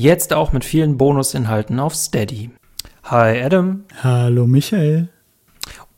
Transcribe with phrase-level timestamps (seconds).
[0.00, 2.48] Jetzt auch mit vielen Bonusinhalten auf Steady.
[3.04, 3.84] Hi Adam.
[4.02, 5.10] Hallo Michael.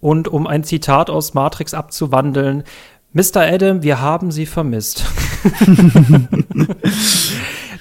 [0.00, 2.64] Und um ein Zitat aus Matrix abzuwandeln,
[3.12, 3.42] Mr.
[3.42, 5.04] Adam, wir haben Sie vermisst.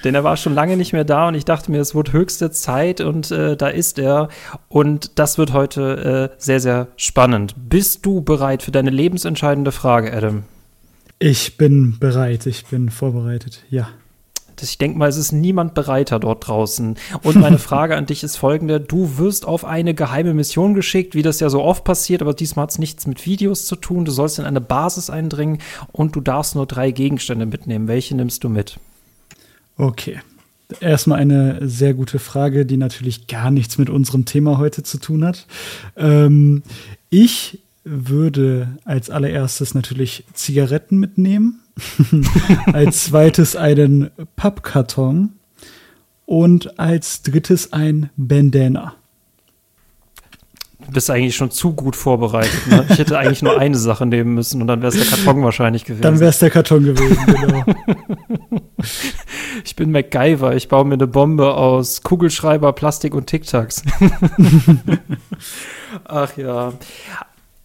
[0.04, 2.52] Denn er war schon lange nicht mehr da und ich dachte mir, es wird höchste
[2.52, 4.28] Zeit und äh, da ist er.
[4.68, 7.56] Und das wird heute äh, sehr, sehr spannend.
[7.68, 10.44] Bist du bereit für deine lebensentscheidende Frage, Adam?
[11.18, 13.88] Ich bin bereit, ich bin vorbereitet, ja.
[14.62, 16.96] Ich denke mal, es ist niemand bereiter dort draußen.
[17.22, 18.80] Und meine Frage an dich ist folgende.
[18.80, 22.64] Du wirst auf eine geheime Mission geschickt, wie das ja so oft passiert, aber diesmal
[22.64, 24.04] hat es nichts mit Videos zu tun.
[24.04, 25.58] Du sollst in eine Basis eindringen
[25.92, 27.88] und du darfst nur drei Gegenstände mitnehmen.
[27.88, 28.78] Welche nimmst du mit?
[29.76, 30.20] Okay.
[30.80, 35.24] Erstmal eine sehr gute Frage, die natürlich gar nichts mit unserem Thema heute zu tun
[35.24, 35.46] hat.
[35.96, 36.62] Ähm,
[37.10, 41.60] ich würde als allererstes natürlich Zigaretten mitnehmen,
[42.72, 45.30] als zweites einen Pappkarton
[46.26, 48.94] und als drittes ein Bandana.
[50.86, 52.66] Du bist eigentlich schon zu gut vorbereitet.
[52.66, 52.84] Ne?
[52.88, 55.84] Ich hätte eigentlich nur eine Sache nehmen müssen und dann wäre es der Karton wahrscheinlich
[55.84, 56.02] gewesen.
[56.02, 57.64] Dann wäre es der Karton gewesen, genau.
[59.64, 60.56] ich bin MacGyver.
[60.56, 63.82] Ich baue mir eine Bombe aus Kugelschreiber, Plastik und Tic-Tacs.
[66.04, 66.72] Ach ja.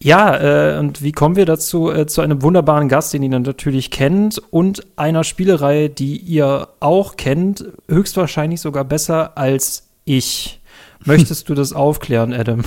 [0.00, 1.90] Ja, äh, und wie kommen wir dazu?
[1.90, 7.16] Äh, zu einem wunderbaren Gast, den ihr natürlich kennt und einer Spielereihe, die ihr auch
[7.16, 10.60] kennt, höchstwahrscheinlich sogar besser als ich.
[11.04, 12.62] Möchtest du das aufklären, Adam?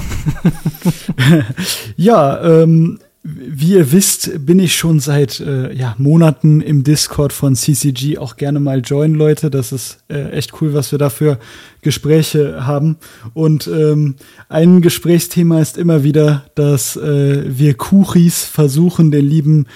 [1.95, 7.55] ja, ähm, wie ihr wisst, bin ich schon seit äh, ja, Monaten im Discord von
[7.55, 9.51] CCG auch gerne mal join, Leute.
[9.51, 11.37] Das ist äh, echt cool, was wir da für
[11.81, 12.97] Gespräche haben.
[13.35, 14.15] Und ähm,
[14.49, 19.67] ein Gesprächsthema ist immer wieder, dass äh, wir Kuchis versuchen, den lieben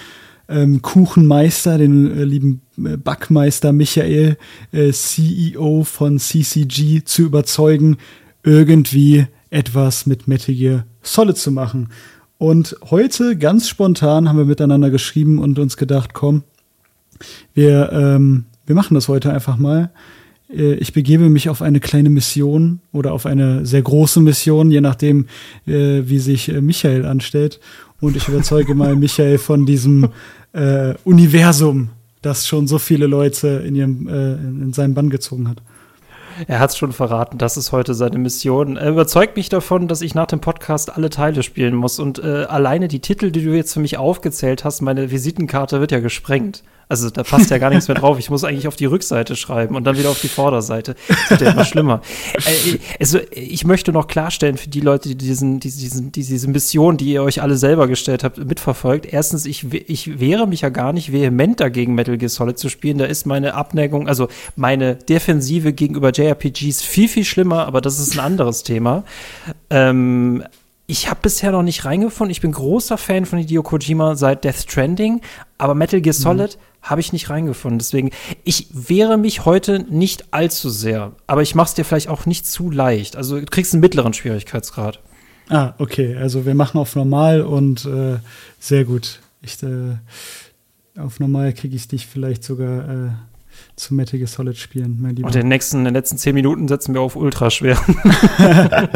[0.48, 4.38] ähm, Kuchenmeister, den äh, lieben äh, Backmeister Michael,
[4.72, 7.98] äh, CEO von CCG, zu überzeugen,
[8.42, 11.88] irgendwie etwas mit Metal Gear Solid zu machen.
[12.38, 16.42] Und heute, ganz spontan, haben wir miteinander geschrieben und uns gedacht, komm,
[17.54, 19.90] wir, ähm, wir machen das heute einfach mal.
[20.50, 24.82] Äh, ich begebe mich auf eine kleine Mission oder auf eine sehr große Mission, je
[24.82, 25.26] nachdem,
[25.66, 27.58] äh, wie sich äh, Michael anstellt.
[28.00, 30.08] Und ich überzeuge mal Michael von diesem
[30.52, 35.62] äh, Universum, das schon so viele Leute in, ihrem, äh, in seinen Bann gezogen hat.
[36.46, 38.76] Er hat es schon verraten, das ist heute seine Mission.
[38.76, 41.98] Er überzeugt mich davon, dass ich nach dem Podcast alle Teile spielen muss.
[41.98, 45.92] Und äh, alleine die Titel, die du jetzt für mich aufgezählt hast, meine Visitenkarte wird
[45.92, 46.62] ja gesprengt.
[46.88, 48.18] Also da passt ja gar nichts mehr drauf.
[48.18, 50.94] Ich muss eigentlich auf die Rückseite schreiben und dann wieder auf die Vorderseite.
[51.08, 52.00] Das wird ja immer schlimmer.
[52.34, 57.12] Äh, also ich möchte noch klarstellen für die Leute, die diesen, diesen, diese Mission, die
[57.12, 59.06] ihr euch alle selber gestellt habt, mitverfolgt.
[59.06, 62.98] Erstens, ich, ich wehre mich ja gar nicht vehement dagegen, Metal Gear Solid zu spielen.
[62.98, 68.14] Da ist meine Abneigung, also meine Defensive gegenüber JRPGs viel, viel schlimmer, aber das ist
[68.14, 69.02] ein anderes Thema.
[69.70, 70.44] Ähm,
[70.86, 72.30] ich habe bisher noch nicht reingefunden.
[72.30, 75.20] Ich bin großer Fan von Hideo Kojima seit Death Stranding,
[75.58, 76.22] aber Metal Gear mhm.
[76.22, 77.78] Solid mhm habe ich nicht reingefunden.
[77.78, 78.10] Deswegen,
[78.44, 82.46] ich wehre mich heute nicht allzu sehr, aber ich mache es dir vielleicht auch nicht
[82.46, 83.16] zu leicht.
[83.16, 85.00] Also du kriegst einen mittleren Schwierigkeitsgrad.
[85.48, 86.16] Ah, okay.
[86.16, 88.18] Also wir machen auf normal und äh,
[88.58, 89.20] sehr gut.
[89.42, 89.96] Ich, äh,
[90.98, 93.10] auf normal kriege ich dich vielleicht sogar äh,
[93.76, 95.28] zu Metal Gear Solid spielen, mein Lieber.
[95.28, 97.76] Und in den nächsten, in den letzten zehn Minuten setzen wir auf ultra schwer.
[98.38, 98.88] da,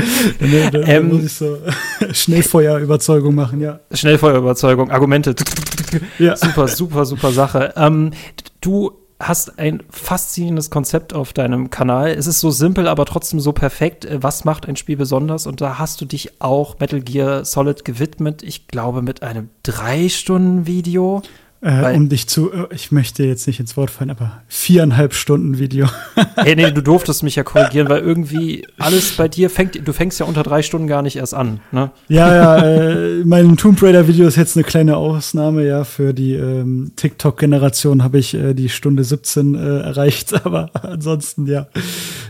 [0.73, 1.59] da ähm, muss ich so
[2.13, 3.81] Schnellfeuerüberzeugung machen, ja.
[3.93, 5.35] Schnellfeuerüberzeugung, Argumente.
[6.19, 6.35] ja.
[6.35, 7.75] Super, super, super Sache.
[7.77, 8.13] Ähm,
[8.63, 12.09] du hast ein faszinierendes Konzept auf deinem Kanal.
[12.11, 14.09] Es ist so simpel, aber trotzdem so perfekt.
[14.11, 15.47] Was macht ein Spiel besonders?
[15.47, 18.43] Und da hast du dich auch Metal Gear Solid gewidmet.
[18.43, 21.23] Ich glaube, mit einem drei Stunden Video.
[21.63, 25.59] Äh, um dich zu, äh, ich möchte jetzt nicht ins Wort fallen, aber viereinhalb Stunden
[25.59, 25.87] Video.
[26.37, 30.19] hey, nee, du durftest mich ja korrigieren, weil irgendwie alles bei dir fängt, du fängst
[30.21, 31.91] ja unter drei Stunden gar nicht erst an, ne?
[32.09, 36.33] Ja, ja, äh, mein Tomb Raider Video ist jetzt eine kleine Ausnahme, ja, für die
[36.33, 41.67] ähm, TikTok-Generation habe ich äh, die Stunde 17 äh, erreicht, aber ansonsten, ja,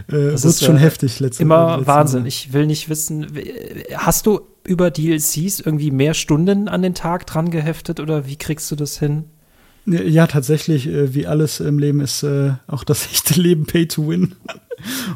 [0.09, 2.29] äh, das ist schon äh, heftig letztes Immer letzte Wahnsinn, Mal.
[2.29, 3.29] ich will nicht wissen,
[3.95, 8.71] hast du über DLCs irgendwie mehr Stunden an den Tag dran geheftet oder wie kriegst
[8.71, 9.25] du das hin?
[9.87, 14.09] Ja, tatsächlich, äh, wie alles im Leben ist äh, auch das echte Leben Pay to
[14.09, 14.35] Win.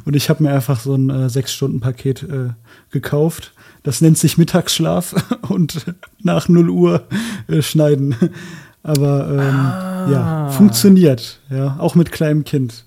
[0.05, 2.49] Und ich habe mir einfach so ein äh, Sechs-Stunden-Paket äh,
[2.91, 3.53] gekauft.
[3.83, 5.15] Das nennt sich Mittagsschlaf
[5.49, 5.87] und
[6.23, 7.07] nach 0 Uhr
[7.49, 8.15] äh, schneiden.
[8.83, 10.11] Aber ähm, ah.
[10.11, 12.85] ja, funktioniert, ja, auch mit kleinem Kind.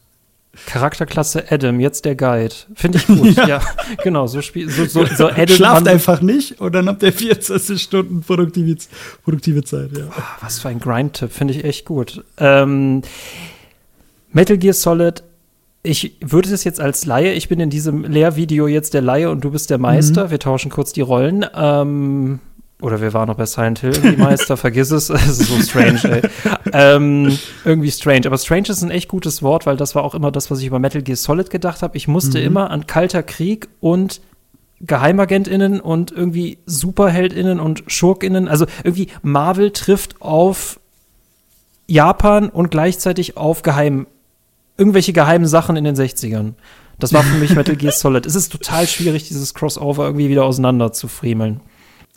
[0.66, 2.54] Charakterklasse Adam, jetzt der Guide.
[2.76, 3.36] Finde ich gut.
[3.36, 3.48] ja.
[3.48, 3.62] ja.
[4.04, 4.28] genau.
[4.28, 8.22] So, spiel, so, so, so Adam Schlaft einfach nicht und dann habt ihr 24 Stunden
[8.22, 8.76] produktive,
[9.24, 9.98] produktive Zeit.
[9.98, 10.06] Ja.
[10.10, 11.32] Oh, was für ein Grind-Tipp.
[11.32, 12.24] Finde ich echt gut.
[12.38, 13.02] Ähm,
[14.32, 15.24] Metal Gear Solid
[15.84, 19.42] ich würde das jetzt als Laie, ich bin in diesem Lehrvideo jetzt der Laie und
[19.42, 20.26] du bist der Meister.
[20.26, 20.32] Mhm.
[20.32, 21.46] Wir tauschen kurz die Rollen.
[21.56, 22.40] Ähm,
[22.82, 25.10] oder wir waren noch bei Silent Hill die Meister, vergiss es.
[25.10, 26.30] Es ist so strange, ey.
[26.74, 28.28] ähm, irgendwie strange.
[28.28, 30.68] Aber strange ist ein echt gutes Wort, weil das war auch immer das, was ich
[30.68, 31.98] über Metal Gear Solid gedacht habe.
[31.98, 32.46] Ich musste mhm.
[32.46, 34.22] immer an Kalter Krieg und
[34.82, 38.48] GeheimagentInnen und irgendwie SuperheldInnen und SchurkInnen.
[38.48, 40.80] Also irgendwie Marvel trifft auf
[41.88, 44.06] Japan und gleichzeitig auf Geheim
[44.78, 46.54] irgendwelche geheimen Sachen in den 60ern.
[47.00, 48.26] Das war für mich Metal Gear Solid.
[48.28, 51.62] Es ist total schwierig, dieses Crossover irgendwie wieder auseinander zu friemeln.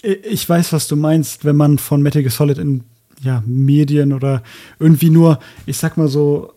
[0.02, 2.85] Ich weiß, was du meinst, wenn man von Metal Gear Solid in
[3.23, 4.43] ja, Medien oder
[4.79, 6.55] irgendwie nur, ich sag mal so,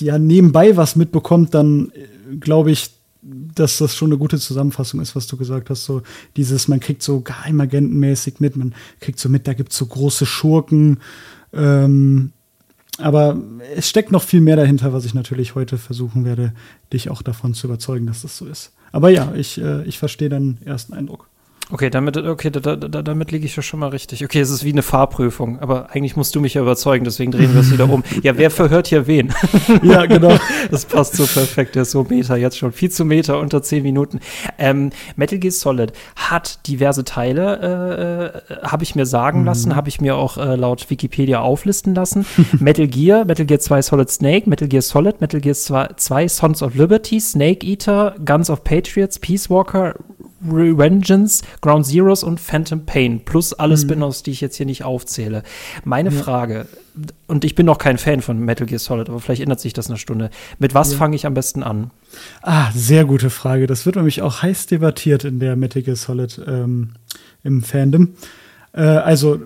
[0.00, 2.90] ja, nebenbei was mitbekommt, dann äh, glaube ich,
[3.22, 5.84] dass das schon eine gute Zusammenfassung ist, was du gesagt hast.
[5.84, 6.02] So
[6.36, 10.26] dieses, man kriegt so geheimagentenmäßig mit, man kriegt so mit, da gibt es so große
[10.26, 10.98] Schurken.
[11.52, 12.32] Ähm,
[12.98, 13.40] aber
[13.74, 16.52] es steckt noch viel mehr dahinter, was ich natürlich heute versuchen werde,
[16.92, 18.72] dich auch davon zu überzeugen, dass das so ist.
[18.90, 21.28] Aber ja, ich, äh, ich verstehe deinen ersten Eindruck.
[21.72, 24.22] Okay, damit, okay, da, da, damit liege ich schon mal richtig.
[24.22, 27.54] Okay, es ist wie eine Fahrprüfung, aber eigentlich musst du mich ja überzeugen, deswegen drehen
[27.54, 28.04] wir es wieder um.
[28.22, 29.32] Ja, wer verhört hier wen?
[29.82, 30.36] ja, genau.
[30.70, 32.72] Das passt so perfekt, der ist so Meter jetzt schon.
[32.72, 34.20] Viel zu Meter unter zehn Minuten.
[34.58, 39.46] Ähm, Metal Gear Solid hat diverse Teile, äh, äh habe ich mir sagen mhm.
[39.46, 42.26] lassen, habe ich mir auch äh, laut Wikipedia auflisten lassen.
[42.58, 46.62] Metal Gear, Metal Gear 2 Solid Snake, Metal Gear Solid, Metal Gear 2, 2 Sons
[46.62, 49.94] of Liberty, Snake Eater, Guns of Patriots, Peace Walker,
[50.46, 53.80] Revengeance, Ground Zeroes und Phantom Pain plus alle mhm.
[53.80, 55.42] Spin-offs, die ich jetzt hier nicht aufzähle.
[55.84, 56.22] Meine ja.
[56.22, 56.66] Frage,
[57.26, 59.88] und ich bin noch kein Fan von Metal Gear Solid, aber vielleicht ändert sich das
[59.88, 60.30] eine Stunde.
[60.58, 60.98] Mit was ja.
[60.98, 61.90] fange ich am besten an?
[62.42, 63.66] Ah, sehr gute Frage.
[63.66, 66.90] Das wird nämlich auch heiß debattiert in der Metal Gear Solid ähm,
[67.42, 68.14] im Fandom.
[68.72, 69.40] Äh, also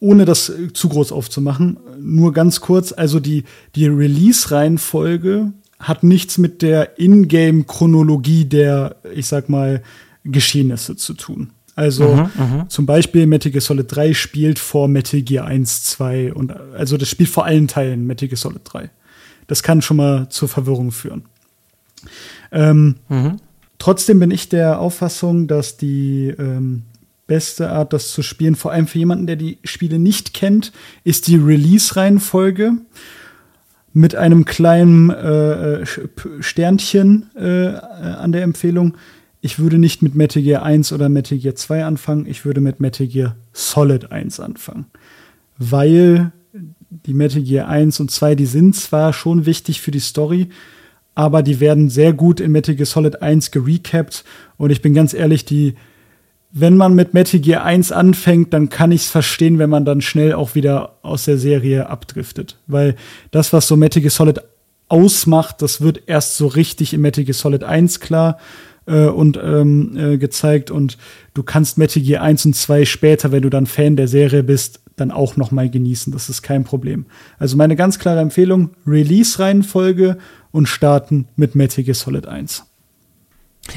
[0.00, 5.52] ohne das zu groß aufzumachen, nur ganz kurz, also die, die Release-Reihenfolge
[5.84, 9.82] hat nichts mit der Ingame-Chronologie der, ich sag mal,
[10.24, 11.50] Geschehnisse zu tun.
[11.76, 16.32] Also mhm, mhm, zum Beispiel Metal Gear Solid 3 spielt vor Metal Gear 1, 2
[16.32, 18.90] und also das spielt vor allen Teilen Metal Gear Solid 3.
[19.48, 21.24] Das kann schon mal zur Verwirrung führen.
[22.52, 23.38] Ähm, mhm.
[23.78, 26.84] Trotzdem bin ich der Auffassung, dass die ähm,
[27.26, 30.72] beste Art, das zu spielen, vor allem für jemanden, der die Spiele nicht kennt,
[31.02, 32.74] ist die Release-Reihenfolge
[33.94, 35.86] mit einem kleinen äh, äh
[36.40, 38.96] Sternchen äh, an der Empfehlung.
[39.40, 42.80] Ich würde nicht mit Metal Gear 1 oder Metal Gear 2 anfangen, ich würde mit
[42.80, 44.86] Metal Gear Solid 1 anfangen.
[45.56, 46.32] Weil
[46.90, 50.48] die Metal Gear 1 und 2, die sind zwar schon wichtig für die Story,
[51.14, 54.24] aber die werden sehr gut in Metal Gear Solid 1 gerecapt
[54.56, 55.74] und ich bin ganz ehrlich, die
[56.56, 60.00] wenn man mit Metal Gear 1 anfängt, dann kann ich es verstehen, wenn man dann
[60.00, 62.58] schnell auch wieder aus der Serie abdriftet.
[62.68, 62.94] Weil
[63.32, 64.40] das, was so Metal Gear Solid
[64.86, 68.38] ausmacht, das wird erst so richtig in Metal Gear Solid 1 klar
[68.86, 70.70] äh, und ähm, äh, gezeigt.
[70.70, 70.96] Und
[71.34, 74.80] du kannst Metal Gear 1 und 2 später, wenn du dann Fan der Serie bist,
[74.94, 76.12] dann auch noch mal genießen.
[76.12, 77.06] Das ist kein Problem.
[77.36, 80.18] Also meine ganz klare Empfehlung, Release-Reihenfolge
[80.52, 82.64] und starten mit Metal Gear Solid 1.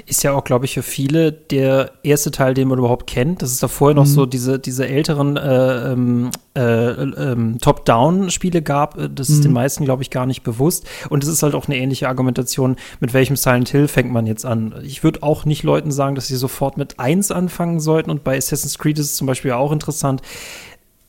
[0.06, 3.42] Ist ja auch, glaube ich, für viele der erste Teil, den man überhaupt kennt.
[3.42, 4.10] Das ist da vorher noch mhm.
[4.10, 8.98] so diese, diese älteren äh, ähm, äh, ähm, Top-Down-Spiele gab.
[8.98, 9.44] Äh, das ist mhm.
[9.44, 10.86] den meisten, glaube ich, gar nicht bewusst.
[11.10, 14.46] Und es ist halt auch eine ähnliche Argumentation, mit welchem Silent Hill fängt man jetzt
[14.46, 14.76] an.
[14.84, 18.12] Ich würde auch nicht Leuten sagen, dass sie sofort mit 1 anfangen sollten.
[18.12, 20.22] Und bei Assassin's Creed ist es zum Beispiel auch interessant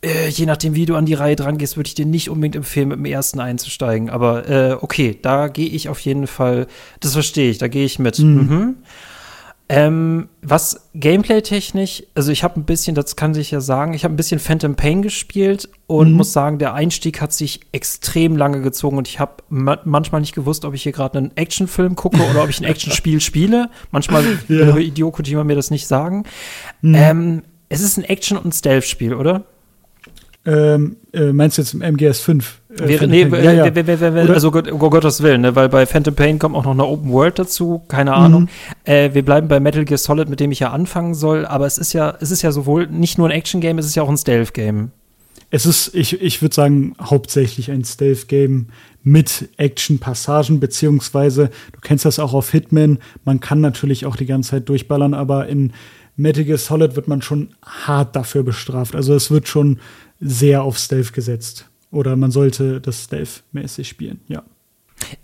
[0.05, 2.57] äh, je nachdem, wie du an die Reihe dran gehst, würde ich dir nicht unbedingt
[2.57, 4.11] empfehlen, mit dem ersten einzusteigen.
[4.11, 6.67] Aber äh, okay, da gehe ich auf jeden Fall,
[7.01, 8.19] das verstehe ich, da gehe ich mit.
[8.19, 8.35] Mhm.
[8.35, 8.77] Mhm.
[9.71, 14.15] Ähm, was Gameplay-technisch, also ich habe ein bisschen, das kann sich ja sagen, ich habe
[14.15, 16.17] ein bisschen Phantom Pain gespielt und mhm.
[16.17, 20.35] muss sagen, der Einstieg hat sich extrem lange gezogen und ich habe ma manchmal nicht
[20.35, 23.69] gewusst, ob ich hier gerade einen Actionfilm gucke oder ob ich ein Actionspiel spiele.
[23.91, 24.39] Manchmal ja.
[24.49, 26.23] würde Hideo Kojima mir das nicht sagen.
[26.81, 26.95] Mhm.
[26.95, 29.45] Ähm, es ist ein Action- und Stealth-Spiel, oder?
[30.49, 32.61] Ähm, äh, meinst du jetzt im MGS 5?
[32.71, 34.33] Äh, Wäre, nee, ja, ja.
[34.33, 35.55] also Gott, um Gottes Willen, ne?
[35.55, 38.43] weil bei Phantom Pain kommt auch noch eine Open World dazu, keine Ahnung.
[38.43, 38.49] Mhm.
[38.85, 41.77] Äh, wir bleiben bei Metal Gear Solid, mit dem ich ja anfangen soll, aber es
[41.77, 44.17] ist ja, es ist ja sowohl nicht nur ein Action-Game, es ist ja auch ein
[44.17, 44.91] Stealth-Game.
[45.51, 48.69] Es ist, ich, ich würde sagen, hauptsächlich ein Stealth-Game
[49.03, 54.53] mit Action-Passagen, beziehungsweise, du kennst das auch auf Hitman, man kann natürlich auch die ganze
[54.53, 55.75] Zeit durchballern, aber in
[56.19, 58.95] Metal Gear Solid wird man schon hart dafür bestraft.
[58.95, 59.79] Also es wird schon
[60.21, 61.67] sehr auf Stealth gesetzt.
[61.91, 64.43] Oder man sollte das Stealth-mäßig spielen, ja.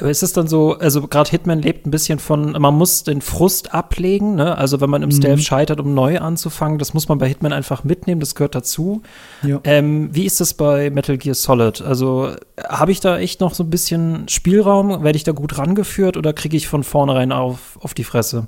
[0.00, 3.20] Aber ist es dann so, also gerade Hitman lebt ein bisschen von, man muss den
[3.20, 4.56] Frust ablegen, ne?
[4.56, 5.14] Also wenn man im mhm.
[5.14, 9.02] Stealth scheitert, um neu anzufangen, das muss man bei Hitman einfach mitnehmen, das gehört dazu.
[9.42, 9.60] Ja.
[9.64, 11.82] Ähm, wie ist das bei Metal Gear Solid?
[11.82, 12.34] Also
[12.66, 15.02] habe ich da echt noch so ein bisschen Spielraum?
[15.02, 18.46] Werde ich da gut rangeführt oder kriege ich von vornherein auf, auf die Fresse?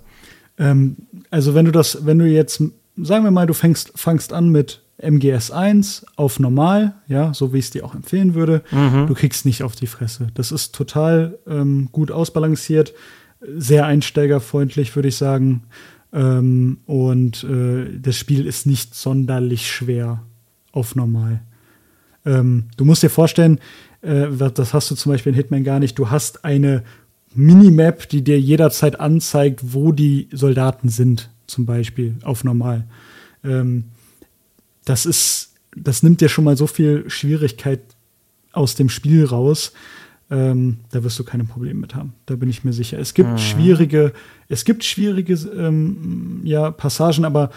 [0.58, 0.96] Ähm,
[1.30, 2.62] also wenn du das, wenn du jetzt,
[2.96, 7.66] sagen wir mal, du fängst, fangst an mit MGS1 auf normal, ja, so wie ich
[7.66, 8.62] es dir auch empfehlen würde.
[8.70, 9.06] Mhm.
[9.06, 10.28] Du kriegst nicht auf die Fresse.
[10.34, 12.94] Das ist total ähm, gut ausbalanciert,
[13.40, 15.64] sehr einsteigerfreundlich, würde ich sagen.
[16.12, 20.22] Ähm, und äh, das Spiel ist nicht sonderlich schwer
[20.72, 21.42] auf normal.
[22.25, 23.60] Ähm, du musst dir vorstellen,
[24.00, 25.98] äh, das hast du zum Beispiel in Hitman gar nicht.
[25.98, 26.84] Du hast eine
[27.37, 32.87] Minimap, die dir jederzeit anzeigt, wo die Soldaten sind, zum Beispiel auf normal.
[33.45, 33.85] Ähm,
[34.85, 37.81] das ist, das nimmt dir schon mal so viel Schwierigkeit
[38.52, 39.73] aus dem Spiel raus.
[40.28, 42.14] Ähm, da wirst du keine Probleme mit haben.
[42.26, 42.99] Da bin ich mir sicher.
[42.99, 43.38] Es gibt mhm.
[43.38, 44.12] schwierige,
[44.49, 47.50] es gibt schwierige ähm, ja, Passagen, aber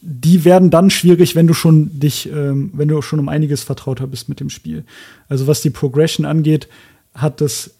[0.00, 4.06] die werden dann schwierig, wenn du schon dich, ähm, wenn du schon um einiges vertrauter
[4.06, 4.84] bist mit dem Spiel.
[5.28, 6.68] Also was die Progression angeht,
[7.14, 7.74] hat das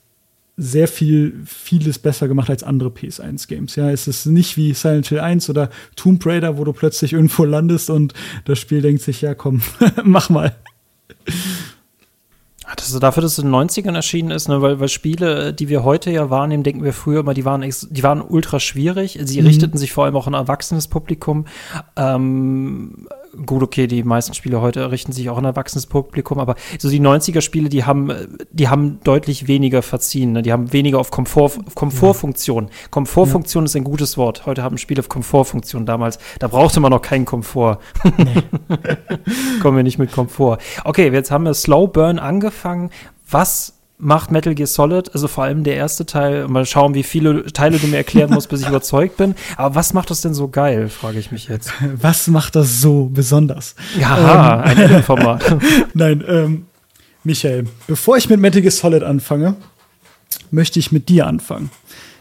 [0.56, 3.76] sehr viel, vieles besser gemacht als andere PS1-Games.
[3.76, 7.44] Ja, es ist nicht wie Silent Hill 1 oder Tomb Raider, wo du plötzlich irgendwo
[7.44, 8.12] landest und
[8.44, 9.62] das Spiel denkt sich, ja komm,
[10.04, 10.54] mach mal.
[12.76, 15.68] Das ist dafür, dass es in den 90ern erschienen ist, ne, weil, weil Spiele, die
[15.68, 19.18] wir heute ja wahrnehmen, denken wir früher immer, die waren, die waren ultra schwierig.
[19.22, 19.46] Sie mhm.
[19.46, 21.46] richteten sich vor allem auch an ein erwachsenes Publikum.
[21.96, 23.08] Ähm,
[23.46, 27.00] gut, okay, die meisten Spiele heute richten sich auch an erwachsenes Publikum, aber so die
[27.00, 28.12] 90er-Spiele, die haben,
[28.50, 30.32] die haben deutlich weniger verziehen.
[30.32, 30.42] Ne?
[30.42, 32.68] Die haben weniger auf Komfort, Komfortfunktion.
[32.90, 33.66] Komfortfunktion ja.
[33.66, 34.46] ist ein gutes Wort.
[34.46, 35.86] Heute haben Spiele auf Komfortfunktion.
[35.86, 37.78] Damals, da brauchte man noch keinen Komfort.
[38.18, 38.42] Nee.
[39.62, 40.58] Kommen wir nicht mit Komfort.
[40.84, 42.90] Okay, jetzt haben wir Slow Burn angefangen.
[43.28, 47.46] Was macht Metal Gear Solid, also vor allem der erste Teil, mal schauen, wie viele
[47.52, 49.36] Teile du mir erklären musst, bis ich überzeugt bin.
[49.56, 51.72] Aber was macht das denn so geil, frage ich mich jetzt.
[51.94, 53.76] Was macht das so besonders?
[53.98, 55.56] Ja, ähm, ein Edit-Format.
[55.94, 56.66] Nein, ähm,
[57.22, 59.54] Michael, bevor ich mit Metal Gear Solid anfange,
[60.50, 61.70] möchte ich mit dir anfangen.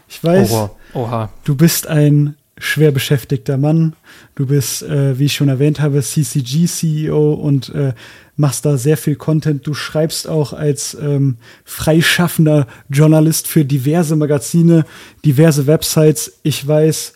[0.08, 0.70] Ich weiß, Oha.
[0.94, 1.28] Oha.
[1.42, 3.94] du bist ein schwer beschäftigter Mann.
[4.34, 7.92] Du bist, äh, wie ich schon erwähnt habe, CCG-CEO und äh,
[8.36, 9.66] machst da sehr viel Content.
[9.66, 14.84] Du schreibst auch als ähm, freischaffender Journalist für diverse Magazine,
[15.24, 16.34] diverse Websites.
[16.44, 17.14] Ich weiß,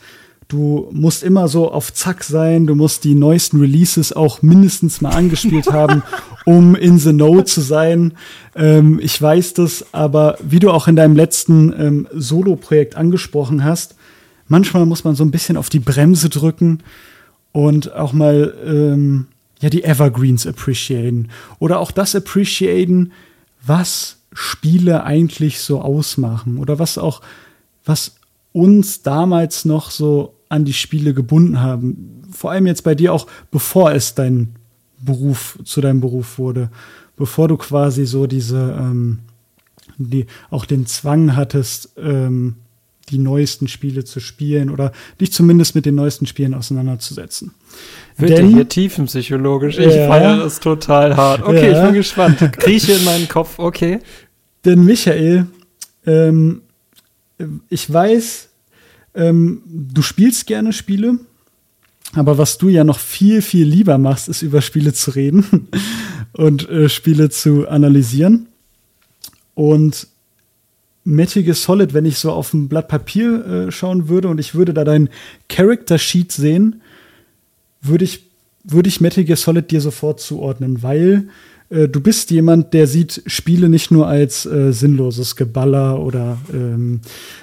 [0.48, 2.66] du musst immer so auf Zack sein.
[2.66, 6.02] Du musst die neuesten Releases auch mindestens mal angespielt haben,
[6.44, 8.14] um in the know zu sein.
[8.56, 13.95] Ähm, ich weiß das, aber wie du auch in deinem letzten ähm, Solo-Projekt angesprochen hast,
[14.48, 16.82] manchmal muss man so ein bisschen auf die Bremse drücken
[17.52, 19.26] und auch mal ähm,
[19.60, 23.12] ja die Evergreens appreciaten oder auch das appreciaten,
[23.64, 27.22] was Spiele eigentlich so ausmachen oder was auch
[27.84, 28.16] was
[28.52, 32.22] uns damals noch so an die Spiele gebunden haben.
[32.30, 34.54] Vor allem jetzt bei dir auch, bevor es dein
[34.98, 36.70] Beruf zu deinem Beruf wurde,
[37.16, 39.20] bevor du quasi so diese ähm,
[39.98, 42.56] die auch den Zwang hattest, ähm,
[43.08, 47.52] die neuesten Spiele zu spielen oder dich zumindest mit den neuesten Spielen auseinanderzusetzen.
[48.16, 49.78] Wird Denn, hier tiefenpsychologisch.
[49.78, 51.42] Ich ja, feiere es total hart.
[51.42, 51.78] Okay, ja.
[51.78, 52.38] ich bin gespannt.
[52.58, 54.00] Krieche in meinen Kopf, okay.
[54.64, 55.46] Denn Michael,
[56.04, 56.62] ähm,
[57.68, 58.48] ich weiß,
[59.14, 61.18] ähm, du spielst gerne Spiele,
[62.14, 65.68] aber was du ja noch viel, viel lieber machst, ist über Spiele zu reden
[66.32, 68.48] und äh, Spiele zu analysieren.
[69.54, 70.08] Und
[71.06, 74.74] Gear Solid, wenn ich so auf ein Blatt Papier äh, schauen würde und ich würde
[74.74, 75.08] da dein
[75.48, 76.82] Character Sheet sehen,
[77.80, 78.26] würde ich,
[78.64, 81.28] würde ich Metal Solid dir sofort zuordnen, weil
[81.70, 87.00] äh, du bist jemand, der sieht Spiele nicht nur als äh, sinnloses Geballer oder ähm,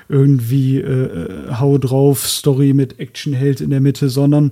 [0.10, 4.52] irgendwie äh, Hau drauf Story mit Actionheld in der Mitte, sondern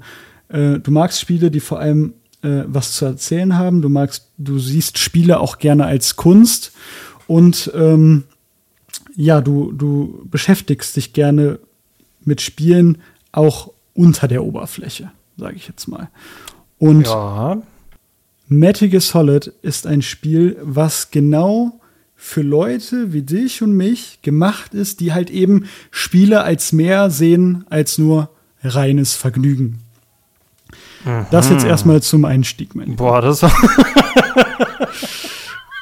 [0.49, 3.81] äh, du magst Spiele, die vor allem äh, was zu erzählen haben.
[3.81, 6.73] Du magst, du siehst Spiele auch gerne als Kunst
[7.27, 8.23] und ähm,
[9.21, 11.59] ja, du, du beschäftigst dich gerne
[12.23, 12.97] mit Spielen
[13.31, 16.09] auch unter der Oberfläche, sage ich jetzt mal.
[16.79, 17.61] Und ja.
[18.47, 21.79] Metal Gear Solid ist ein Spiel, was genau
[22.15, 27.63] für Leute wie dich und mich gemacht ist, die halt eben Spiele als mehr sehen
[27.69, 28.29] als nur
[28.63, 29.79] reines Vergnügen.
[31.05, 31.27] Mhm.
[31.29, 33.53] Das jetzt erstmal zum Einstieg, mein Boah, das war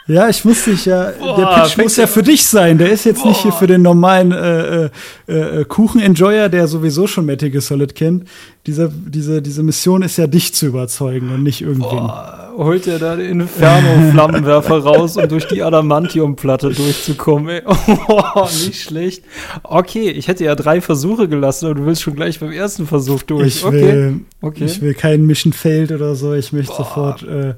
[0.09, 2.79] Ja, ich muss dich ja, Boah, der Pitch muss ja für dich sein.
[2.79, 3.29] Der ist jetzt Boah.
[3.29, 4.89] nicht hier für den normalen äh, äh,
[5.27, 8.27] äh, Kuchen-Enjoyer, der sowieso schon Metal Gear Solid kennt.
[8.65, 12.07] Diese, diese, diese Mission ist ja dich zu überzeugen und nicht irgendwen.
[12.07, 12.53] Boah.
[12.57, 17.49] holt er da den Inferno-Flammenwerfer raus, um durch die Adamantium-Platte durchzukommen.
[17.49, 17.61] Ey.
[18.07, 19.23] Oh, nicht schlecht.
[19.61, 23.21] Okay, ich hätte ja drei Versuche gelassen, aber du willst schon gleich beim ersten Versuch
[23.21, 23.57] durch.
[23.57, 24.65] Ich will, okay.
[24.65, 26.33] Ich will keinen Mission Failed oder so.
[26.33, 27.53] Ich möchte sofort äh,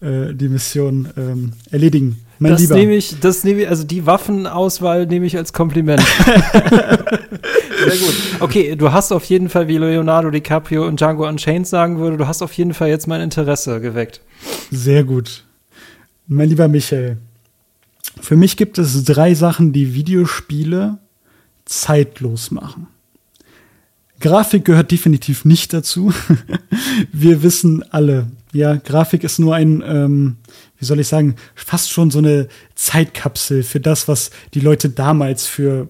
[0.00, 2.24] äh, die Mission ähm, erledigen.
[2.38, 6.00] Mein das nehme ich, das nehme ich, also die Waffenauswahl nehme ich als Kompliment.
[7.84, 8.14] Sehr gut.
[8.40, 12.26] Okay, du hast auf jeden Fall, wie Leonardo DiCaprio und Django Unchained sagen würde, du
[12.26, 14.22] hast auf jeden Fall jetzt mein Interesse geweckt.
[14.70, 15.44] Sehr gut.
[16.26, 17.18] Mein lieber Michael,
[18.20, 20.98] für mich gibt es drei Sachen, die Videospiele
[21.64, 22.86] zeitlos machen.
[24.20, 26.12] Grafik gehört definitiv nicht dazu.
[27.12, 30.36] Wir wissen alle, ja, Grafik ist nur ein, ähm,
[30.78, 35.46] wie soll ich sagen, fast schon so eine Zeitkapsel für das, was die Leute damals
[35.46, 35.88] für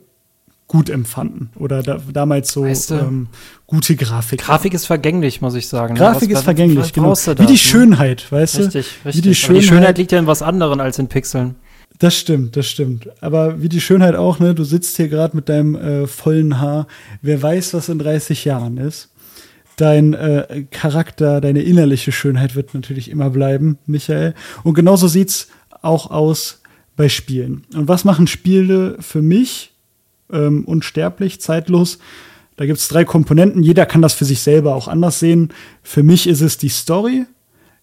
[0.71, 3.29] gut empfanden oder da, damals so weißt du, ähm,
[3.67, 4.41] gute Grafik.
[4.41, 5.95] Grafik ist vergänglich, muss ich sagen.
[5.95, 5.99] Ne?
[5.99, 7.13] Grafik was, ist vergänglich, genau.
[7.13, 7.59] Wie die ne?
[7.59, 9.09] Schönheit, weißt richtig, du?
[9.09, 11.57] Richtig, Wie die Schönheit, die Schönheit liegt ja in was anderem als in Pixeln.
[11.99, 13.09] Das stimmt, das stimmt.
[13.21, 14.55] Aber wie die Schönheit auch, ne?
[14.55, 16.87] Du sitzt hier gerade mit deinem äh, vollen Haar.
[17.21, 19.10] Wer weiß, was in 30 Jahren ist.
[19.81, 24.35] Dein äh, Charakter, deine innerliche Schönheit wird natürlich immer bleiben, Michael.
[24.63, 25.49] Und genauso sieht's
[25.83, 26.61] auch aus
[26.97, 27.65] bei Spielen.
[27.75, 29.71] Und was machen Spiele für mich?
[30.33, 31.99] ähm, unsterblich, zeitlos.
[32.57, 33.63] Da gibt es drei Komponenten.
[33.63, 35.53] Jeder kann das für sich selber auch anders sehen.
[35.83, 37.25] Für mich ist es die Story,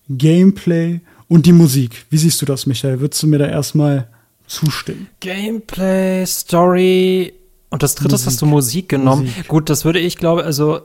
[0.10, 2.06] Gameplay und die Musik.
[2.10, 3.00] Wie siehst du das, Michael?
[3.00, 4.08] Würdest du mir da erstmal
[4.46, 5.08] zustimmen?
[5.20, 7.34] Gameplay, Story
[7.70, 8.28] und das dritte Musik.
[8.28, 9.24] hast du Musik genommen.
[9.26, 9.48] Musik.
[9.48, 10.82] Gut, das würde ich glaube, also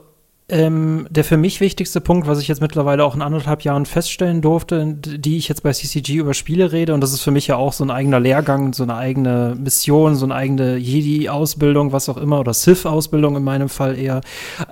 [0.49, 4.41] ähm, der für mich wichtigste Punkt, was ich jetzt mittlerweile auch in anderthalb Jahren feststellen
[4.41, 7.55] durfte, die ich jetzt bei CCG über Spiele rede, und das ist für mich ja
[7.55, 12.17] auch so ein eigener Lehrgang, so eine eigene Mission, so eine eigene Jedi-Ausbildung, was auch
[12.17, 14.21] immer, oder Sith-Ausbildung in meinem Fall eher.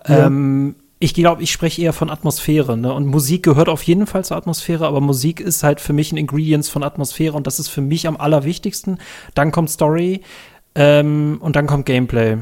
[0.08, 0.28] Ja.
[0.28, 2.94] Ähm, ich glaube, ich spreche eher von Atmosphäre, ne?
[2.94, 6.18] Und Musik gehört auf jeden Fall zur Atmosphäre, aber Musik ist halt für mich ein
[6.18, 9.00] Ingredients von Atmosphäre und das ist für mich am allerwichtigsten.
[9.34, 10.22] Dann kommt Story
[10.76, 12.38] ähm, und dann kommt Gameplay.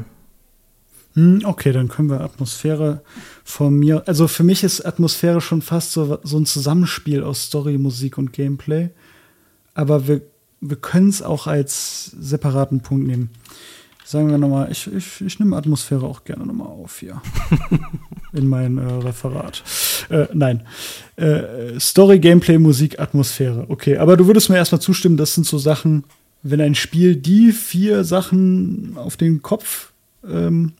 [1.14, 3.02] Hm, okay, dann können wir Atmosphäre
[3.44, 4.04] von mir.
[4.06, 8.32] Also für mich ist Atmosphäre schon fast so, so ein Zusammenspiel aus Story, Musik und
[8.32, 8.90] Gameplay.
[9.74, 10.22] Aber wir,
[10.60, 13.30] wir können es auch als separaten Punkt nehmen.
[14.04, 17.22] Sagen wir nochmal, ich, ich, ich nehme Atmosphäre auch gerne nochmal auf hier.
[18.32, 19.62] in mein äh, Referat.
[20.08, 20.62] Äh, nein.
[21.16, 23.66] Äh, Story, Gameplay, Musik, Atmosphäre.
[23.68, 26.04] Okay, aber du würdest mir erstmal zustimmen, das sind so Sachen,
[26.42, 29.92] wenn ein Spiel die vier Sachen auf den Kopf
[30.28, 30.72] ähm,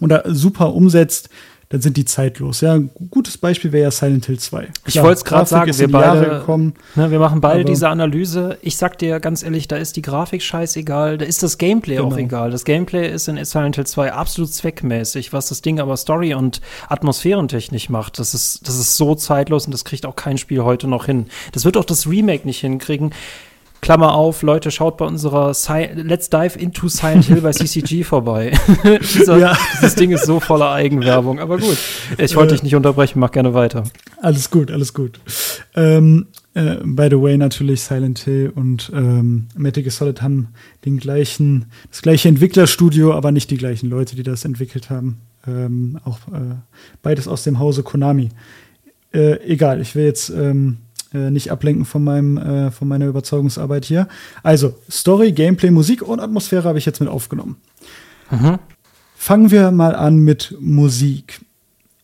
[0.00, 1.30] oder super umsetzt,
[1.70, 2.62] dann sind die zeitlos.
[2.62, 4.68] Ja, ein gutes Beispiel wäre ja Silent Hill 2.
[4.86, 8.58] Ich wollte es gerade sagen, wir beide, gekommen, ne, wir machen beide diese Analyse.
[8.60, 12.08] Ich sag dir ganz ehrlich, da ist die Grafik scheißegal, da ist das Gameplay genau.
[12.08, 12.50] auch egal.
[12.50, 16.60] Das Gameplay ist in Silent Hill 2 absolut zweckmäßig, was das Ding aber Story- und
[16.88, 18.18] atmosphärentechnisch macht.
[18.18, 21.26] Das ist, das ist so zeitlos und das kriegt auch kein Spiel heute noch hin.
[21.52, 23.12] Das wird auch das Remake nicht hinkriegen.
[23.80, 28.52] Klammer auf, Leute, schaut bei unserer Sci Let's Dive into Silent Hill bei CCG vorbei.
[29.14, 29.56] Dieser, ja.
[29.74, 31.78] Dieses Ding ist so voller Eigenwerbung, aber gut.
[32.18, 33.84] Ich wollte äh, dich nicht unterbrechen, mach gerne weiter.
[34.20, 35.18] Alles gut, alles gut.
[35.74, 40.48] Ähm, äh, by the way, natürlich Silent Hill und ähm, Metal Gear Solid haben
[40.84, 45.20] den gleichen, das gleiche Entwicklerstudio, aber nicht die gleichen Leute, die das entwickelt haben.
[45.46, 46.56] Ähm, auch äh,
[47.02, 48.30] beides aus dem Hause Konami.
[49.12, 50.78] Äh, egal, ich will jetzt ähm,
[51.12, 54.08] äh, nicht ablenken von, meinem, äh, von meiner Überzeugungsarbeit hier.
[54.42, 57.56] Also, Story, Gameplay, Musik und Atmosphäre habe ich jetzt mit aufgenommen.
[58.30, 58.58] Mhm.
[59.16, 61.40] Fangen wir mal an mit Musik.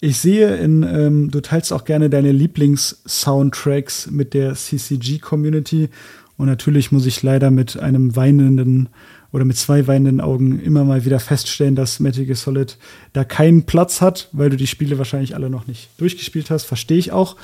[0.00, 5.88] Ich sehe in, ähm, du teilst auch gerne deine Lieblings-Soundtracks mit der CCG-Community.
[6.36, 8.90] Und natürlich muss ich leider mit einem weinenden
[9.32, 12.76] oder mit zwei weinenden Augen immer mal wieder feststellen, dass Metal Gear Solid
[13.12, 16.64] da keinen Platz hat, weil du die Spiele wahrscheinlich alle noch nicht durchgespielt hast.
[16.64, 17.36] Verstehe ich auch.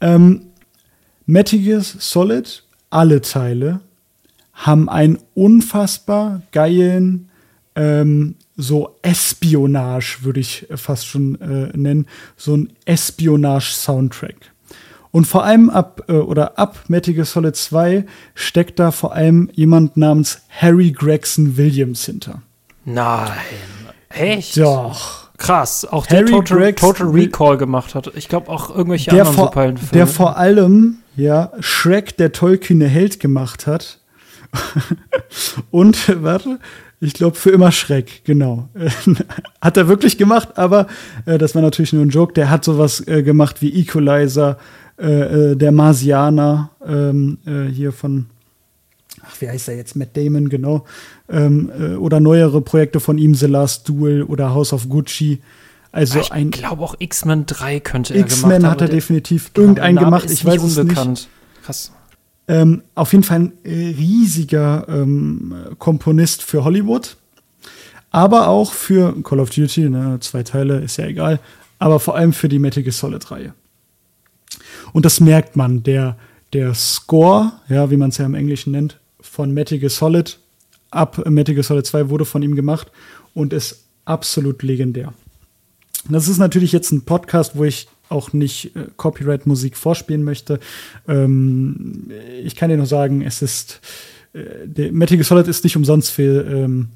[0.00, 0.46] Ähm,
[1.26, 3.80] Metal Gear Solid, alle Teile,
[4.52, 7.30] haben einen unfassbar geilen,
[7.74, 12.06] ähm, so Espionage, würde ich fast schon äh, nennen,
[12.36, 14.52] so ein Espionage-Soundtrack.
[15.10, 18.04] Und vor allem ab, äh, oder ab Metal Gear Solid 2
[18.34, 22.42] steckt da vor allem jemand namens Harry Gregson Williams hinter.
[22.84, 23.30] Nein.
[24.08, 24.56] Echt?
[24.58, 25.84] Doch krass.
[25.84, 28.10] Auch Harry der Total, Total Recall gemacht hat.
[28.14, 29.92] Ich glaube auch irgendwelche der anderen vor, Superheldenfilme.
[29.92, 34.00] Der vor allem, ja, Shrek, der tollkühne Held gemacht hat.
[35.70, 36.58] Und, warte,
[37.00, 38.68] ich glaube für immer Schreck, genau.
[39.60, 40.86] hat er wirklich gemacht, aber
[41.26, 42.32] äh, das war natürlich nur ein Joke.
[42.32, 44.58] Der hat sowas äh, gemacht wie Equalizer,
[44.98, 48.26] äh, äh der Marsianer, ähm, äh, hier von
[49.22, 50.84] ach, wie heißt er jetzt, Matt Damon, genau,
[51.28, 55.40] ähm, äh, oder neuere Projekte von ihm, The Last Duel oder House of Gucci.
[55.92, 59.98] Also ich ein glaube auch X-Men 3 könnte er gemacht X-Men hat er definitiv irgendeinen
[59.98, 60.30] gemacht.
[60.30, 61.28] Ich weiß es nicht.
[61.62, 61.92] Krass.
[62.48, 67.16] Ähm, auf jeden Fall ein riesiger ähm, Komponist für Hollywood,
[68.10, 71.38] aber auch für Call of Duty, ne, zwei Teile, ist ja egal,
[71.78, 73.54] aber vor allem für die Metal Gear Solid-Reihe.
[74.92, 76.16] Und das merkt man, der,
[76.52, 80.38] der Score, ja, wie man es ja im Englischen nennt, von Metal Gear Solid
[80.90, 82.90] ab Metal Gear Solid 2 wurde von ihm gemacht
[83.34, 85.12] und ist absolut legendär.
[86.08, 90.60] Das ist natürlich jetzt ein Podcast, wo ich auch nicht äh, Copyright-Musik vorspielen möchte.
[91.08, 92.10] Ähm,
[92.42, 93.80] ich kann dir nur sagen, es ist
[94.32, 96.88] äh, der Metal Gear Solid ist nicht umsonst für ähm,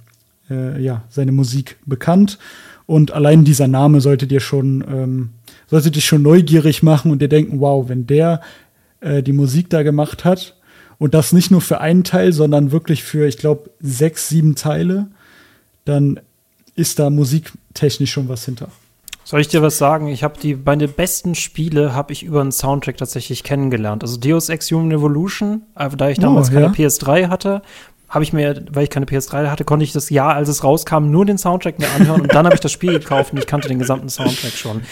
[0.51, 2.39] äh, ja, seine Musik bekannt.
[2.87, 5.31] Und allein dieser Name sollte dir schon, ähm,
[5.67, 8.41] sollte dich schon neugierig machen und dir denken, wow, wenn der
[9.01, 10.57] äh, die Musik da gemacht hat
[10.99, 15.09] und das nicht nur für einen Teil, sondern wirklich für, ich glaube, sechs, sieben Teile,
[15.85, 16.21] dann
[16.77, 18.69] ist da musiktechnisch schon was hinter.
[19.29, 20.07] Soll ich dir was sagen?
[20.07, 24.05] Ich habe die meine besten Spiele habe ich über einen Soundtrack tatsächlich kennengelernt.
[24.05, 27.63] Also Deus Ex Human Evolution, äh, da ich damals oh, keine PS3 hatte,
[28.09, 31.11] habe ich mir, weil ich keine PS3 hatte, konnte ich das Jahr, als es rauskam,
[31.11, 33.67] nur den Soundtrack mir anhören und dann habe ich das Spiel gekauft und ich kannte
[33.69, 34.83] den gesamten Soundtrack schon.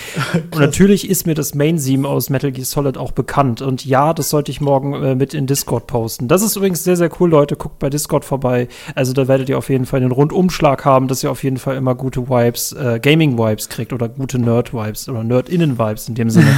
[0.51, 4.31] Und natürlich ist mir das Main-Theme aus Metal Gear Solid auch bekannt und ja, das
[4.31, 6.27] sollte ich morgen äh, mit in Discord posten.
[6.27, 7.57] Das ist übrigens sehr, sehr cool, Leute.
[7.57, 8.69] Guckt bei Discord vorbei.
[8.95, 11.77] Also da werdet ihr auf jeden Fall den Rundumschlag haben, dass ihr auf jeden Fall
[11.77, 16.49] immer gute Vibes, äh, Gaming-Vibes kriegt oder gute Nerd-Vibes oder Nerd-Innen-Vibes in dem Sinne.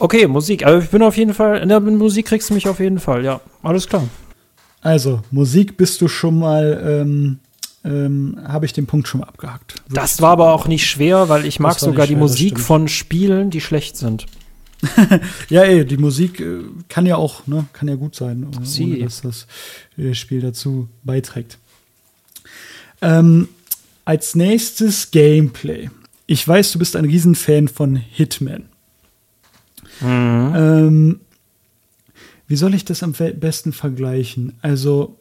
[0.00, 0.64] Okay, Musik.
[0.64, 3.24] Also ich bin auf jeden Fall, in der Musik kriegst du mich auf jeden Fall,
[3.24, 3.40] ja.
[3.64, 4.04] Alles klar.
[4.80, 7.38] Also, Musik bist du schon mal, ähm,
[7.84, 9.74] ähm, habe ich den Punkt schon mal abgehakt.
[9.90, 13.50] Das war aber auch nicht schwer, weil ich mag sogar schwer, die Musik von Spielen,
[13.50, 14.26] die schlecht sind.
[15.48, 18.98] ja, ey, die Musik äh, kann ja auch, ne, kann ja gut sein, ohne, ohne
[19.04, 19.46] dass das
[19.96, 21.58] äh, Spiel dazu beiträgt.
[23.02, 23.48] Ähm,
[24.04, 25.90] als nächstes Gameplay.
[26.26, 28.68] Ich weiß, du bist ein Riesenfan von Hitman.
[30.00, 30.54] Mhm.
[30.56, 31.20] Ähm,
[32.48, 34.58] wie soll ich das am besten vergleichen?
[34.62, 35.18] Also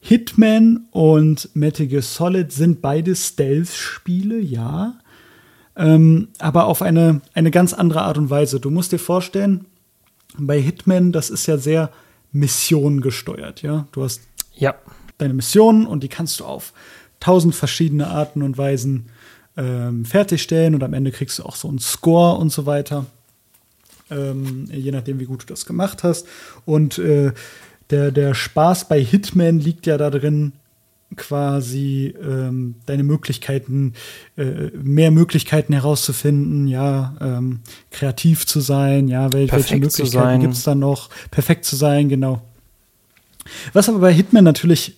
[0.00, 4.94] Hitman und Metal Gear Solid sind beide Stealth-Spiele, ja.
[5.76, 8.60] Ähm, aber auf eine, eine ganz andere Art und Weise.
[8.60, 9.66] Du musst dir vorstellen,
[10.38, 11.90] bei Hitman, das ist ja sehr
[12.30, 13.88] Mission gesteuert, ja.
[13.90, 14.22] Du hast
[14.54, 14.76] ja.
[15.18, 16.72] deine Missionen und die kannst du auf
[17.18, 19.06] tausend verschiedene Arten und Weisen
[19.56, 23.06] ähm, fertigstellen und am Ende kriegst du auch so einen Score und so weiter
[24.10, 26.26] ähm, je nachdem, wie gut du das gemacht hast.
[26.64, 27.32] Und äh,
[27.90, 30.52] der, der Spaß bei Hitman liegt ja da drin,
[31.16, 33.94] quasi ähm, deine Möglichkeiten,
[34.36, 40.62] äh, mehr Möglichkeiten herauszufinden, ja, ähm, kreativ zu sein, ja, wel welche Möglichkeiten gibt es
[40.64, 42.42] da noch, perfekt zu sein, genau.
[43.72, 44.96] Was aber bei Hitman natürlich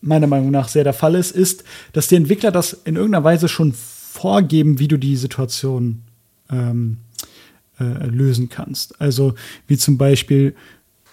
[0.00, 3.48] meiner Meinung nach sehr der Fall ist, ist, dass die Entwickler das in irgendeiner Weise
[3.48, 6.02] schon vorgeben, wie du die Situation
[6.50, 6.98] ähm,
[7.80, 9.00] äh, lösen kannst.
[9.00, 9.34] Also
[9.66, 10.54] wie zum Beispiel,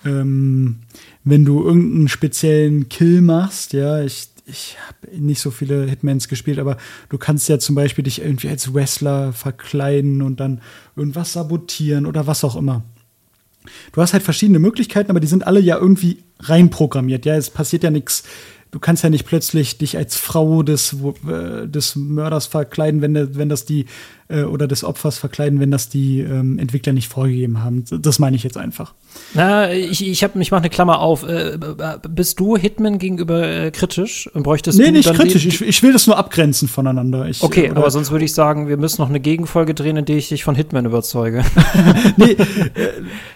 [0.06, 0.80] ähm,
[1.24, 6.60] wenn du irgendeinen speziellen Kill machst, ja, ich, ich habe nicht so viele Hitmans gespielt,
[6.60, 6.78] aber
[7.10, 10.62] du kannst ja zum Beispiel dich irgendwie als Wrestler verkleiden und dann
[10.96, 12.84] irgendwas sabotieren oder was auch immer.
[13.92, 17.26] Du hast halt verschiedene Möglichkeiten, aber die sind alle ja irgendwie reinprogrammiert.
[17.26, 18.24] Ja, es passiert ja nichts
[18.72, 20.96] du kannst ja nicht plötzlich dich als Frau des,
[21.28, 23.86] äh, des Mörders verkleiden, wenn, wenn das die
[24.30, 27.86] äh, oder des Opfers verkleiden, wenn das die ähm, Entwickler nicht vorgegeben haben.
[27.90, 28.94] Das meine ich jetzt einfach.
[29.34, 31.24] Na, ich, ich, hab, ich mache eine Klammer auf.
[31.24, 31.58] Äh,
[32.10, 34.30] bist du Hitman gegenüber äh, kritisch?
[34.34, 35.46] Und bräuchtest nee, du nicht kritisch.
[35.46, 37.28] Ich, ich, will das nur abgrenzen voneinander.
[37.28, 40.18] Ich, okay, aber sonst würde ich sagen, wir müssen noch eine Gegenfolge drehen, in der
[40.18, 41.44] ich dich von Hitman überzeuge.
[42.18, 42.38] nee, äh,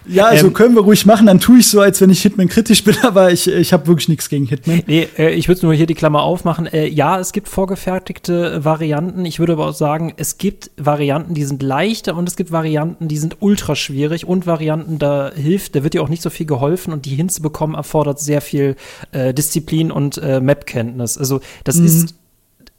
[0.08, 1.28] ja, also ähm, können wir ruhig machen.
[1.28, 4.10] Dann tue ich so, als wenn ich Hitman kritisch bin, aber ich, ich habe wirklich
[4.10, 4.84] nichts gegen Hitman.
[4.88, 6.68] Nee, äh, ich würde nur hier die Klammer aufmachen.
[6.68, 9.26] Äh, ja, es gibt vorgefertigte Varianten.
[9.26, 13.08] Ich würde aber auch sagen, es gibt Varianten, die sind leichter und es gibt Varianten,
[13.08, 16.46] die sind ultra schwierig und Varianten, da hilft, da wird dir auch nicht so viel
[16.46, 18.76] geholfen und die hinzubekommen erfordert sehr viel
[19.12, 21.18] äh, Disziplin und äh, Map-Kenntnis.
[21.18, 21.86] Also das mhm.
[21.86, 22.16] ist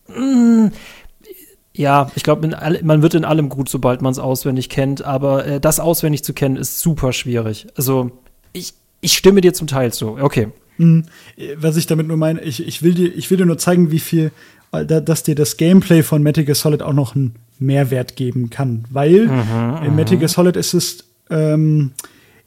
[0.09, 0.73] mh, mm,
[1.75, 2.49] ja, ich glaube,
[2.83, 6.35] man wird in allem gut, sobald man es auswendig kennt, aber äh, das auswendig zu
[6.35, 7.67] kennen ist super schwierig.
[7.77, 8.11] Also
[8.53, 10.19] ich, ich stimme dir zum Teil zu.
[10.21, 10.49] Okay.
[10.77, 11.05] Mhm.
[11.57, 14.01] Was ich damit nur meine, ich, ich, will dir, ich will dir nur zeigen, wie
[14.01, 14.33] viel,
[14.71, 18.85] dass dir das Gameplay von Metal Gear Solid auch noch einen Mehrwert geben kann.
[18.91, 21.93] Weil mhm, in Metal Gear Solid ist es ähm,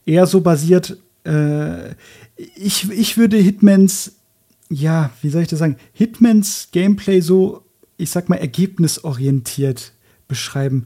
[0.06, 1.92] eher so basiert, äh,
[2.36, 4.14] ich, ich würde Hitmans,
[4.70, 7.64] ja, wie soll ich das sagen, Hitmans Gameplay so,
[7.98, 9.94] ich sag mal, ergebnisorientiert
[10.28, 10.86] beschreiben.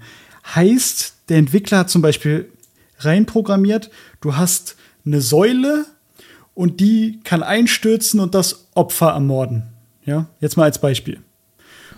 [0.56, 2.52] Heißt, der Entwickler hat zum Beispiel
[3.00, 3.89] reinprogrammiert,
[4.22, 5.86] du hast eine Säule
[6.54, 9.63] und die kann einstürzen und das Opfer ermorden.
[10.06, 11.20] Ja, jetzt mal als Beispiel.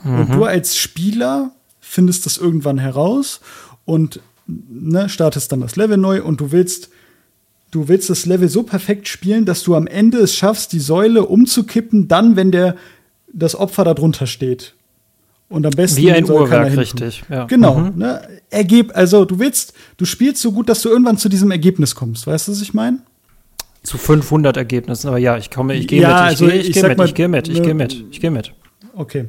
[0.04, 0.20] Mhm.
[0.20, 1.52] Und du als Spieler
[1.92, 3.42] findest das irgendwann heraus
[3.84, 6.90] und ne, startest dann das Level neu und du willst
[7.70, 11.26] du willst das Level so perfekt spielen, dass du am Ende es schaffst, die Säule
[11.26, 12.76] umzukippen, dann, wenn der
[13.32, 14.76] das Opfer darunter steht.
[15.48, 17.24] Und am besten wie ein Uhrwerk, richtig.
[17.30, 17.46] Ja.
[17.46, 17.78] Genau.
[17.78, 17.98] Mhm.
[17.98, 18.22] Ne?
[18.50, 22.28] Ergeb, also du willst, du spielst so gut, dass du irgendwann zu diesem Ergebnis kommst.
[22.28, 23.00] Weißt du, was ich meine?
[23.84, 26.70] Zu 500 Ergebnissen, aber ja, ich komme, ich gehe ja, mit, ich also gehe ich,
[26.70, 28.54] ich geh mit, ich gehe mit, ich gehe mit, ich gehe mit.
[28.94, 29.26] Okay.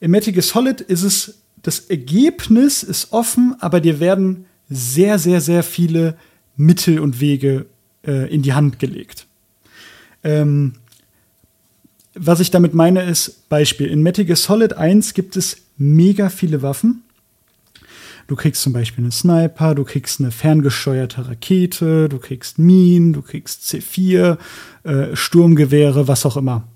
[0.00, 5.40] Im Metal Gear Solid ist es, das Ergebnis ist offen, aber dir werden sehr, sehr,
[5.40, 6.16] sehr viele
[6.56, 7.66] Mittel und Wege
[8.06, 9.26] äh, in die Hand gelegt.
[10.22, 10.74] Ähm,
[12.14, 13.86] was ich damit meine, ist Beispiel.
[13.86, 17.02] In Metal Gear Solid 1 gibt es mega viele Waffen.
[18.26, 23.22] Du kriegst zum Beispiel einen Sniper, du kriegst eine ferngesteuerte Rakete, du kriegst Minen, du
[23.22, 24.36] kriegst C4,
[24.82, 26.68] äh, Sturmgewehre, was auch immer.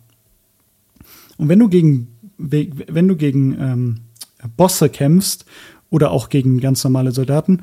[1.37, 3.97] Und wenn du gegen, wenn du gegen ähm,
[4.57, 5.45] Bosse kämpfst
[5.91, 7.61] oder auch gegen ganz normale Soldaten,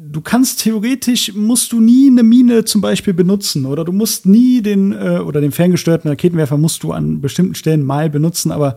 [0.00, 4.62] du kannst theoretisch, musst du nie eine Mine zum Beispiel benutzen oder du musst nie
[4.62, 8.76] den, äh, oder den ferngesteuerten Raketenwerfer musst du an bestimmten Stellen mal benutzen, aber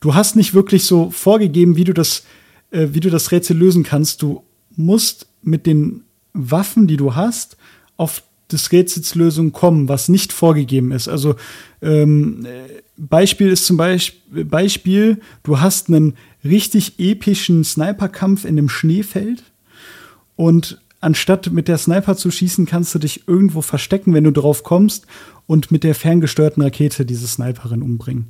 [0.00, 2.24] du hast nicht wirklich so vorgegeben, wie du das,
[2.70, 4.22] äh, wie du das Rätsel lösen kannst.
[4.22, 4.42] Du
[4.76, 6.02] musst mit den
[6.34, 7.56] Waffen, die du hast,
[7.96, 11.08] auf des Rätsels Lösung kommen, was nicht vorgegeben ist.
[11.08, 11.34] Also
[11.82, 12.46] ähm,
[12.96, 16.14] Beispiel ist zum Beispiel, Beispiel, du hast einen
[16.48, 19.44] richtig epischen Sniperkampf in einem Schneefeld
[20.36, 24.62] und anstatt mit der Sniper zu schießen, kannst du dich irgendwo verstecken, wenn du drauf
[24.62, 25.06] kommst
[25.46, 28.26] und mit der ferngesteuerten Rakete diese Sniperin umbringen.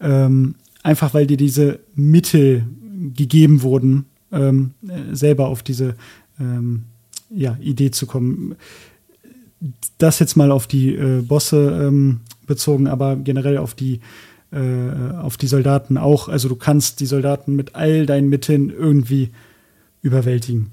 [0.00, 2.66] Ähm, einfach weil dir diese Mittel
[3.14, 4.72] gegeben wurden, ähm,
[5.12, 5.96] selber auf diese
[6.40, 6.84] ähm,
[7.30, 8.54] ja, Idee zu kommen.
[9.98, 14.00] Das jetzt mal auf die äh, Bosse ähm, bezogen, aber generell auf die
[14.52, 16.28] äh, auf die Soldaten auch.
[16.28, 19.30] Also du kannst die Soldaten mit all deinen Mitteln irgendwie
[20.02, 20.72] überwältigen.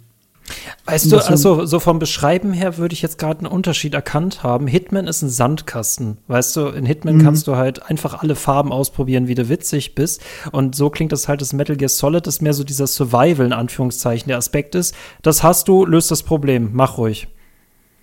[0.86, 4.68] Weißt du, also so vom Beschreiben her würde ich jetzt gerade einen Unterschied erkannt haben.
[4.68, 6.18] Hitman ist ein Sandkasten.
[6.28, 7.24] Weißt du, in Hitman mhm.
[7.24, 10.22] kannst du halt einfach alle Farben ausprobieren, wie du witzig bist.
[10.52, 13.54] Und so klingt das halt das Metal Gear Solid, das mehr so dieser Survival in
[13.54, 14.94] Anführungszeichen der Aspekt ist.
[15.24, 16.70] Das hast du, löst das Problem.
[16.74, 17.28] Mach ruhig.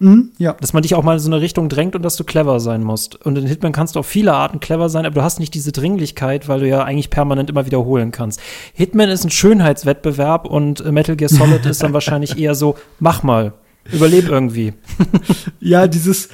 [0.02, 0.54] Mhm, ja.
[0.54, 2.82] Dass man dich auch mal in so eine Richtung drängt und dass du clever sein
[2.82, 3.24] musst.
[3.24, 5.70] Und in Hitman kannst du auf viele Arten clever sein, aber du hast nicht diese
[5.70, 8.40] Dringlichkeit, weil du ja eigentlich permanent immer wiederholen kannst.
[8.74, 13.22] Hitman ist ein Schönheitswettbewerb und äh, Metal Gear Solid ist dann wahrscheinlich eher so, mach
[13.22, 13.52] mal,
[13.92, 14.74] überleb irgendwie.
[15.60, 16.28] ja, dieses,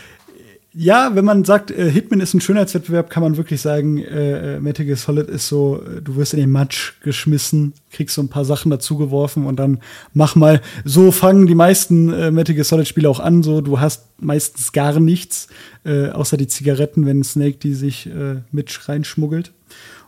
[0.74, 4.61] ja, wenn man sagt, äh, Hitman ist ein Schönheitswettbewerb, kann man wirklich sagen, äh, äh,
[4.61, 8.28] Metal Gear Solid ist so, äh, du wirst in den Matsch geschmissen, kriegst so ein
[8.28, 9.81] paar Sachen dazugeworfen und dann
[10.12, 10.61] mach mal.
[10.85, 14.72] So fangen die meisten äh, Metal Gear Solid Spiele auch an, so du hast meistens
[14.72, 15.48] gar nichts,
[15.85, 19.52] äh, außer die Zigaretten, wenn Snake die sich äh, mit reinschmuggelt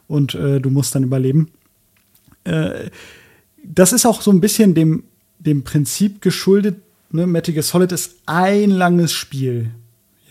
[0.09, 1.51] und äh, du musst dann überleben.
[3.63, 5.05] Das ist auch so ein bisschen dem,
[5.39, 6.77] dem Prinzip geschuldet,
[7.13, 7.27] ne?
[7.27, 9.73] Metal Gear Solid ist ein langes Spiel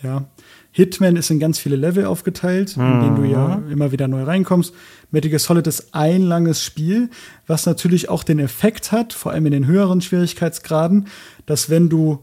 [0.02, 0.24] ja.
[0.72, 3.72] Hitman ist in ganz viele Level aufgeteilt, in denen du ja mhm.
[3.72, 4.72] immer wieder neu reinkommst.
[5.10, 7.10] Metal Gear Solid ist ein langes Spiel,
[7.48, 11.08] was natürlich auch den Effekt hat, vor allem in den höheren Schwierigkeitsgraden,
[11.46, 12.20] dass wenn du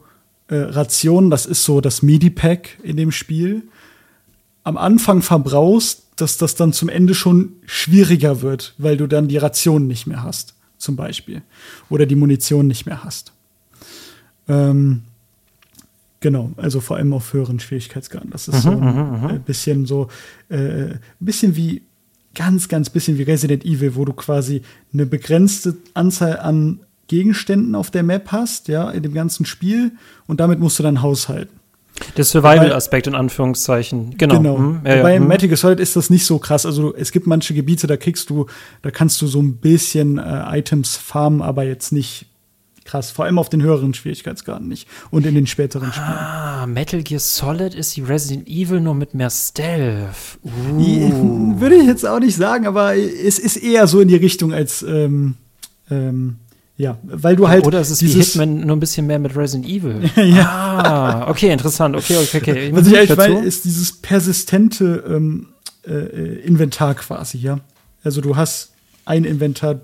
[0.48, 3.63] äh, Rationen, das ist so das Medipack in dem Spiel,
[4.63, 9.38] am Anfang verbrauchst, dass das dann zum Ende schon schwieriger wird, weil du dann die
[9.38, 11.42] Rationen nicht mehr hast, zum Beispiel.
[11.90, 13.34] Oder die Munition nicht mehr hast.
[14.48, 15.04] Ähm,
[16.19, 18.32] Genau, also vor allem auf höheren Schwierigkeitsgraden.
[18.32, 19.36] Das ist mhm, so ein mhm, mhm.
[19.36, 20.08] äh, bisschen so,
[20.49, 21.84] äh, ein bisschen wie,
[22.34, 24.62] ganz, ganz bisschen wie Resident Evil, wo du quasi
[24.93, 29.91] eine begrenzte Anzahl an Gegenständen auf der Map hast, ja, in dem ganzen Spiel
[30.27, 31.58] und damit musst du dann haushalten.
[32.15, 34.38] Der Survival-Aspekt in Anführungszeichen, genau.
[34.38, 34.58] genau.
[34.58, 34.82] Mhm.
[34.86, 35.19] Ja, Bei ja.
[35.19, 35.27] Mhm.
[35.27, 36.65] Metal Gear Solid ist das nicht so krass.
[36.65, 38.45] Also es gibt manche Gebiete, da kriegst du,
[38.84, 42.27] da kannst du so ein bisschen äh, Items farmen, aber jetzt nicht
[42.88, 43.12] krass.
[43.12, 44.88] Vor allem auf den höheren Schwierigkeitsgraden nicht.
[45.12, 46.08] Und in den späteren Spielen.
[46.08, 50.39] Ah, Metal Gear Solid ist die Resident Evil nur mit mehr Stealth.
[50.43, 51.60] Uh.
[51.60, 54.82] Würde ich jetzt auch nicht sagen, aber es ist eher so in die Richtung als
[54.82, 55.36] ähm,
[55.91, 56.38] ähm,
[56.78, 57.65] ja, weil du halt.
[57.65, 60.10] Oder es ist wie Hitman nur ein bisschen mehr mit Resident Evil.
[60.15, 60.45] ja.
[60.45, 61.95] Ah, okay, interessant.
[61.95, 62.69] Okay, okay, okay.
[62.71, 65.47] Was ich eigentlich meine, ist dieses persistente ähm,
[65.88, 67.60] äh, Inventar quasi, ja.
[68.04, 68.73] Also du hast
[69.06, 69.80] ein Inventar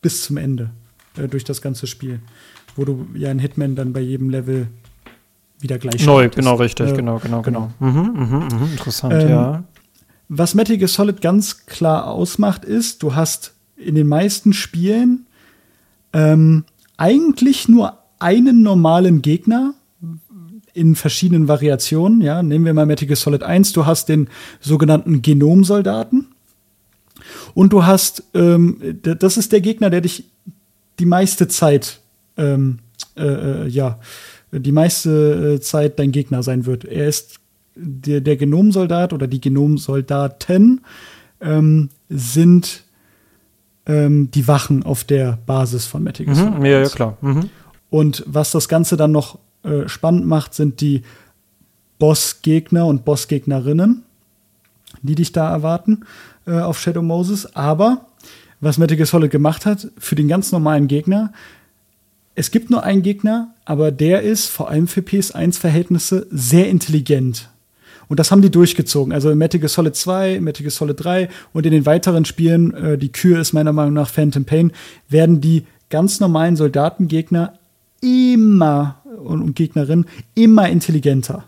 [0.00, 0.70] bis zum Ende
[1.16, 2.20] äh, durch das ganze Spiel.
[2.74, 4.68] Wo du ja in Hitman dann bei jedem Level
[5.58, 7.70] wieder gleich Neu, genau, richtig, äh, genau, genau, genau.
[7.80, 7.90] genau.
[7.90, 9.64] Mhm, mhm, mhm, interessant, ähm, ja.
[10.28, 15.26] Was Metal Gear Solid ganz klar ausmacht, ist, du hast in den meisten Spielen
[16.12, 16.64] ähm,
[16.96, 19.74] eigentlich nur einen normalen Gegner
[20.72, 22.20] in verschiedenen Variationen.
[22.20, 23.72] Ja, nehmen wir mal Metal Gear Solid 1.
[23.72, 24.28] Du hast den
[24.60, 26.28] sogenannten Genomsoldaten.
[27.54, 30.24] Und du hast, ähm, das ist der Gegner, der dich
[30.98, 32.00] die meiste Zeit,
[32.36, 32.78] ähm,
[33.16, 33.98] äh, äh, ja,
[34.52, 36.84] die meiste äh, Zeit dein Gegner sein wird.
[36.84, 37.40] Er ist
[37.74, 40.80] der, der Genomsoldat oder die Genomsoldaten
[41.40, 42.84] ähm, sind
[43.86, 47.16] ähm, die Wachen auf der Basis von Metal mhm, Ja, ja, klar.
[47.20, 47.50] Mhm.
[47.90, 51.02] Und was das Ganze dann noch äh, spannend macht, sind die
[51.98, 54.02] Bossgegner und Bossgegnerinnen,
[55.02, 56.04] die dich da erwarten
[56.46, 57.54] äh, auf Shadow Moses.
[57.54, 58.06] Aber
[58.66, 61.32] was Metal Gear Solid gemacht hat, für den ganz normalen Gegner,
[62.34, 67.48] es gibt nur einen Gegner, aber der ist vor allem für PS1-Verhältnisse sehr intelligent.
[68.08, 69.12] Und das haben die durchgezogen.
[69.12, 72.74] Also in Metal Gear Solid 2, Metal Gear Solid 3 und in den weiteren Spielen,
[72.74, 74.72] äh, die Kür ist meiner Meinung nach Phantom Pain,
[75.08, 77.54] werden die ganz normalen Soldatengegner
[78.02, 81.44] immer und, und Gegnerinnen immer intelligenter.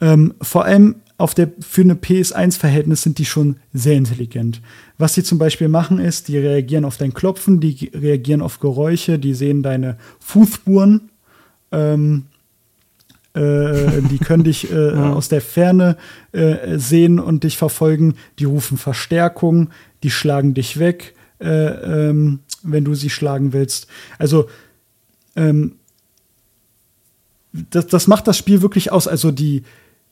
[0.00, 4.60] Ähm, vor allem auf der, für eine PS1-Verhältnis sind die schon sehr intelligent.
[4.98, 9.18] Was sie zum Beispiel machen, ist, die reagieren auf dein Klopfen, die reagieren auf Geräusche,
[9.18, 11.10] die sehen deine Fußspuren.
[11.72, 12.26] Ähm,
[13.34, 15.12] äh, die können dich äh, ja.
[15.12, 15.96] aus der Ferne
[16.32, 18.16] äh, sehen und dich verfolgen.
[18.38, 19.70] Die rufen Verstärkung,
[20.02, 23.86] die schlagen dich weg, äh, ähm, wenn du sie schlagen willst.
[24.18, 24.48] Also
[25.34, 25.76] ähm,
[27.70, 29.08] das, das macht das Spiel wirklich aus.
[29.08, 29.62] Also die,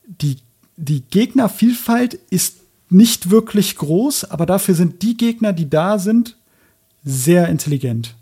[0.07, 0.39] die,
[0.77, 2.59] die Gegnervielfalt ist
[2.91, 6.37] nicht wirklich groß, aber dafür sind die Gegner, die da sind,
[7.05, 8.15] sehr intelligent.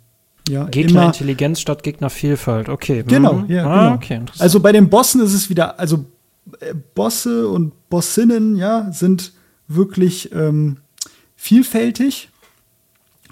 [0.49, 3.05] Ja, Gegnerintelligenz statt Gegnervielfalt, okay.
[3.07, 3.51] Genau, mhm.
[3.51, 3.95] ja, ah, genau.
[3.95, 6.05] Okay, also bei den Bossen ist es wieder, also
[6.61, 9.33] äh, Bosse und Bossinnen, ja, sind
[9.69, 10.79] wirklich ähm,
[11.37, 12.29] vielfältig.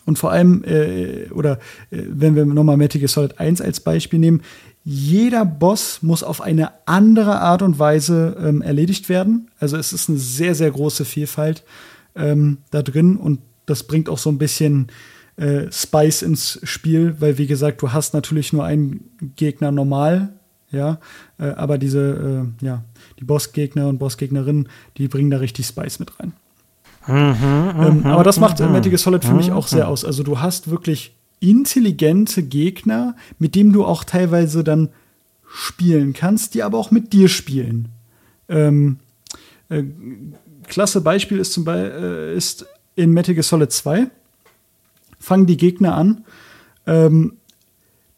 [0.06, 1.58] Und vor allem, äh, oder
[1.90, 4.42] äh, wenn wir nochmal Metal Gear Solid 1 als Beispiel nehmen,
[4.84, 9.50] jeder Boss muss auf eine andere Art und Weise ähm, erledigt werden.
[9.58, 11.64] Also es ist eine sehr, sehr große Vielfalt
[12.14, 14.88] ähm, da drin und das bringt auch so ein bisschen
[15.36, 20.30] äh, Spice ins Spiel, weil wie gesagt, du hast natürlich nur einen Gegner normal,
[20.70, 20.98] ja,
[21.38, 22.84] äh, aber diese, äh, ja,
[23.18, 26.32] die Bossgegner und Bossgegnerinnen, die bringen da richtig Spice mit rein.
[27.06, 29.90] Mhm, ähm, mhm, aber das macht mhm, Metal Gear Solid für mich auch sehr mhm.
[29.90, 30.04] aus.
[30.04, 34.90] Also du hast wirklich intelligente Gegner, mit denen du auch teilweise dann
[35.46, 37.88] spielen kannst, die aber auch mit dir spielen.
[38.48, 38.98] Ähm,
[39.68, 39.82] äh,
[40.68, 44.10] klasse Beispiel ist zum Beispiel äh, ist in Metal Gear Solid 2
[45.20, 46.24] fangen die Gegner an,
[46.86, 47.34] ähm,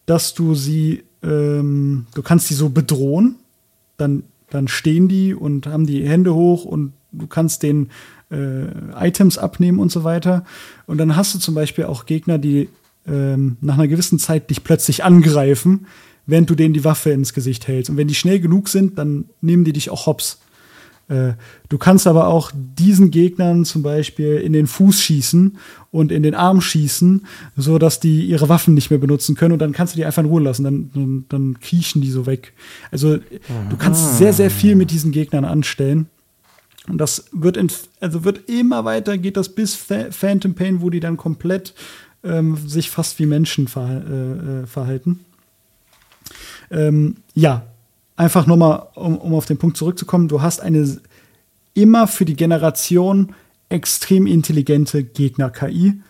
[0.06, 3.36] dass du sie, ähm, du kannst sie so bedrohen,
[3.96, 7.90] dann, dann stehen die und haben die Hände hoch und du kannst den
[8.30, 10.44] äh, Items abnehmen und so weiter.
[10.86, 12.68] Und dann hast du zum Beispiel auch Gegner, die
[13.06, 15.86] ähm, nach einer gewissen Zeit dich plötzlich angreifen,
[16.26, 17.90] während du denen die Waffe ins Gesicht hältst.
[17.90, 20.38] Und wenn die schnell genug sind, dann nehmen die dich auch hops.
[21.08, 21.34] Äh,
[21.68, 25.58] du kannst aber auch diesen Gegnern zum Beispiel in den Fuß schießen
[25.90, 29.58] und in den Arm schießen, so dass die ihre Waffen nicht mehr benutzen können und
[29.58, 32.52] dann kannst du die einfach in Ruhe lassen, dann, dann, dann kriechen die so weg.
[32.90, 36.06] Also du kannst sehr, sehr viel mit diesen Gegnern anstellen.
[36.88, 37.68] Und das wird, in,
[38.00, 41.74] also wird immer weiter, geht das bis Phantom Pain, wo die dann komplett
[42.24, 45.20] ähm, sich fast wie Menschen ver äh, äh verhalten.
[46.70, 47.66] Ähm, ja,
[48.16, 51.00] einfach nochmal, um, um auf den Punkt zurückzukommen, du hast eine
[51.74, 53.34] immer für die Generation
[53.68, 56.00] extrem intelligente Gegner-KI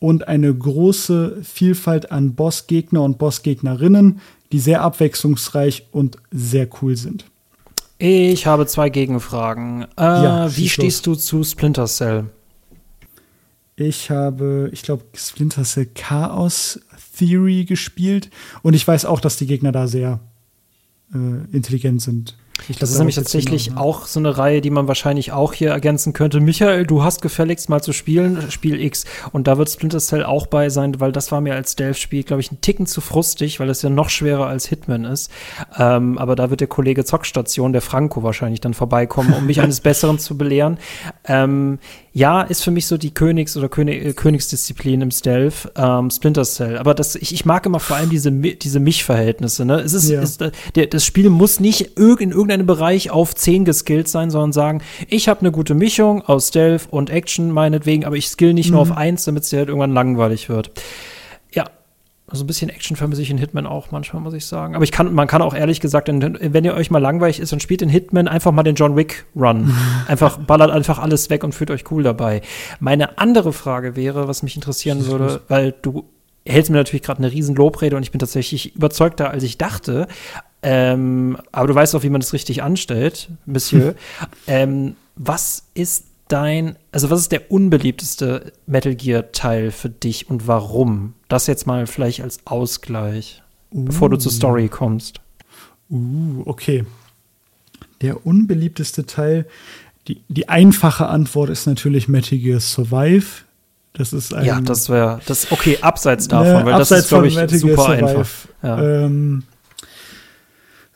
[0.00, 7.24] und eine große Vielfalt an Bossgegner und Bossgegnerinnen, die sehr abwechslungsreich und sehr cool sind.
[7.98, 9.86] Ich habe zwei Gegenfragen.
[9.96, 11.18] Äh, ja, wie stehst los.
[11.18, 12.24] du zu Splinter Cell?
[13.82, 16.80] Ich habe, ich glaube, Splinter Cell Chaos
[17.18, 18.30] Theory gespielt
[18.62, 20.20] und ich weiß auch, dass die Gegner da sehr
[21.12, 22.36] äh, intelligent sind.
[22.68, 25.70] Ich das ist nämlich tatsächlich genau, auch so eine Reihe, die man wahrscheinlich auch hier
[25.70, 26.40] ergänzen könnte.
[26.40, 29.04] Michael, du hast gefälligst mal zu spielen, Spiel X.
[29.32, 32.40] Und da wird Splinter Cell auch bei sein, weil das war mir als Delph-Spiel, glaube
[32.40, 35.30] ich, ein Ticken zu frustig, weil es ja noch schwerer als Hitman ist.
[35.76, 39.80] Ähm, aber da wird der Kollege Zockstation, der Franco, wahrscheinlich dann vorbeikommen, um mich eines
[39.80, 40.78] Besseren zu belehren.
[41.24, 41.78] Ähm,
[42.14, 46.44] ja, ist für mich so die Königs- oder König, äh, Königsdisziplin im Stealth, ähm, Splinter
[46.44, 46.76] Cell.
[46.76, 49.64] Aber das, ich, ich mag immer vor allem diese, diese Mich-Verhältnisse.
[49.64, 49.80] Ne?
[49.80, 50.20] Es ist, ja.
[50.20, 50.44] ist,
[50.74, 54.82] der, das Spiel muss nicht irg in irgendeinem Bereich auf 10 geskillt sein, sondern sagen,
[55.08, 58.74] ich habe eine gute Mischung aus Stealth und Action meinetwegen, aber ich skill nicht mhm.
[58.74, 60.70] nur auf 1, damit es dir halt irgendwann langweilig wird.
[62.32, 64.74] Also ein bisschen Action vermisse ich in Hitman auch manchmal, muss ich sagen.
[64.74, 67.62] Aber ich kann, man kann auch ehrlich gesagt, wenn ihr euch mal langweilig ist und
[67.62, 69.74] spielt in Hitman, einfach mal den John Wick Run.
[70.08, 72.40] Einfach ballert einfach alles weg und fühlt euch cool dabei.
[72.80, 76.06] Meine andere Frage wäre, was mich interessieren würde, weil du
[76.46, 80.08] hältst mir natürlich gerade eine riesen Lobrede und ich bin tatsächlich überzeugter, als ich dachte.
[80.62, 83.94] Ähm, aber du weißt auch, wie man das richtig anstellt, Monsieur.
[84.46, 90.46] ähm, was ist dein, also was ist der unbeliebteste Metal Gear Teil für dich und
[90.46, 91.14] warum?
[91.28, 93.84] Das jetzt mal vielleicht als Ausgleich, uh.
[93.84, 95.20] bevor du zur Story kommst.
[95.90, 96.86] Uh, okay.
[98.00, 99.46] Der unbeliebteste Teil,
[100.08, 103.44] die, die einfache Antwort ist natürlich Metal Gear Survive.
[103.92, 107.08] Das ist ein, Ja, das wäre, das, okay, abseits davon, ne, weil abseits das ist,
[107.10, 108.28] glaube ich, Metal super einfach.
[108.62, 109.04] Ja.
[109.04, 109.42] Ähm,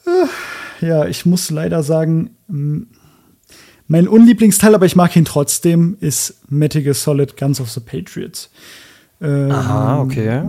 [0.06, 2.30] äh, ja, ich muss leider sagen,
[3.88, 8.50] mein Unlieblingsteil, aber ich mag ihn trotzdem, ist Metal Gear Solid Guns of the Patriots.
[9.20, 10.42] Ähm, Aha, okay.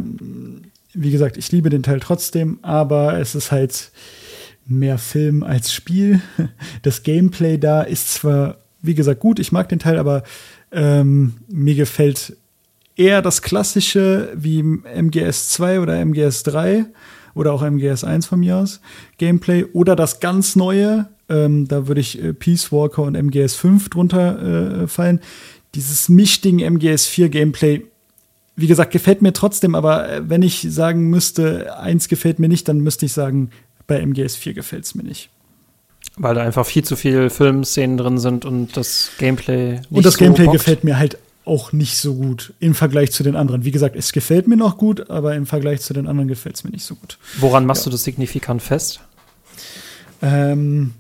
[0.94, 3.92] Wie gesagt, ich liebe den Teil trotzdem, aber es ist halt
[4.66, 6.22] mehr Film als Spiel.
[6.82, 10.24] Das Gameplay da ist zwar, wie gesagt, gut, ich mag den Teil, aber
[10.72, 12.36] ähm, mir gefällt
[12.96, 16.86] eher das klassische wie MGS 2 oder MGS 3
[17.36, 18.82] oder auch MGS 1 von mir aus
[19.18, 23.90] Gameplay oder das ganz neue, ähm, da würde ich äh, Peace Walker und MGS 5
[23.90, 25.20] drunter äh, fallen.
[25.76, 27.84] Dieses Mischding MGS 4 Gameplay,
[28.56, 32.68] wie gesagt, gefällt mir trotzdem, aber äh, wenn ich sagen müsste, eins gefällt mir nicht,
[32.68, 33.52] dann müsste ich sagen,
[33.86, 35.30] bei MGS 4 gefällt es mir nicht.
[36.16, 40.14] Weil da einfach viel zu viele Filmszenen drin sind und das Gameplay nicht Und das
[40.14, 40.58] so Gameplay bockt.
[40.58, 43.64] gefällt mir halt auch nicht so gut im Vergleich zu den anderen.
[43.64, 46.64] Wie gesagt, es gefällt mir noch gut, aber im Vergleich zu den anderen gefällt es
[46.64, 47.18] mir nicht so gut.
[47.40, 47.86] Woran machst ja.
[47.86, 49.00] du das signifikant fest?
[50.22, 50.94] Ähm,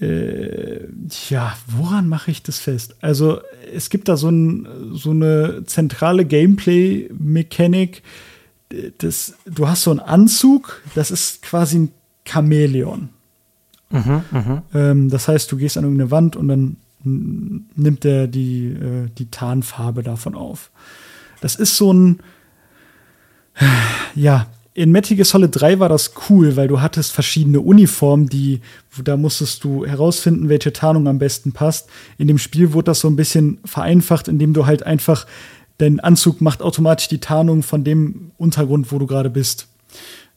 [0.00, 0.86] äh,
[1.28, 2.96] ja, woran mache ich das fest?
[3.00, 3.40] Also,
[3.74, 8.02] es gibt da so, ein, so eine zentrale Gameplay-Mechanik.
[8.70, 11.92] du hast so einen Anzug, das ist quasi ein
[12.24, 13.08] Chamäleon.
[13.90, 14.62] Mhm, mh.
[14.74, 19.30] ähm, das heißt, du gehst an irgendeine Wand und dann nimmt er die, äh, die
[19.30, 20.70] Tarnfarbe davon auf.
[21.40, 22.20] Das ist so ein,
[24.14, 24.46] ja,
[24.78, 28.60] in Metal Gear Solid 3 war das cool, weil du hattest verschiedene Uniformen, die,
[29.02, 31.88] da musstest du herausfinden, welche Tarnung am besten passt.
[32.16, 35.26] In dem Spiel wurde das so ein bisschen vereinfacht, indem du halt einfach,
[35.78, 39.66] dein Anzug macht automatisch die Tarnung von dem Untergrund, wo du gerade bist.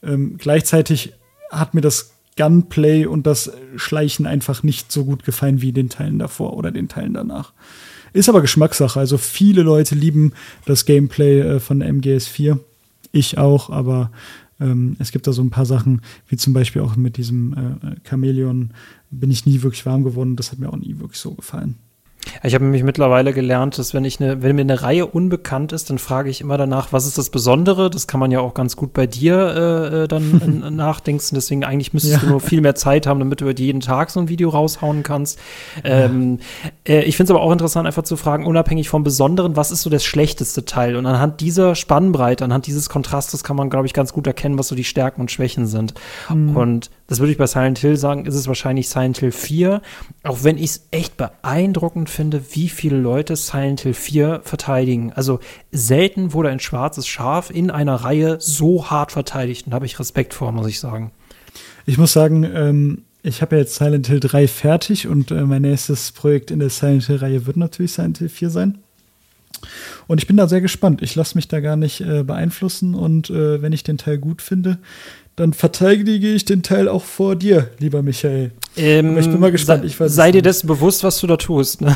[0.02, 1.14] Ähm, gleichzeitig
[1.52, 6.18] hat mir das Gunplay und das Schleichen einfach nicht so gut gefallen wie den Teilen
[6.18, 7.54] davor oder den Teilen danach.
[8.12, 9.00] Ist aber Geschmackssache.
[9.00, 10.34] Also viele Leute lieben
[10.66, 12.58] das Gameplay äh, von MGS4
[13.12, 14.12] ich auch, aber
[14.60, 18.08] ähm, es gibt da so ein paar Sachen, wie zum Beispiel auch mit diesem äh,
[18.08, 18.74] Chamäleon,
[19.10, 20.36] bin ich nie wirklich warm geworden.
[20.36, 21.76] Das hat mir auch nie wirklich so gefallen.
[22.44, 25.90] Ich habe nämlich mittlerweile gelernt, dass wenn ich eine, wenn mir eine Reihe unbekannt ist,
[25.90, 27.90] dann frage ich immer danach, was ist das Besondere?
[27.90, 31.36] Das kann man ja auch ganz gut bei dir äh, äh dann nachdenken.
[31.36, 32.20] Deswegen eigentlich müsstest ja.
[32.22, 35.40] du nur viel mehr Zeit haben, damit du jeden Tag so ein Video raushauen kannst.
[35.84, 36.40] Ähm,
[36.88, 39.82] äh, ich finde es aber auch interessant, einfach zu fragen, unabhängig vom Besonderen, was ist
[39.82, 40.96] so das schlechteste Teil?
[40.96, 44.68] Und anhand dieser Spannbreite, anhand dieses Kontrastes kann man, glaube ich, ganz gut erkennen, was
[44.68, 45.94] so die Stärken und Schwächen sind.
[46.30, 46.56] Mhm.
[46.56, 49.82] Und das würde ich bei Silent Hill sagen, ist es wahrscheinlich Silent Hill 4.
[50.24, 55.12] Auch wenn ich es echt beeindruckend finde, wie viele Leute Silent Hill 4 verteidigen.
[55.12, 55.42] Also
[55.74, 59.66] selten wurde ein schwarzes Schaf in einer Reihe so hart verteidigt.
[59.66, 61.12] Und da habe ich Respekt vor, muss ich sagen.
[61.86, 65.64] Ich muss sagen, ähm, ich habe ja jetzt Silent Hill 3 fertig und äh, mein
[65.64, 68.78] nächstes Projekt in der Silent Hill-Reihe wird natürlich Silent Hill 4 sein.
[70.08, 71.02] Und ich bin da sehr gespannt.
[71.02, 74.42] Ich lasse mich da gar nicht äh, beeinflussen und äh, wenn ich den Teil gut
[74.42, 74.80] finde,
[75.42, 78.52] dann verteidige ich den Teil auch vor dir, lieber Michael.
[78.78, 79.84] Ähm, ich bin mal gespannt.
[79.84, 81.82] Ich weiß sei dir dessen bewusst, was du da tust.
[81.82, 81.96] Ne?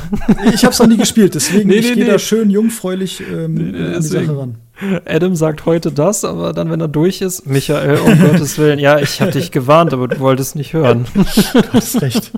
[0.53, 2.05] Ich habe es noch nie gespielt, deswegen nee, nee, ich nee.
[2.05, 4.55] da schön jungfräulich ähm, nee, an die Sache ran.
[5.05, 8.99] Adam sagt heute das, aber dann, wenn er durch ist, Michael, um Gottes Willen, ja,
[8.99, 11.05] ich habe dich gewarnt, aber du wolltest nicht hören.
[11.15, 12.31] Du hast recht.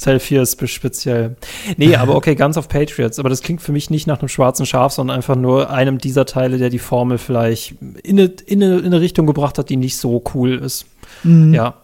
[0.00, 1.36] Teil 4 ist speziell.
[1.76, 3.18] Nee, aber okay, Guns of Patriots.
[3.18, 6.24] Aber das klingt für mich nicht nach einem schwarzen Schaf, sondern einfach nur einem dieser
[6.24, 9.76] Teile, der die Formel vielleicht in eine, in eine, in eine Richtung gebracht hat, die
[9.76, 10.86] nicht so cool ist.
[11.24, 11.52] Mhm.
[11.52, 11.74] Ja.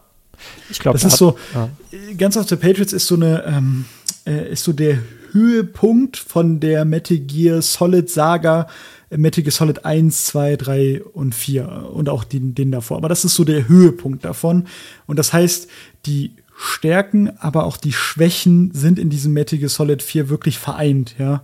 [0.69, 1.37] Ich glaube, das ist hat, so.
[1.53, 1.69] Ja.
[2.17, 3.85] Guns of the Patriots ist so eine, ähm,
[4.25, 4.99] äh, ist so der
[5.31, 8.67] Höhepunkt von der Metal Gear Solid Saga.
[9.09, 12.97] Äh, Metal Gear Solid 1, 2, 3 und 4 und auch den, den davor.
[12.97, 14.67] Aber das ist so der Höhepunkt davon.
[15.05, 15.67] Und das heißt,
[16.05, 21.15] die Stärken, aber auch die Schwächen sind in diesem Metal Gear Solid 4 wirklich vereint,
[21.17, 21.43] ja.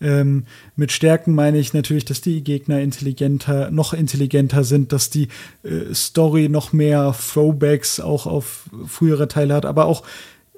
[0.00, 0.44] Ähm,
[0.76, 5.28] mit Stärken meine ich natürlich, dass die Gegner intelligenter, noch intelligenter sind, dass die
[5.62, 10.02] äh, Story noch mehr Throwbacks auch auf frühere Teile hat, aber auch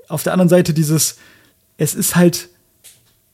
[0.09, 1.19] auf der anderen Seite dieses,
[1.77, 2.49] es ist halt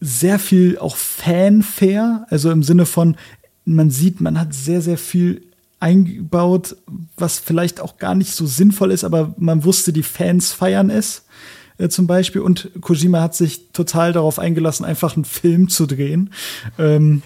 [0.00, 3.16] sehr viel auch Fanfare, also im Sinne von,
[3.64, 5.42] man sieht, man hat sehr, sehr viel
[5.85, 6.76] eingebaut,
[7.16, 11.26] was vielleicht auch gar nicht so sinnvoll ist, aber man wusste, die Fans feiern es.
[11.76, 12.41] äh, zum Beispiel.
[12.41, 16.30] Und Kojima hat sich total darauf eingelassen, einfach einen Film zu drehen.
[16.78, 17.22] Ähm,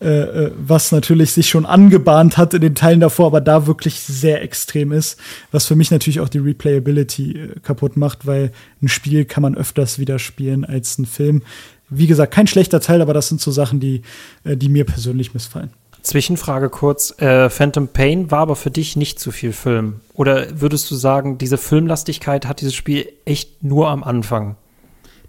[0.00, 4.00] äh, äh, was natürlich sich schon angebahnt hat in den Teilen davor, aber da wirklich
[4.00, 5.16] sehr extrem ist,
[5.52, 8.50] was für mich natürlich auch die Replayability äh, kaputt macht, weil
[8.82, 11.42] ein Spiel kann man öfters wieder spielen als ein Film.
[11.88, 14.02] Wie gesagt, kein schlechter Teil, aber das sind so Sachen, die,
[14.42, 15.70] äh, die mir persönlich missfallen.
[16.02, 17.18] Zwischenfrage kurz.
[17.20, 20.00] Äh, Phantom Pain war aber für dich nicht zu viel Film.
[20.14, 24.56] Oder würdest du sagen, diese Filmlastigkeit hat dieses Spiel echt nur am Anfang?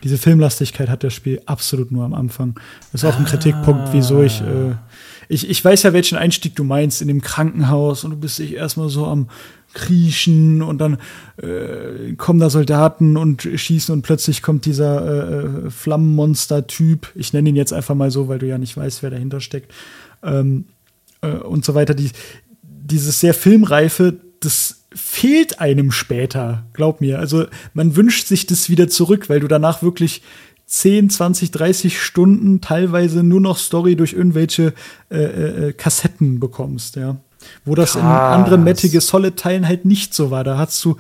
[0.04, 2.56] diese Filmlastigkeit hat das Spiel absolut nur am Anfang.
[2.92, 3.30] Das ist auch ein ah.
[3.30, 4.76] Kritikpunkt, wieso ich, äh,
[5.30, 8.54] ich, ich weiß ja, welchen Einstieg du meinst in dem Krankenhaus und du bist dich
[8.54, 9.30] erstmal so am
[9.74, 10.98] kriechen und dann
[11.38, 17.56] äh, kommen da Soldaten und schießen und plötzlich kommt dieser äh, Flammenmonster-Typ, ich nenne ihn
[17.56, 19.74] jetzt einfach mal so, weil du ja nicht weißt, wer dahinter steckt,
[20.24, 20.66] ähm,
[21.22, 21.94] äh, und so weiter.
[21.94, 22.12] Die,
[22.62, 27.20] dieses sehr filmreife, das fehlt einem später, glaub mir.
[27.20, 30.22] Also man wünscht sich das wieder zurück, weil du danach wirklich
[30.66, 34.74] 10, 20, 30 Stunden teilweise nur noch Story durch irgendwelche
[35.10, 37.18] äh, äh, äh Kassetten bekommst, ja.
[37.66, 38.02] Wo das Krass.
[38.02, 40.46] in anderen Metal Solid-Teilen halt nicht so war.
[40.46, 40.96] Da hast du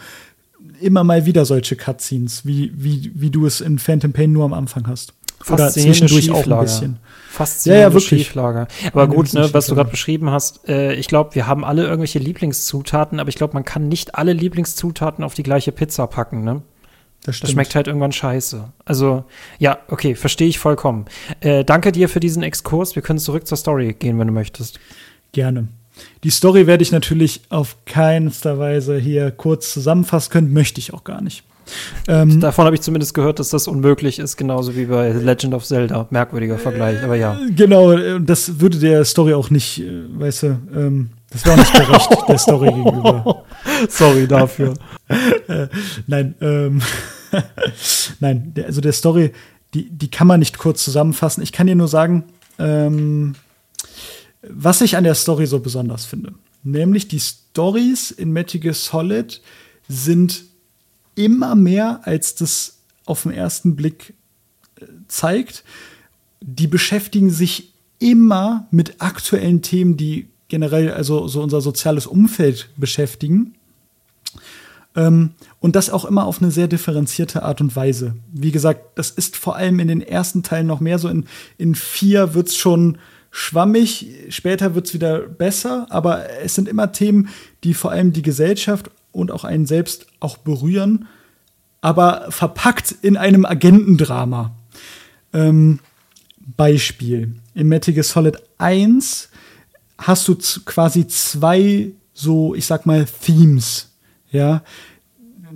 [0.81, 4.53] immer mal wieder solche Cutscenes, wie, wie, wie du es in Phantom Pain nur am
[4.53, 5.13] Anfang hast.
[5.49, 6.99] Oder zwischendurch auch ein bisschen.
[7.29, 8.27] Faszinierende ja, ja, wirklich.
[8.27, 8.67] Schieflage.
[8.91, 12.19] Aber gut, ne, was du gerade beschrieben hast, äh, ich glaube, wir haben alle irgendwelche
[12.19, 16.61] Lieblingszutaten, aber ich glaube, man kann nicht alle Lieblingszutaten auf die gleiche Pizza packen, ne?
[17.23, 18.65] Das, das, schmeckt halt irgendwann scheiße.
[18.83, 19.23] Also,
[19.57, 21.05] ja, okay, verstehe ich vollkommen.
[21.39, 22.95] Äh, danke dir für diesen Exkurs.
[22.95, 24.79] Wir können zurück zur Story gehen, wenn du möchtest.
[25.31, 25.69] Gerne.
[26.23, 31.03] Die Story werde ich natürlich auf keinster Weise hier kurz zusammenfassen können, möchte ich auch
[31.03, 31.43] gar nicht.
[32.07, 35.65] Ähm, Davon habe ich zumindest gehört, dass das unmöglich ist, genauso wie bei Legend of
[35.65, 36.07] Zelda.
[36.09, 37.39] Merkwürdiger Vergleich, aber ja.
[37.55, 42.09] Genau, das würde der Story auch nicht, äh, weißt du, ähm, das war nicht gerecht
[42.27, 43.43] der Story gegenüber.
[43.89, 44.73] Sorry dafür.
[45.47, 45.67] äh,
[46.07, 46.81] nein, ähm,
[48.19, 49.31] nein, also der Story,
[49.73, 51.41] die, die kann man nicht kurz zusammenfassen.
[51.41, 52.25] Ich kann dir nur sagen,
[52.59, 53.33] ähm,
[54.47, 56.33] was ich an der Story so besonders finde.
[56.63, 59.41] Nämlich die Stories in Metal Gear Solid
[59.87, 60.45] sind
[61.15, 64.13] immer mehr, als das auf den ersten Blick
[64.79, 65.63] äh, zeigt.
[66.41, 73.55] Die beschäftigen sich immer mit aktuellen Themen, die generell also so unser soziales Umfeld beschäftigen.
[74.95, 78.15] Ähm, und das auch immer auf eine sehr differenzierte Art und Weise.
[78.31, 81.07] Wie gesagt, das ist vor allem in den ersten Teilen noch mehr so.
[81.07, 81.25] In,
[81.57, 82.97] in vier wird es schon
[83.31, 87.29] schwammig, später wird es wieder besser, aber es sind immer Themen,
[87.63, 91.07] die vor allem die Gesellschaft und auch einen selbst auch berühren,
[91.79, 94.55] aber verpackt in einem Agentendrama.
[95.31, 95.79] Ähm,
[96.57, 97.35] Beispiel.
[97.55, 99.29] Im Metal Gear Solid 1
[99.97, 100.35] hast du
[100.65, 103.91] quasi zwei so, ich sag mal, Themes.
[104.31, 104.63] Ja,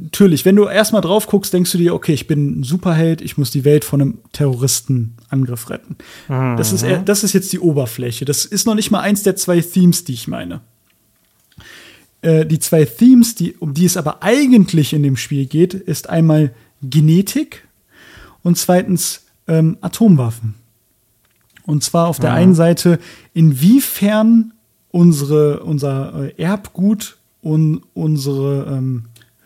[0.02, 3.38] natürlich, wenn du erstmal drauf guckst, denkst du dir, okay, ich bin ein Superheld, ich
[3.38, 5.98] muss die Welt von einem Terroristenangriff retten.
[6.28, 6.58] Mhm.
[6.58, 8.26] Das, ist, das ist jetzt die Oberfläche.
[8.26, 10.62] Das ist noch nicht mal eins der zwei Themes, die ich meine.
[12.28, 16.10] Äh, die zwei Themes, die, um die es aber eigentlich in dem Spiel geht, ist
[16.10, 16.54] einmal
[16.84, 17.66] Genetik
[18.44, 20.56] und zweitens ähm, Atomwaffen.
[21.66, 23.00] Und zwar auf der einen Seite,
[23.34, 24.52] inwiefern
[24.90, 29.06] unsere, unser äh, Erbgut und unsere, ähm,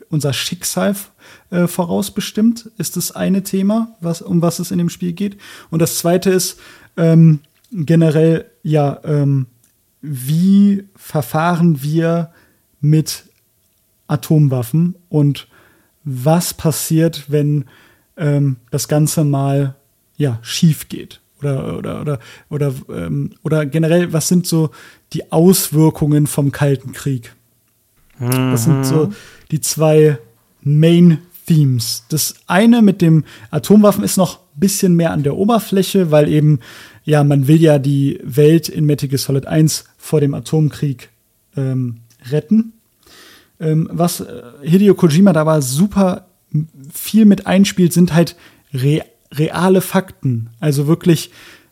[0.10, 0.96] unser Schicksal
[1.52, 5.38] äh, vorausbestimmt, ist das eine Thema, was, um was es in dem Spiel geht.
[5.70, 6.60] Und das zweite ist
[6.98, 9.46] ähm, generell, ja, ähm,
[10.02, 12.32] wie verfahren wir
[12.82, 13.26] mit
[14.08, 15.48] Atomwaffen und
[16.04, 17.66] was passiert, wenn
[18.18, 19.76] ähm, das Ganze mal
[20.18, 21.22] ja, schief geht.
[21.40, 22.20] Oder, oder, oder,
[22.50, 24.70] oder, ähm, oder generell, was sind so
[25.14, 27.36] die Auswirkungen vom Kalten Krieg?
[28.20, 28.52] Mhm.
[28.52, 29.12] Das sind so
[29.50, 30.20] die zwei
[30.62, 32.06] Main Themes.
[32.10, 36.60] Das eine mit dem Atomwaffen ist noch ein bisschen mehr an der Oberfläche, weil eben,
[37.04, 41.10] ja, man will ja die Welt in Metal Gear Solid 1 vor dem Atomkrieg
[41.58, 41.98] ähm,
[42.30, 42.74] retten.
[43.60, 46.28] Ähm, was äh, Hideo Kojima da aber super
[46.94, 48.36] viel mit einspielt, sind halt
[48.74, 49.04] re
[49.34, 50.50] reale Fakten.
[50.60, 51.32] Also wirklich,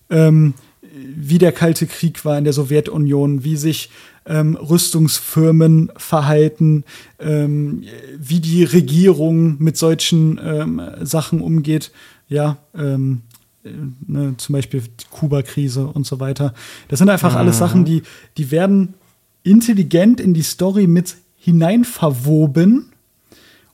[0.09, 3.89] ähm, wie der Kalte Krieg war in der Sowjetunion, wie sich
[4.25, 6.85] ähm, Rüstungsfirmen verhalten,
[7.19, 7.83] ähm,
[8.17, 11.91] wie die Regierung mit solchen ähm, Sachen umgeht.
[12.29, 13.23] Ja, ähm,
[13.65, 13.71] äh,
[14.07, 16.53] ne, zum Beispiel die Kuba-Krise und so weiter.
[16.87, 17.37] Das sind einfach mhm.
[17.39, 18.03] alles Sachen, die,
[18.37, 18.93] die werden
[19.43, 22.91] intelligent in die Story mit hineinverwoben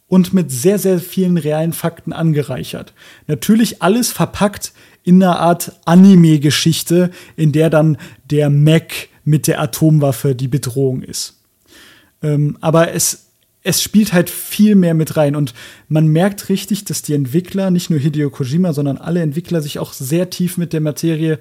[0.08, 2.94] und mit sehr, sehr vielen realen Fakten angereichert.
[3.28, 7.98] Natürlich alles verpackt in einer Art Anime-Geschichte, in der dann
[8.30, 11.42] der Mac mit der Atomwaffe die Bedrohung ist.
[12.22, 13.28] Ähm, aber es,
[13.64, 15.54] es spielt halt viel mehr mit rein und
[15.88, 19.94] man merkt richtig, dass die Entwickler, nicht nur Hideo Kojima, sondern alle Entwickler sich auch
[19.94, 21.40] sehr tief mit der Materie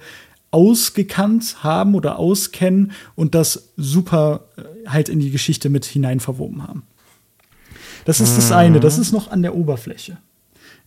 [0.55, 6.63] ausgekannt haben oder auskennen und das super äh, halt in die Geschichte mit hinein verwoben
[6.63, 6.85] haben.
[8.05, 10.19] Das ist das eine, das ist noch an der Oberfläche.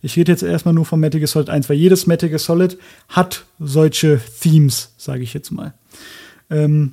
[0.00, 2.78] Ich rede jetzt erstmal nur von Metal Gear Solid 1, weil jedes Metal Gear Solid
[3.10, 5.74] hat solche Themes, sage ich jetzt mal.
[6.48, 6.92] Ähm,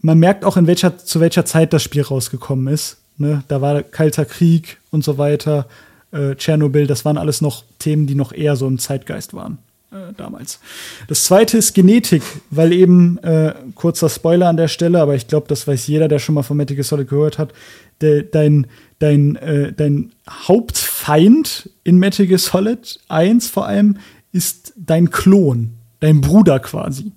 [0.00, 2.98] man merkt auch, in welcher, zu welcher Zeit das Spiel rausgekommen ist.
[3.16, 3.42] Ne?
[3.48, 5.66] Da war Kalter Krieg und so weiter,
[6.12, 9.58] äh, Tschernobyl, das waren alles noch Themen, die noch eher so im Zeitgeist waren
[9.92, 10.60] äh, damals.
[11.08, 15.46] Das zweite ist Genetik, weil eben, äh, kurzer Spoiler an der Stelle, aber ich glaube,
[15.48, 17.52] das weiß jeder, der schon mal von Metal Gear Solid gehört hat,
[18.00, 18.66] de, dein,
[18.98, 23.98] dein, äh, dein Hauptfeind in Metal Gear Solid 1 vor allem
[24.32, 27.12] ist dein Klon, dein Bruder quasi.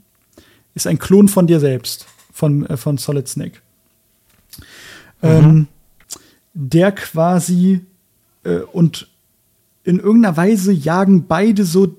[0.76, 3.60] Ist ein Klon von dir selbst, von, äh, von Solid Snake.
[5.22, 5.30] Mhm.
[5.30, 5.68] Ähm,
[6.54, 7.82] der quasi
[8.44, 9.08] äh, und
[9.84, 11.96] in irgendeiner Weise jagen beide so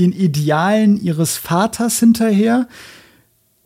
[0.00, 2.66] den Idealen ihres Vaters hinterher.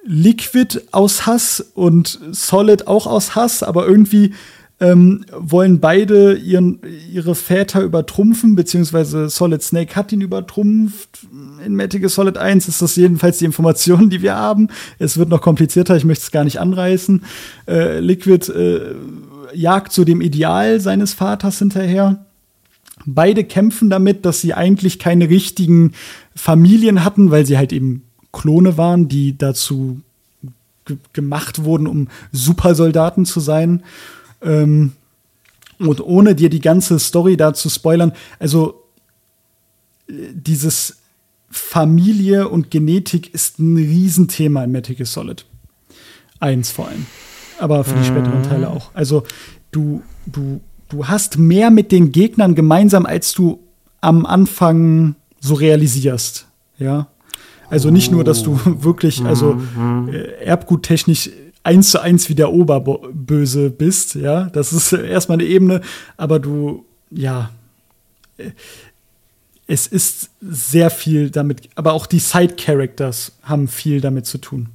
[0.05, 4.35] Liquid aus Hass und Solid auch aus Hass, aber irgendwie
[4.81, 6.81] ähm, wollen beide ihren,
[7.11, 11.21] ihre Väter übertrumpfen, beziehungsweise Solid Snake hat ihn übertrumpft.
[11.65, 14.69] In Metal Solid 1 ist das jedenfalls die Information, die wir haben.
[14.99, 17.25] Es wird noch komplizierter, ich möchte es gar nicht anreißen.
[17.67, 18.95] Äh, Liquid äh,
[19.55, 22.27] jagt zu dem Ideal seines Vaters hinterher.
[23.07, 25.93] Beide kämpfen damit, dass sie eigentlich keine richtigen
[26.35, 30.01] Familien hatten, weil sie halt eben Klone waren, die dazu
[31.13, 33.83] gemacht wurden, um Supersoldaten zu sein.
[34.43, 34.93] Ähm,
[35.79, 38.83] und ohne dir die ganze Story da zu spoilern, also
[40.09, 40.99] äh, dieses
[41.51, 45.47] Familie und Genetik ist ein Riesenthema in Metal Gear Solid.
[46.41, 47.07] Eins vor allem.
[47.61, 48.49] Aber für die späteren mhm.
[48.49, 48.91] Teile auch.
[48.93, 49.23] Also
[49.71, 53.61] du, du, du hast mehr mit den Gegnern gemeinsam, als du
[54.01, 55.15] am Anfang
[55.45, 56.47] so realisierst.
[56.79, 57.09] Ja.
[57.71, 60.11] Also nicht nur, dass du wirklich, also mhm.
[60.13, 61.31] äh, erbguttechnisch
[61.63, 64.51] eins zu eins wie der Oberböse bist, ja.
[64.51, 65.81] Das ist erstmal eine Ebene,
[66.17, 67.51] aber du, ja,
[69.67, 74.69] es ist sehr viel damit, aber auch die Side-Characters haben viel damit zu tun.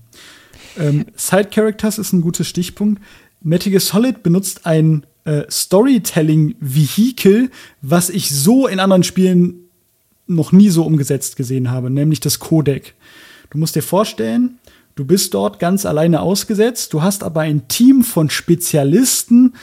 [0.77, 3.01] Ähm, Side-Characters ist ein guter Stichpunkt.
[3.41, 7.51] Metal Solid benutzt ein äh, Storytelling-Vehikel,
[7.81, 9.68] was ich so in anderen Spielen
[10.29, 12.93] noch nie so umgesetzt gesehen habe, nämlich das Codec.
[13.49, 14.59] Du musst dir vorstellen,
[14.99, 16.91] Du bist dort ganz alleine ausgesetzt.
[16.91, 19.53] Du hast aber ein Team von Spezialisten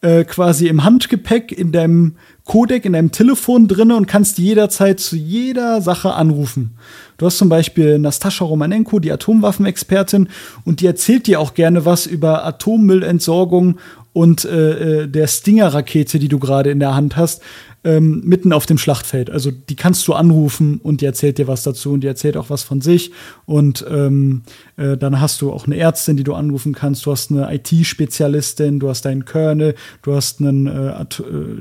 [0.00, 5.14] äh, quasi im Handgepäck in deinem Codec, in deinem Telefon drinne und kannst jederzeit zu
[5.14, 6.72] jeder Sache anrufen.
[7.18, 10.28] Du hast zum Beispiel Nastascha Romanenko, die Atomwaffenexpertin,
[10.64, 13.76] und die erzählt dir auch gerne was über Atommüllentsorgung
[14.12, 17.42] und äh, äh der Stinger-Rakete, die du gerade in der Hand hast
[17.82, 19.30] ähm, mitten auf dem Schlachtfeld.
[19.30, 22.50] Also die kannst du anrufen und die erzählt dir was dazu und die erzählt auch
[22.50, 23.10] was von sich.
[23.46, 24.42] Und ähm,
[24.76, 27.06] äh, dann hast du auch eine Ärztin, die du anrufen kannst.
[27.06, 31.06] Du hast eine IT-Spezialistin, du hast deinen Kernel, du hast einen, äh, äh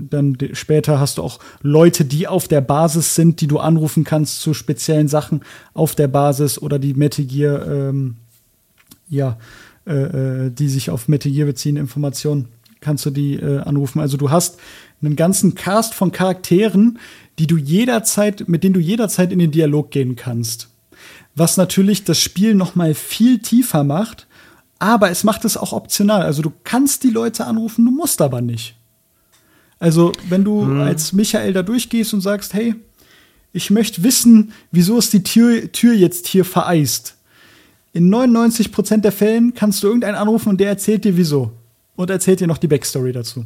[0.09, 4.41] dann später hast du auch Leute, die auf der Basis sind, die du anrufen kannst
[4.41, 5.41] zu speziellen Sachen
[5.73, 8.15] auf der Basis oder die Metal Gear, ähm,
[9.07, 9.37] ja,
[9.89, 12.47] äh, äh die sich auf Metal Gear beziehen, Informationen
[12.81, 13.99] kannst du die äh, anrufen.
[13.99, 14.57] Also du hast
[15.01, 16.99] einen ganzen Cast von Charakteren,
[17.37, 20.69] die du jederzeit, mit denen du jederzeit in den Dialog gehen kannst.
[21.35, 24.27] Was natürlich das Spiel noch mal viel tiefer macht,
[24.77, 26.23] aber es macht es auch optional.
[26.23, 28.75] Also du kannst die Leute anrufen, du musst aber nicht.
[29.77, 30.81] Also wenn du hm.
[30.81, 32.75] als Michael da durchgehst und sagst, hey,
[33.51, 37.15] ich möchte wissen, wieso ist die Tür, Tür jetzt hier vereist.
[37.91, 41.51] In 99% der Fällen kannst du irgendeinen anrufen und der erzählt dir wieso.
[41.95, 43.45] Und erzählt dir noch die Backstory dazu.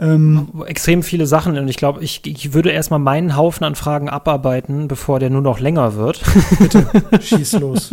[0.00, 4.08] Ähm, Extrem viele Sachen und ich glaube, ich, ich würde erstmal meinen Haufen an Fragen
[4.08, 6.20] abarbeiten, bevor der nur noch länger wird.
[6.58, 6.86] Bitte,
[7.20, 7.90] schieß los.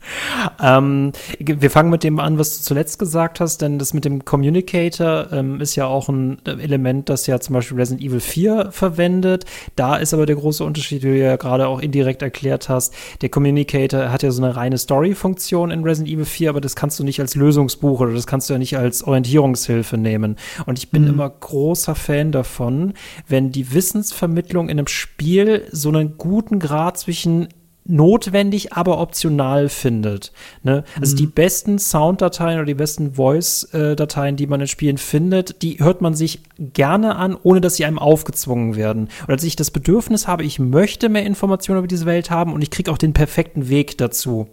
[0.62, 4.24] ähm, wir fangen mit dem an, was du zuletzt gesagt hast, denn das mit dem
[4.24, 9.44] Communicator ähm, ist ja auch ein Element, das ja zum Beispiel Resident Evil 4 verwendet.
[9.76, 12.94] Da ist aber der große Unterschied, wie du ja gerade auch indirekt erklärt hast.
[13.20, 16.98] Der Communicator hat ja so eine reine Story-Funktion in Resident Evil 4, aber das kannst
[16.98, 20.36] du nicht als Lösungsbuch oder das kannst du ja nicht als Orientierungshilfe nehmen.
[20.66, 21.08] Und ich bin mhm.
[21.08, 22.94] immer großer Fan davon,
[23.26, 27.48] wenn die Wissensvermittlung in einem Spiel so einen guten Grad zwischen
[27.84, 30.32] notwendig, aber optional findet.
[30.62, 30.84] Ne?
[31.00, 31.18] Also mhm.
[31.18, 36.14] die besten Sounddateien oder die besten Voice-Dateien, die man in Spielen findet, die hört man
[36.14, 39.08] sich gerne an, ohne dass sie einem aufgezwungen werden.
[39.24, 42.62] Oder dass ich das Bedürfnis habe, ich möchte mehr Informationen über diese Welt haben und
[42.62, 44.48] ich kriege auch den perfekten Weg dazu.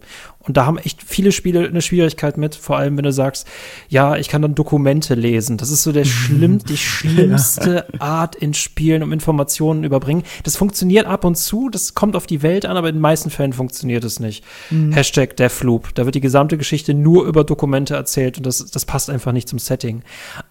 [0.50, 3.46] Und da haben echt viele Spiele eine Schwierigkeit mit, vor allem wenn du sagst,
[3.88, 5.58] ja, ich kann dann Dokumente lesen.
[5.58, 7.86] Das ist so der schlimm, die schlimmste.
[8.00, 10.24] Art in Spielen, um Informationen überbringen.
[10.42, 13.30] Das funktioniert ab und zu, das kommt auf die Welt an, aber in den meisten
[13.30, 14.44] Fällen funktioniert es nicht.
[14.70, 14.90] Mhm.
[14.90, 15.94] Hashtag Deathloop.
[15.94, 19.48] Da wird die gesamte Geschichte nur über Dokumente erzählt und das, das passt einfach nicht
[19.48, 20.02] zum Setting.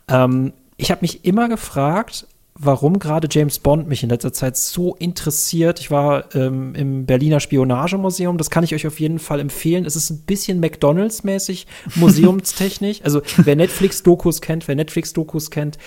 [0.08, 2.26] Ähm, ich habe mich immer gefragt,
[2.62, 5.80] warum gerade James Bond mich in letzter Zeit so interessiert.
[5.80, 9.86] Ich war ähm, im Berliner Spionagemuseum, das kann ich euch auf jeden Fall empfehlen.
[9.86, 13.01] Es ist ein bisschen McDonalds-mäßig, museumstechnisch.
[13.03, 15.78] also wer Netflix-Dokus kennt, wer Netflix-Dokus kennt,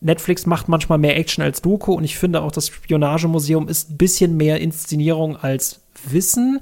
[0.00, 3.96] Netflix macht manchmal mehr Action als Doku und ich finde auch, das Spionagemuseum ist ein
[3.98, 6.60] bisschen mehr Inszenierung als Wissen.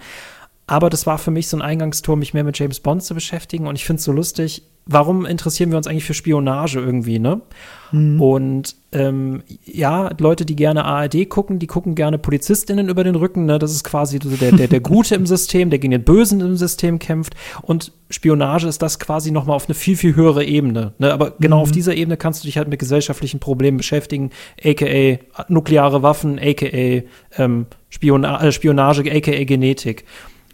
[0.72, 3.66] Aber das war für mich so ein Eingangstor, mich mehr mit James Bond zu beschäftigen.
[3.66, 7.42] Und ich finde es so lustig, warum interessieren wir uns eigentlich für Spionage irgendwie, ne?
[7.90, 8.18] Mhm.
[8.18, 13.44] Und ähm, ja, Leute, die gerne ARD gucken, die gucken gerne PolizistInnen über den Rücken,
[13.44, 13.58] ne?
[13.58, 16.98] Das ist quasi der, der, der Gute im System, der gegen den Bösen im System
[16.98, 17.34] kämpft.
[17.60, 20.94] Und Spionage ist das quasi noch mal auf eine viel, viel höhere Ebene.
[20.98, 21.12] Ne?
[21.12, 21.62] Aber genau mhm.
[21.64, 24.30] auf dieser Ebene kannst du dich halt mit gesellschaftlichen Problemen beschäftigen,
[24.64, 25.18] aka
[25.48, 27.02] nukleare Waffen, aka
[27.36, 30.06] ähm, Spiona äh, Spionage, aka Genetik.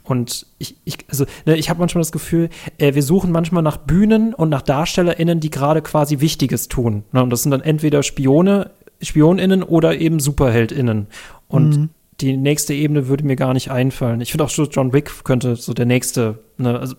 [0.09, 2.49] Und ich, ich also, ne, ich habe manchmal das Gefühl,
[2.79, 7.05] äh, wir suchen manchmal nach Bühnen und nach DarstellerInnen, die gerade quasi Wichtiges tun.
[7.13, 7.23] Ne?
[7.23, 8.71] Und das sind dann entweder Spione,
[9.03, 11.09] SpionInnen oder eben SuperheldInnen.
[11.47, 11.89] Und mhm.
[12.23, 14.23] die nächste Ebene würde mir gar nicht einfallen.
[14.23, 16.97] Ich finde auch John Wick könnte so der nächste, ne, also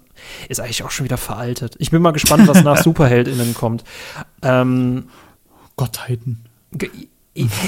[0.47, 1.77] ist eigentlich auch schon wieder veraltet.
[1.79, 3.83] Ich bin mal gespannt, was nach SuperheldInnen kommt.
[4.43, 5.05] Ähm,
[5.75, 6.45] Gottheiten.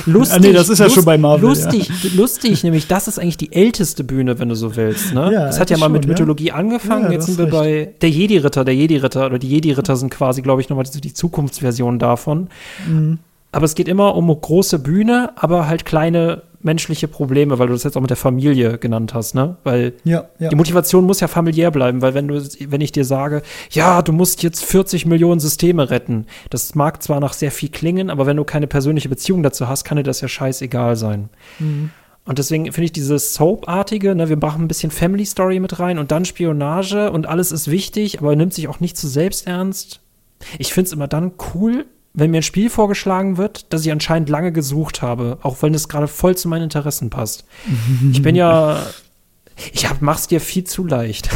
[0.05, 1.49] Lustig, ah, nee, das ist ja schon bei Marvel.
[1.49, 2.09] Lustig, ja.
[2.15, 5.13] lustig, nämlich das ist eigentlich die älteste Bühne, wenn du so willst.
[5.13, 5.31] Ne?
[5.31, 6.55] Ja, das hat ja mal mit schon, Mythologie ja.
[6.55, 7.11] angefangen.
[7.11, 7.53] Jetzt sind wir recht.
[7.53, 8.65] bei der Jedi-Ritter.
[8.65, 12.49] Der Jedi-Ritter oder die Jedi-Ritter sind quasi, glaube ich, nochmal die, die Zukunftsversion davon.
[12.87, 13.19] Mhm.
[13.51, 17.83] Aber es geht immer um große Bühne, aber halt kleine menschliche Probleme, weil du das
[17.83, 19.57] jetzt auch mit der Familie genannt hast, ne?
[19.63, 20.49] Weil ja, ja.
[20.49, 23.41] die Motivation muss ja familiär bleiben, weil wenn du, wenn ich dir sage,
[23.71, 28.09] ja, du musst jetzt 40 Millionen Systeme retten, das mag zwar nach sehr viel klingen,
[28.09, 31.29] aber wenn du keine persönliche Beziehung dazu hast, kann dir das ja scheißegal sein.
[31.59, 31.91] Mhm.
[32.23, 35.97] Und deswegen finde ich dieses Soap-artige, ne, wir machen ein bisschen Family Story mit rein
[35.97, 40.01] und dann Spionage und alles ist wichtig, aber nimmt sich auch nicht zu selbst ernst.
[40.59, 44.29] Ich finde es immer dann cool, wenn mir ein Spiel vorgeschlagen wird, das ich anscheinend
[44.29, 47.45] lange gesucht habe, auch wenn es gerade voll zu meinen Interessen passt.
[48.11, 48.85] ich bin ja
[49.73, 51.29] ich hab, mach's dir viel zu leicht.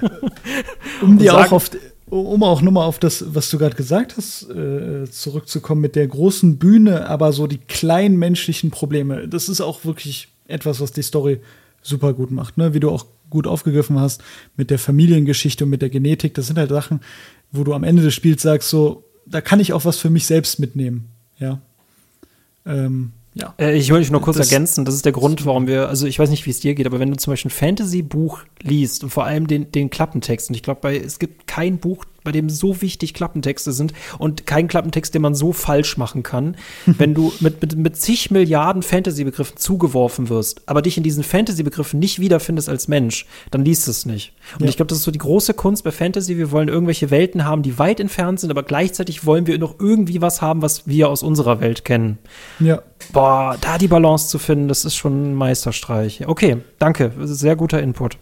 [1.02, 1.70] um dir auch auf,
[2.06, 6.58] um auch nochmal auf das, was du gerade gesagt hast, äh, zurückzukommen mit der großen
[6.58, 9.28] Bühne, aber so die kleinen menschlichen Probleme.
[9.28, 11.40] Das ist auch wirklich etwas, was die Story
[11.82, 12.74] super gut macht, ne?
[12.74, 14.22] Wie du auch gut aufgegriffen hast
[14.56, 16.34] mit der Familiengeschichte und mit der Genetik.
[16.34, 17.00] Das sind halt Sachen,
[17.52, 20.26] wo du am Ende des Spiels sagst so, da kann ich auch was für mich
[20.26, 21.08] selbst mitnehmen.
[21.38, 21.60] Ja.
[22.66, 23.54] Ähm, ja.
[23.58, 26.18] Äh, ich wollte nur kurz das, ergänzen, das ist der Grund, warum wir, also ich
[26.18, 29.10] weiß nicht, wie es dir geht, aber wenn du zum Beispiel ein Fantasy-Buch liest und
[29.10, 32.82] vor allem den, den Klappentext, und ich glaube, es gibt kein Buch, bei dem so
[32.82, 37.62] wichtig Klappentexte sind und kein Klappentext, den man so falsch machen kann, wenn du mit,
[37.62, 42.86] mit, mit zig Milliarden Fantasy-Begriffen zugeworfen wirst, aber dich in diesen Fantasy-Begriffen nicht wiederfindest als
[42.86, 44.34] Mensch, dann liest es nicht.
[44.56, 44.68] Und ja.
[44.68, 46.36] ich glaube, das ist so die große Kunst bei Fantasy.
[46.36, 50.20] Wir wollen irgendwelche Welten haben, die weit entfernt sind, aber gleichzeitig wollen wir noch irgendwie
[50.20, 52.18] was haben, was wir aus unserer Welt kennen.
[52.60, 52.82] Ja.
[53.14, 56.28] Boah, da die Balance zu finden, das ist schon ein Meisterstreich.
[56.28, 57.10] Okay, danke.
[57.22, 58.18] Sehr guter Input.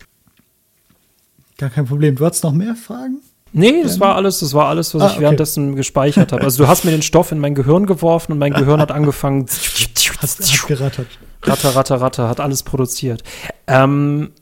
[1.59, 2.15] Gar kein Problem.
[2.15, 3.21] Du hast noch mehr Fragen?
[3.59, 5.23] Nee, das war alles, das war alles, was ah, ich okay.
[5.23, 6.45] währenddessen gespeichert habe.
[6.45, 9.47] Also du hast mir den Stoff in mein Gehirn geworfen und mein Gehirn hat angefangen.
[9.47, 11.07] hat, hat gerattert.
[11.43, 13.23] Ratter, ratter, ratter, hat alles produziert.
[13.67, 14.33] Ähm,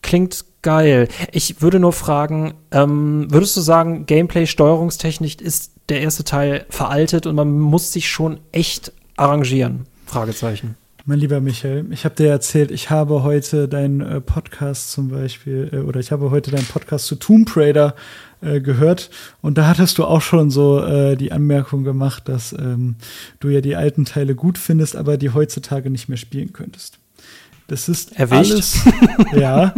[0.00, 1.08] klingt geil.
[1.32, 7.26] Ich würde nur fragen, ähm, würdest du sagen, Gameplay, Steuerungstechnik ist der erste Teil veraltet
[7.26, 9.86] und man muss sich schon echt arrangieren?
[10.06, 10.76] Fragezeichen.
[11.06, 15.68] Mein lieber Michael, ich habe dir erzählt, ich habe heute deinen äh, Podcast zum Beispiel,
[15.70, 17.94] äh, oder ich habe heute deinen Podcast zu Tomb Raider
[18.40, 19.10] äh, gehört
[19.42, 22.96] und da hattest du auch schon so äh, die Anmerkung gemacht, dass ähm,
[23.38, 26.98] du ja die alten Teile gut findest, aber die heutzutage nicht mehr spielen könntest.
[27.66, 28.52] Das ist Erwischt.
[28.52, 28.78] alles,
[29.36, 29.74] ja,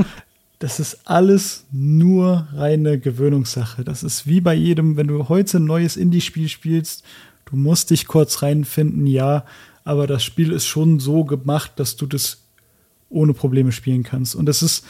[0.61, 3.83] das ist alles nur reine Gewöhnungssache.
[3.83, 7.03] Das ist wie bei jedem, wenn du heute ein neues Indie-Spiel spielst,
[7.47, 9.45] du musst dich kurz reinfinden, ja,
[9.87, 12.43] aber das Spiel ist schon so gemacht, dass du das
[13.09, 14.34] ohne Probleme spielen kannst.
[14.34, 14.84] Und das ist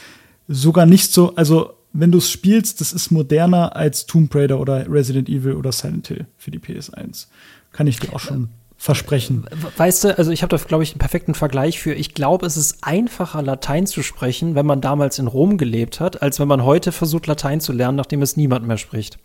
[0.47, 4.91] sogar nicht so, also wenn du es spielst, das ist moderner als Tomb Raider oder
[4.91, 7.27] Resident Evil oder Silent Hill für die PS1.
[7.71, 9.45] Kann ich dir auch schon versprechen.
[9.77, 11.93] Weißt du, also ich habe da, glaube ich, einen perfekten Vergleich für.
[11.93, 16.21] Ich glaube, es ist einfacher, Latein zu sprechen, wenn man damals in Rom gelebt hat,
[16.21, 19.17] als wenn man heute versucht, Latein zu lernen, nachdem es niemand mehr spricht.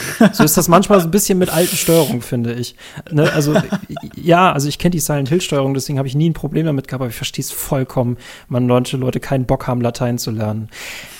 [0.32, 2.76] So ist das manchmal so ein bisschen mit alten Steuerungen, finde ich.
[3.10, 3.30] Ne?
[3.32, 3.54] Also,
[4.14, 7.02] ja, also ich kenne die Silent Hill-Steuerung, deswegen habe ich nie ein Problem damit gehabt,
[7.02, 8.16] aber ich verstehe es vollkommen,
[8.48, 10.68] wenn manche Leute keinen Bock haben, Latein zu lernen.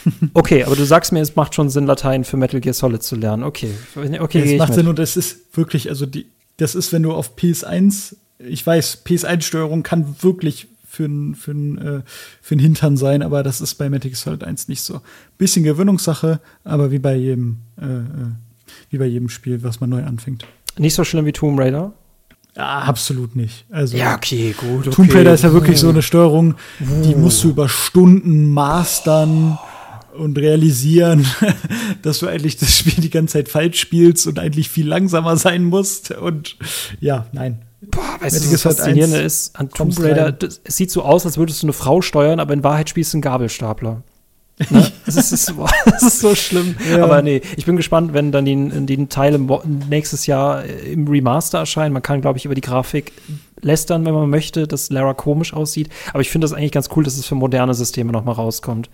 [0.34, 3.14] Okay, aber du sagst mir, es macht schon Sinn, Latein für Metal Gear Solid zu
[3.14, 3.44] lernen.
[3.44, 3.70] Okay,
[4.18, 4.38] okay.
[4.38, 7.36] Ja, es macht Sinn und es ist wirklich, also die, das ist, wenn du auf
[7.36, 12.02] PS1, ich weiß, PS1-Steuerung kann wirklich für einen für äh,
[12.42, 15.00] für Hintern sein, aber das ist bei Metal Gear Solid 1 nicht so.
[15.38, 18.32] Bisschen Gewöhnungssache, aber wie bei jedem, äh, äh,
[18.92, 20.46] wie bei jedem Spiel, was man neu anfängt.
[20.78, 21.92] Nicht so schlimm wie Tomb Raider?
[22.56, 23.64] Ja, absolut nicht.
[23.70, 24.86] Also, ja, okay, gut.
[24.86, 24.90] Okay.
[24.90, 29.58] Tomb Raider ist ja wirklich so eine Steuerung, die musst du über Stunden mastern
[30.14, 31.26] und realisieren,
[32.02, 35.64] dass du eigentlich das Spiel die ganze Zeit falsch spielst und eigentlich viel langsamer sein
[35.64, 36.10] musst.
[36.10, 36.58] Und
[37.00, 37.62] ja, nein.
[37.80, 40.36] Boah, weißt du, was das Faszinierende ist an Tomb Raider?
[40.64, 43.16] Es sieht so aus, als würdest du eine Frau steuern, aber in Wahrheit spielst du
[43.16, 44.02] einen Gabelstapler.
[44.70, 44.90] Ne?
[45.06, 45.54] das, ist,
[45.84, 46.74] das, ist, so schlimm.
[46.90, 47.04] Ja.
[47.04, 49.38] Aber nee, ich bin gespannt, wenn dann die, die Teile
[49.88, 51.92] nächstes Jahr im Remaster erscheinen.
[51.92, 53.12] Man kann, glaube ich, über die Grafik
[53.60, 55.88] lästern, wenn man möchte, dass Lara komisch aussieht.
[56.12, 58.90] Aber ich finde das eigentlich ganz cool, dass es für moderne Systeme noch mal rauskommt.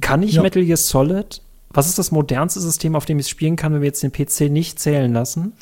[0.00, 0.42] Kann ich ja.
[0.42, 1.40] Metal Gear Solid
[1.74, 4.12] was ist das modernste System, auf dem ich es spielen kann, wenn wir jetzt den
[4.12, 5.52] PC nicht zählen lassen?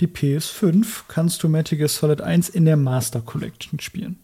[0.00, 4.18] Die PS5 kannst du Metal Gear Solid 1 in der Master Collection spielen.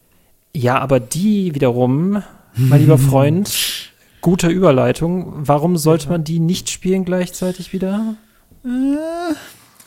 [0.55, 2.23] Ja, aber die wiederum,
[2.55, 3.88] mein lieber Freund,
[4.21, 5.33] gute Überleitung.
[5.37, 8.17] Warum sollte man die nicht spielen gleichzeitig wieder?
[8.65, 9.35] Äh,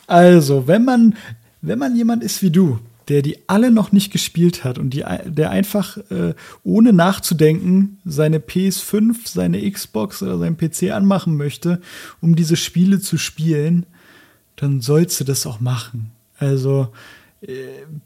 [0.06, 1.16] also, wenn man,
[1.60, 2.78] wenn man jemand ist wie du,
[3.08, 8.38] der die alle noch nicht gespielt hat und die, der einfach äh, ohne nachzudenken seine
[8.38, 11.80] PS5, seine Xbox oder seinen PC anmachen möchte,
[12.20, 13.86] um diese Spiele zu spielen,
[14.56, 16.10] dann sollst du das auch machen.
[16.38, 16.88] Also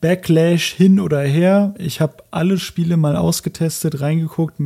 [0.01, 1.75] Backlash hin oder her.
[1.79, 4.61] Ich habe alle Spiele mal ausgetestet, reingeguckt,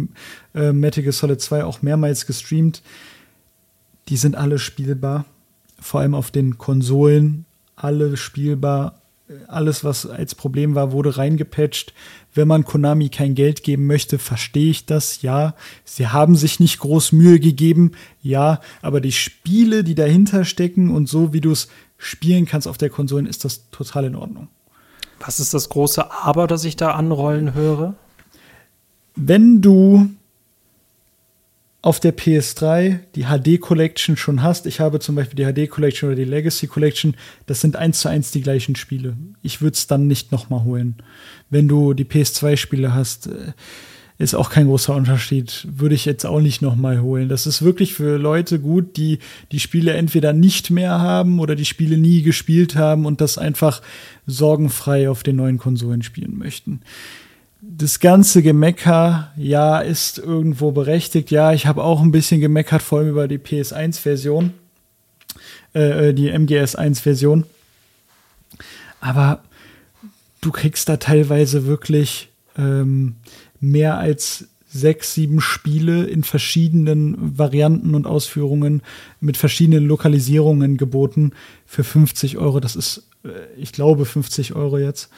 [0.54, 2.82] äh, Metal Gear Solid 2 auch mehrmals gestreamt.
[4.08, 5.24] Die sind alle spielbar,
[5.80, 7.44] vor allem auf den Konsolen,
[7.76, 9.00] alle spielbar
[9.46, 11.94] alles, was als Problem war, wurde reingepatcht.
[12.34, 15.54] Wenn man Konami kein Geld geben möchte, verstehe ich das, ja.
[15.84, 17.92] Sie haben sich nicht groß Mühe gegeben,
[18.22, 18.60] ja.
[18.82, 22.90] Aber die Spiele, die dahinter stecken und so, wie du es spielen kannst auf der
[22.90, 24.48] Konsole, ist das total in Ordnung.
[25.20, 27.94] Was ist das große Aber, das ich da anrollen höre?
[29.14, 30.08] Wenn du
[31.82, 36.08] auf der PS3 die HD Collection schon hast, ich habe zum Beispiel die HD Collection
[36.08, 37.14] oder die Legacy Collection,
[37.46, 39.16] das sind eins zu eins die gleichen Spiele.
[39.42, 40.96] Ich würde es dann nicht nochmal holen.
[41.48, 43.52] Wenn du die PS2-Spiele hast, äh,
[44.20, 45.66] ist auch kein großer Unterschied.
[45.70, 47.30] Würde ich jetzt auch nicht nochmal holen.
[47.30, 49.18] Das ist wirklich für Leute gut, die
[49.50, 53.80] die Spiele entweder nicht mehr haben oder die Spiele nie gespielt haben und das einfach
[54.26, 56.82] sorgenfrei auf den neuen Konsolen spielen möchten
[57.62, 61.30] das ganze Gemecker, ja, ist irgendwo berechtigt.
[61.30, 64.54] Ja, ich habe auch ein bisschen gemeckert, vor allem über die PS1-Version,
[65.74, 67.44] äh, äh die MGS1-Version.
[69.02, 69.42] Aber
[70.40, 73.16] du kriegst da teilweise wirklich ähm,
[73.61, 78.82] mehr als sechs, sieben Spiele in verschiedenen Varianten und Ausführungen
[79.20, 81.32] mit verschiedenen Lokalisierungen geboten
[81.66, 82.61] für 50 Euro.
[82.61, 85.11] Das ist, äh, ich glaube, 50 Euro jetzt.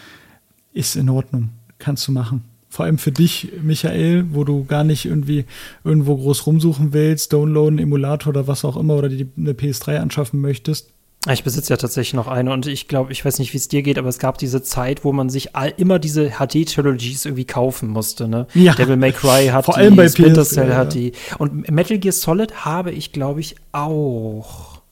[0.72, 2.44] Ist in Ordnung kannst du machen.
[2.70, 5.44] Vor allem für dich, Michael, wo du gar nicht irgendwie
[5.84, 10.40] irgendwo groß rumsuchen willst, downloaden, Emulator oder was auch immer oder die eine PS3 anschaffen
[10.40, 10.91] möchtest.
[11.30, 13.82] Ich besitze ja tatsächlich noch eine und ich glaube, ich weiß nicht, wie es dir
[13.82, 17.88] geht, aber es gab diese Zeit, wo man sich all, immer diese HD-Trilogies irgendwie kaufen
[17.90, 18.26] musste.
[18.26, 18.48] Ne?
[18.54, 18.74] Ja.
[18.74, 20.76] Devil May Cry hat Vor die, allem bei Splinter Cell ja.
[20.76, 21.12] hat die.
[21.38, 24.82] Und Metal Gear Solid habe ich, glaube ich, auch.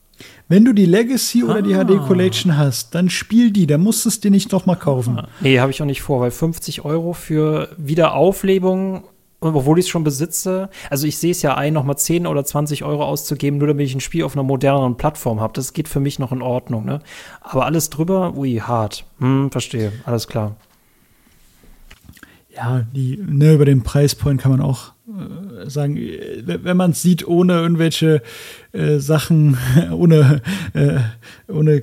[0.47, 1.51] Wenn du die Legacy ah.
[1.51, 2.07] oder die HD ah.
[2.07, 5.21] Collection hast, dann spiel die, dann musst du es dir nicht nochmal kaufen.
[5.41, 9.03] Nee, habe ich auch nicht vor, weil 50 Euro für Wiederauflebung,
[9.41, 12.83] obwohl ich es schon besitze, also ich sehe es ja ein, nochmal 10 oder 20
[12.83, 15.53] Euro auszugeben, nur damit ich ein Spiel auf einer moderneren Plattform habe.
[15.53, 16.99] Das geht für mich noch in Ordnung, ne?
[17.41, 19.03] Aber alles drüber, ui, hart.
[19.19, 20.55] Hm, verstehe, alles klar.
[22.55, 25.97] Ja, die, ne, über den Preispoint kann man auch äh, sagen,
[26.43, 28.21] wenn man es sieht, ohne irgendwelche
[28.73, 29.57] äh, Sachen,
[29.91, 30.41] ohne,
[30.73, 30.99] äh,
[31.51, 31.81] ohne,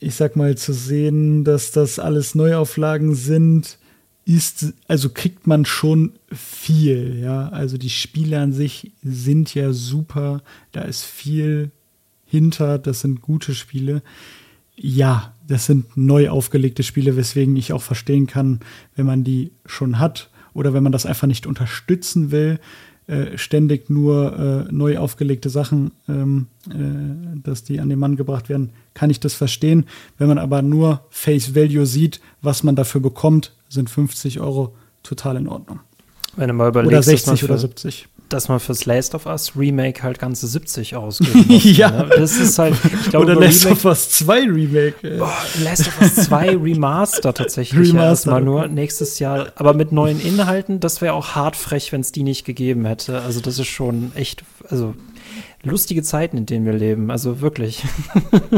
[0.00, 3.78] ich sag mal, zu sehen, dass das alles Neuauflagen sind,
[4.26, 7.48] ist, also kriegt man schon viel, ja.
[7.48, 11.70] Also die Spiele an sich sind ja super, da ist viel
[12.26, 14.02] hinter, das sind gute Spiele.
[14.74, 18.60] Ja, das sind neu aufgelegte Spiele, weswegen ich auch verstehen kann,
[18.96, 22.58] wenn man die schon hat oder wenn man das einfach nicht unterstützen will,
[23.08, 28.48] äh, ständig nur äh, neu aufgelegte Sachen, ähm, äh, dass die an den Mann gebracht
[28.48, 29.86] werden, kann ich das verstehen.
[30.18, 35.36] Wenn man aber nur Face Value sieht, was man dafür bekommt, sind 50 Euro total
[35.36, 35.80] in Ordnung.
[36.36, 38.08] Wenn du mal überlegst, oder 60 oder 70.
[38.28, 41.64] dass man fürs Last of Us Remake halt ganze 70 ausgeben muss.
[41.76, 41.90] Ja.
[41.90, 42.10] Ne?
[42.16, 44.94] Das ist halt, ich glaube, Oder Last Remake- of Us 2 Remake.
[45.08, 45.18] äh.
[45.18, 49.52] Boah, Last of Us 2 Remaster tatsächlich Remaster, ja erstmal nur nächstes Jahr.
[49.56, 53.20] Aber mit neuen Inhalten, das wäre auch hart frech, wenn es die nicht gegeben hätte.
[53.22, 54.94] Also das ist schon echt, also
[55.62, 57.10] lustige Zeiten, in denen wir leben.
[57.10, 57.82] Also wirklich.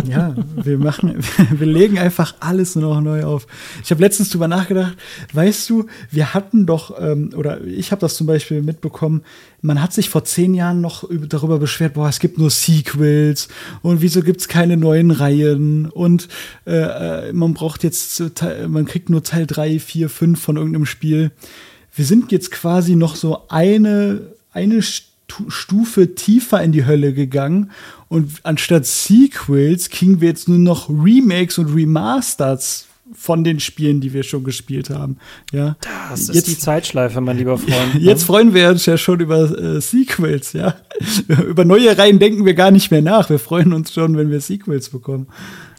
[0.09, 1.17] Ja, wir machen,
[1.51, 3.47] wir legen einfach alles nur noch neu auf.
[3.83, 4.97] Ich habe letztens drüber nachgedacht,
[5.33, 9.23] weißt du, wir hatten doch, ähm, oder ich habe das zum Beispiel mitbekommen,
[9.61, 13.49] man hat sich vor zehn Jahren noch über- darüber beschwert, boah, es gibt nur Sequels
[13.83, 16.29] und wieso gibt's keine neuen Reihen und
[16.67, 20.87] äh, äh, man braucht jetzt, äh, man kriegt nur Teil 3, 4, 5 von irgendeinem
[20.87, 21.33] Spiel.
[21.95, 24.21] Wir sind jetzt quasi noch so eine,
[24.53, 24.81] eine
[25.49, 27.71] Stufe tiefer in die Hölle gegangen
[28.09, 34.13] und anstatt Sequels kriegen wir jetzt nur noch Remakes und Remasters von den Spielen, die
[34.13, 35.17] wir schon gespielt haben.
[35.53, 35.77] Ja.
[36.11, 37.95] Das ist Jetzt- die Zeitschleife, mein lieber Freund.
[37.95, 38.01] ne?
[38.01, 40.75] Jetzt freuen wir uns ja schon über äh, Sequels, ja.
[41.49, 43.31] über neue Reihen denken wir gar nicht mehr nach.
[43.31, 45.27] Wir freuen uns schon, wenn wir Sequels bekommen.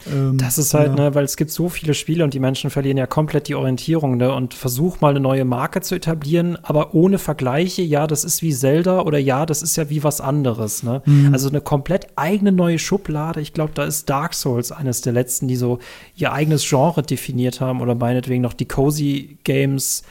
[0.07, 1.05] Ähm, Das ist halt, ja.
[1.09, 4.17] ne, weil es gibt so viele Spiele und die Menschen verlieren ja komplett die Orientierung,
[4.17, 4.33] ne?
[4.33, 8.53] Und versuch mal eine neue Marke zu etablieren, aber ohne Vergleiche, ja, das ist wie
[8.53, 11.01] Zelda oder ja, das ist ja wie was anderes, ne?
[11.05, 11.33] Mhm.
[11.33, 13.41] Also eine komplett eigene neue Schublade.
[13.41, 15.79] Ich glaube, da ist Dark Souls eines der letzten, die so
[16.15, 20.03] ihr eigenes Genre definiert haben oder meinetwegen noch die Cozy Games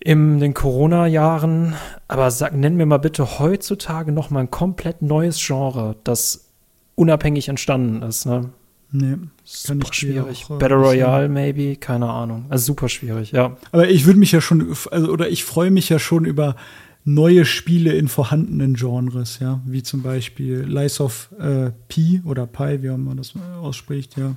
[0.00, 1.74] in den Corona-Jahren.
[2.06, 6.48] Aber sag, nenn mir mal bitte heutzutage noch mal ein komplett neues Genre, das
[6.94, 8.50] unabhängig entstanden ist, ne?
[8.90, 10.46] Nee, kann Super dir schwierig.
[10.46, 12.46] auch, äh, Battle Royale, maybe, keine Ahnung.
[12.48, 13.56] Also super schwierig, ja.
[13.70, 16.56] Aber ich würde mich ja schon, also, oder ich freue mich ja schon über
[17.04, 22.82] neue Spiele in vorhandenen Genres, ja, wie zum Beispiel Lies of äh, P oder Pi,
[22.82, 24.36] wie auch man das ausspricht, ja.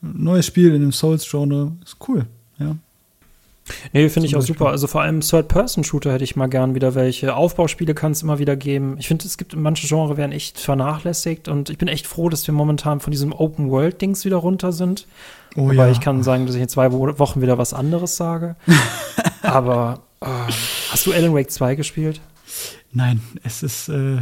[0.00, 2.26] Neues Spiel in dem Souls-Genre ist cool,
[2.58, 2.76] ja.
[3.92, 4.56] Nee, finde ich auch Beispiel.
[4.56, 4.70] super.
[4.70, 7.34] Also vor allem Third-Person-Shooter hätte ich mal gern wieder welche.
[7.34, 8.96] Aufbauspiele kann es immer wieder geben.
[8.98, 12.46] Ich finde, es gibt manche Genre werden echt vernachlässigt und ich bin echt froh, dass
[12.46, 15.06] wir momentan von diesem Open-World-Dings wieder runter sind.
[15.56, 18.56] Oh Aber ich kann sagen, dass ich in zwei Wo- Wochen wieder was anderes sage.
[19.42, 20.26] Aber äh,
[20.90, 22.20] hast du Alan Wake 2 gespielt?
[22.92, 24.18] Nein, es ist, äh,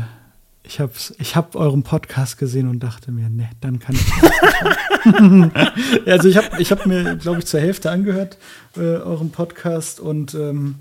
[0.67, 4.07] ich habe ich hab euren Podcast gesehen und dachte mir, ne, dann kann ich
[6.07, 8.39] also ich habe ich hab mir, glaube ich, zur Hälfte angehört,
[8.77, 10.77] äh, euren Podcast und ähm,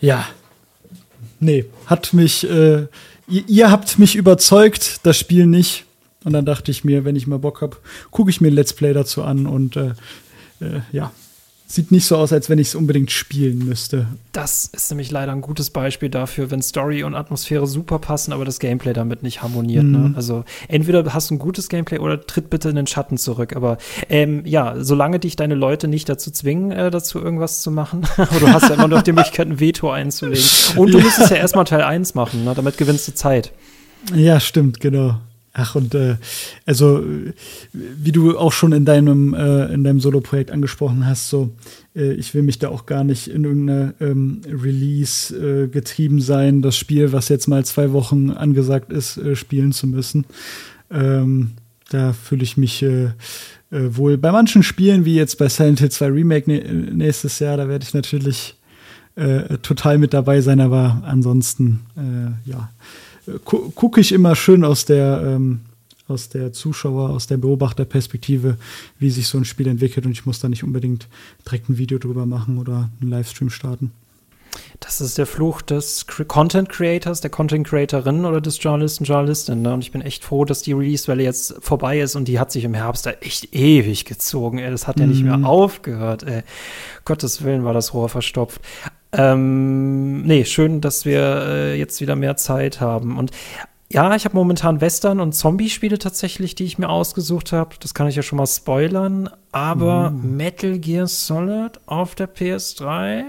[0.00, 0.26] ja,
[1.40, 2.86] nee, hat mich, äh,
[3.28, 5.84] ihr, ihr habt mich überzeugt, das Spiel nicht.
[6.22, 7.78] Und dann dachte ich mir, wenn ich mal Bock habe,
[8.10, 9.92] gucke ich mir ein Let's Play dazu an und äh,
[10.60, 11.12] äh, ja,
[11.72, 14.08] sieht nicht so aus, als wenn ich es unbedingt spielen müsste.
[14.32, 18.44] Das ist nämlich leider ein gutes Beispiel dafür, wenn Story und Atmosphäre super passen, aber
[18.44, 19.84] das Gameplay damit nicht harmoniert.
[19.84, 19.98] Ne?
[19.98, 20.16] Mhm.
[20.16, 23.54] Also entweder hast du ein gutes Gameplay oder tritt bitte in den Schatten zurück.
[23.54, 28.02] Aber ähm, ja, solange dich deine Leute nicht dazu zwingen, äh, dazu irgendwas zu machen,
[28.16, 30.44] aber du hast ja immer noch die Möglichkeit, ein Veto einzulegen.
[30.76, 31.04] Und du Ja.
[31.04, 32.52] müsstest ja erstmal Teil 1 machen, ne?
[32.56, 33.52] damit gewinnst du Zeit.
[34.14, 35.20] Ja, stimmt, genau.
[35.52, 36.16] Ach, und äh,
[36.64, 37.02] also,
[37.72, 41.50] wie du auch schon in deinem, äh, in deinem Solo-Projekt angesprochen hast, so,
[41.96, 46.62] äh, ich will mich da auch gar nicht in irgendeiner ähm, Release äh, getrieben sein,
[46.62, 50.24] das Spiel, was jetzt mal zwei Wochen angesagt ist, äh, spielen zu müssen.
[50.88, 51.52] Ähm,
[51.90, 53.10] da fühle ich mich äh, äh,
[53.70, 57.68] wohl bei manchen Spielen, wie jetzt bei Silent Hill 2 Remake nä- nächstes Jahr, da
[57.68, 58.54] werde ich natürlich
[59.16, 62.70] äh, total mit dabei sein, aber ansonsten, äh, ja,
[63.44, 65.60] gucke ich immer schön aus der, ähm,
[66.08, 68.56] aus der Zuschauer, aus der Beobachterperspektive,
[68.98, 71.06] wie sich so ein Spiel entwickelt und ich muss da nicht unbedingt
[71.46, 73.92] direkt ein Video drüber machen oder einen Livestream starten.
[74.80, 79.62] Das ist der Fluch des Content Creators, der Content Creatorin oder des Journalisten, Journalistin.
[79.62, 79.74] Ne?
[79.74, 82.64] Und ich bin echt froh, dass die Release-Welle jetzt vorbei ist und die hat sich
[82.64, 84.58] im Herbst da echt ewig gezogen.
[84.58, 84.70] Ey.
[84.70, 85.40] Das hat ja nicht Mhm.
[85.40, 86.24] mehr aufgehört.
[86.24, 86.42] Ey.
[87.04, 88.60] Gottes Willen war das Rohr verstopft.
[89.12, 93.18] Ähm, nee, schön, dass wir äh, jetzt wieder mehr Zeit haben.
[93.18, 93.32] Und
[93.92, 97.74] ja, ich habe momentan Western- und Zombie-Spiele tatsächlich, die ich mir ausgesucht habe.
[97.80, 99.28] Das kann ich ja schon mal spoilern.
[99.50, 103.24] Aber Metal Gear Solid auf der PS3.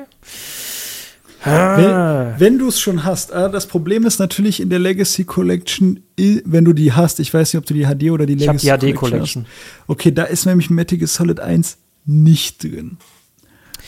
[1.44, 1.78] Ah.
[1.78, 6.04] Wenn, wenn du es schon hast, äh, das Problem ist natürlich in der Legacy Collection,
[6.16, 8.60] wenn du die hast, ich weiß nicht, ob du die HD oder die Ich habe
[8.60, 9.46] Legacy die HD Collection.
[9.46, 9.88] hast.
[9.88, 12.98] Okay, da ist nämlich Metal Gear Solid 1 nicht drin.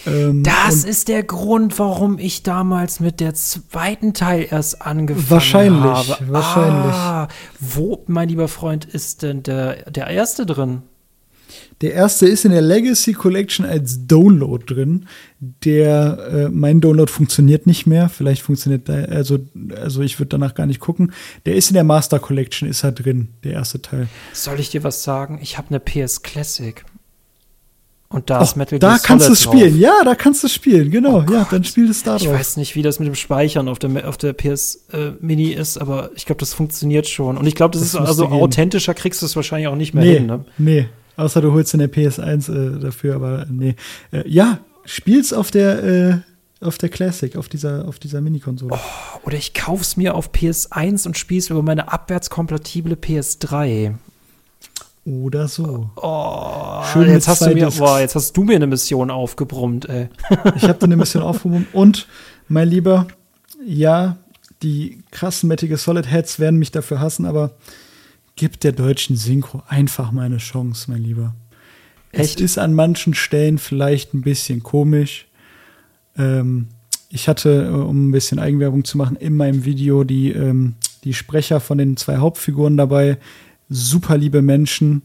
[0.05, 5.83] Ähm, Das ist der Grund, warum ich damals mit der zweiten Teil erst angefangen Wahrscheinlich,
[5.83, 6.27] habe.
[6.29, 6.93] wahrscheinlich.
[6.93, 7.27] Ah,
[7.59, 10.81] wo, mein lieber Freund, ist denn der, der erste drin?
[11.81, 15.07] Der erste ist in der Legacy Collection als Download drin.
[15.39, 18.09] Der, äh, mein Download funktioniert nicht mehr.
[18.09, 19.39] Vielleicht funktioniert da, also,
[19.75, 21.11] also ich würde danach gar nicht gucken.
[21.45, 24.07] Der ist in der Master Collection, ist er drin, der erste Teil.
[24.31, 25.39] Soll ich dir was sagen?
[25.41, 26.83] Ich habe eine PS Classic.
[28.13, 31.25] Und da ist Metal Gear Da kannst du spielen, ja, da kannst du spielen, genau.
[31.27, 32.35] Oh ja, dann spiel es da Ich drauf.
[32.35, 35.79] weiß nicht, wie das mit dem Speichern auf der, auf der PS äh, Mini ist,
[35.79, 37.37] aber ich glaube, das funktioniert schon.
[37.37, 38.39] Und ich glaube, das, das, ist also gehen.
[38.39, 40.45] authentischer kriegst du es wahrscheinlich auch nicht mehr nee, hin, ne?
[40.59, 43.75] Nee, außer du holst in der PS1 äh, dafür, aber nee.
[44.11, 46.17] Äh, ja, spiel's auf der äh,
[46.63, 48.73] auf der Classic, auf dieser, auf dieser Mini-Konsole.
[48.73, 53.95] Oh, oder ich kauf's mir auf PS1 und spiel's über meine abwärtskompatible PS3.
[55.05, 55.89] Oder so.
[55.97, 60.07] Oh, Schön jetzt hast, du mir, boah, jetzt hast du mir eine Mission aufgebrummt, ey.
[60.55, 61.73] Ich habe dir eine Mission aufgebrummt.
[61.73, 62.07] Und,
[62.47, 63.07] mein Lieber,
[63.65, 64.17] ja,
[64.61, 67.51] die krassen Metal Solid Heads werden mich dafür hassen, aber
[68.37, 71.35] gib der deutschen Synchro einfach mal eine Chance, mein Lieber.
[72.13, 72.35] Echt?
[72.37, 75.27] Es ist an manchen Stellen vielleicht ein bisschen komisch.
[76.17, 76.67] Ähm,
[77.09, 81.13] ich hatte, äh, um ein bisschen Eigenwerbung zu machen, in meinem Video die, ähm, die
[81.13, 83.17] Sprecher von den zwei Hauptfiguren dabei
[83.69, 85.03] super liebe Menschen,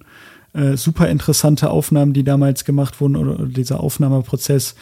[0.52, 4.74] äh, super interessante Aufnahmen, die damals gemacht wurden oder, dieser Aufnahmeprozess.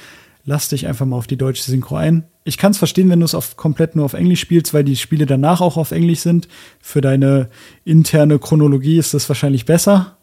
[0.44, 2.24] Lass dich einfach mal auf die deutsche Synchro ein.
[2.44, 5.26] Ich kann es verstehen, wenn du es komplett nur auf Englisch spielst, weil die Spiele
[5.26, 6.46] danach auch auf Englisch sind.
[6.80, 7.48] Für deine
[7.84, 10.16] interne Chronologie ist das wahrscheinlich besser.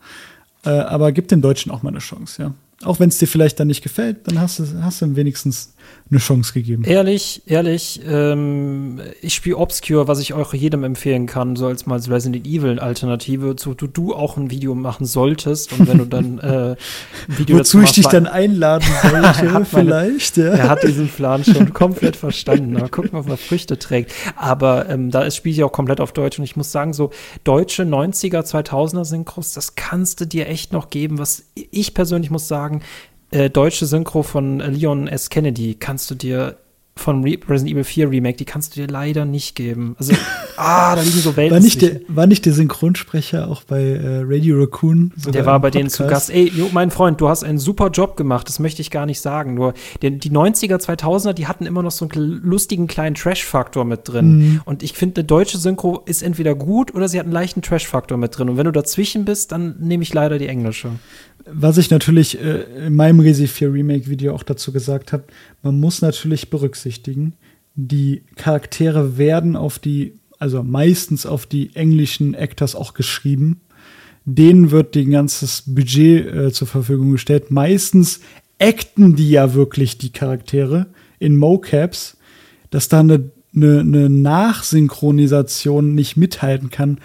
[0.66, 2.54] Äh, aber gib dem Deutschen auch mal eine Chance, ja.
[2.84, 5.73] Auch wenn es dir vielleicht dann nicht gefällt, dann hast du, hast du wenigstens
[6.10, 6.84] eine Chance gegeben.
[6.86, 12.00] Ehrlich, ehrlich, ähm, ich spiele Obscure, was ich auch jedem empfehlen kann, so als mal
[12.00, 16.40] Resident Evil Alternative, zu du, du auch ein Video machen solltest und wenn du dann
[16.40, 16.76] äh,
[17.30, 20.54] ein Video Wozu ich dich dann einladen sollte, vielleicht, ja.
[20.54, 22.74] Er hat diesen Plan schon komplett verstanden.
[22.74, 24.14] Mal gucken, ob er Früchte trägt.
[24.36, 27.12] Aber ähm, da ist spiele ich auch komplett auf Deutsch und ich muss sagen, so
[27.44, 32.48] deutsche 90er, 2000er Synchros, das kannst du dir echt noch geben, was ich persönlich muss
[32.48, 32.82] sagen,
[33.34, 35.30] äh, deutsche Synchro von Leon S.
[35.30, 36.58] Kennedy kannst du dir
[36.96, 39.96] von Re Resident Evil 4 Remake, die kannst du dir leider nicht geben.
[39.98, 40.14] Also,
[40.58, 41.56] ah, da liegen so Welten.
[41.56, 45.12] War nicht, der, war nicht der Synchronsprecher auch bei äh, Radio Raccoon?
[45.34, 46.30] Der war bei denen zu Gast.
[46.30, 49.22] Ey, jo, mein Freund, du hast einen super Job gemacht, das möchte ich gar nicht
[49.22, 49.56] sagen.
[49.56, 49.74] Nur
[50.04, 54.38] die, die 90er, 2000er, die hatten immer noch so einen lustigen kleinen Trash-Faktor mit drin.
[54.38, 54.62] Mhm.
[54.66, 58.20] Und ich finde, eine deutsche Synchro ist entweder gut oder sie hat einen leichten Trash-Faktor
[58.20, 58.50] mit drin.
[58.50, 60.92] Und wenn du dazwischen bist, dann nehme ich leider die englische.
[61.46, 65.26] Was ich natürlich äh, in meinem Resi 4 Remake-Video auch dazu gesagt habe,
[65.62, 67.36] man muss natürlich berücksichtigen,
[67.76, 73.62] die Charaktere werden auf die, also meistens auf die englischen Actors auch geschrieben.
[74.26, 77.52] Denen wird ein ganzes Budget äh, zur Verfügung gestellt.
[77.52, 78.22] Meistens
[78.60, 80.88] acten die ja wirklich die Charaktere
[81.20, 82.18] in Mocaps,
[82.70, 87.00] dass da eine, eine, eine Nachsynchronisation nicht mithalten kann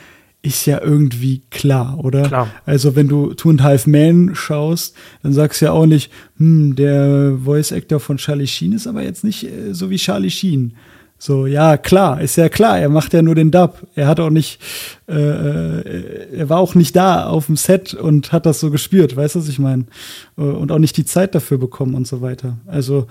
[0.48, 2.22] ist ja irgendwie klar, oder?
[2.22, 2.48] Klar.
[2.64, 6.74] Also wenn du Two and Half Men schaust, dann sagst du ja auch nicht, hm,
[6.74, 10.74] der Voice Actor von Charlie Sheen ist aber jetzt nicht äh, so wie Charlie Sheen.
[11.20, 13.86] So, ja, klar, ist ja klar, er macht ja nur den Dub.
[13.96, 14.60] Er hat auch nicht,
[15.08, 19.16] äh, äh er war auch nicht da auf dem Set und hat das so gespürt,
[19.16, 19.86] weißt du, was ich meine?
[20.38, 22.58] Äh, und auch nicht die Zeit dafür bekommen und so weiter.
[22.66, 23.08] Also,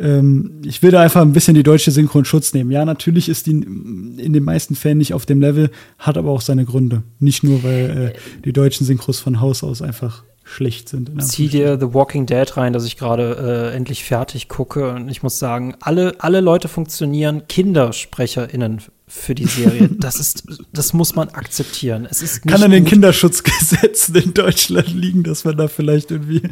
[0.00, 2.70] ähm, ich will da einfach ein bisschen die deutsche Synchro in Schutz nehmen.
[2.70, 6.40] Ja, natürlich ist die in den meisten Fällen nicht auf dem Level, hat aber auch
[6.40, 7.02] seine Gründe.
[7.18, 11.10] Nicht nur, weil äh, die deutschen Synchros von Haus aus einfach schlecht sind.
[11.22, 14.90] Zieh dir The Walking Dead rein, dass ich gerade äh, endlich fertig gucke.
[14.90, 18.80] Und ich muss sagen, alle, alle Leute funktionieren, KindersprecherInnen
[19.10, 19.90] für die Serie.
[20.00, 22.06] Das ist, das muss man akzeptieren.
[22.08, 26.42] Es ist Kann an den Kinderschutzgesetzen in Deutschland liegen, dass man da vielleicht irgendwie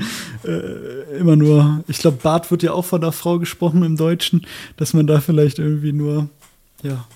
[0.45, 4.47] äh, immer nur, ich glaube, Bart wird ja auch von der Frau gesprochen im Deutschen,
[4.77, 6.29] dass man da vielleicht irgendwie nur,
[6.83, 7.07] ja,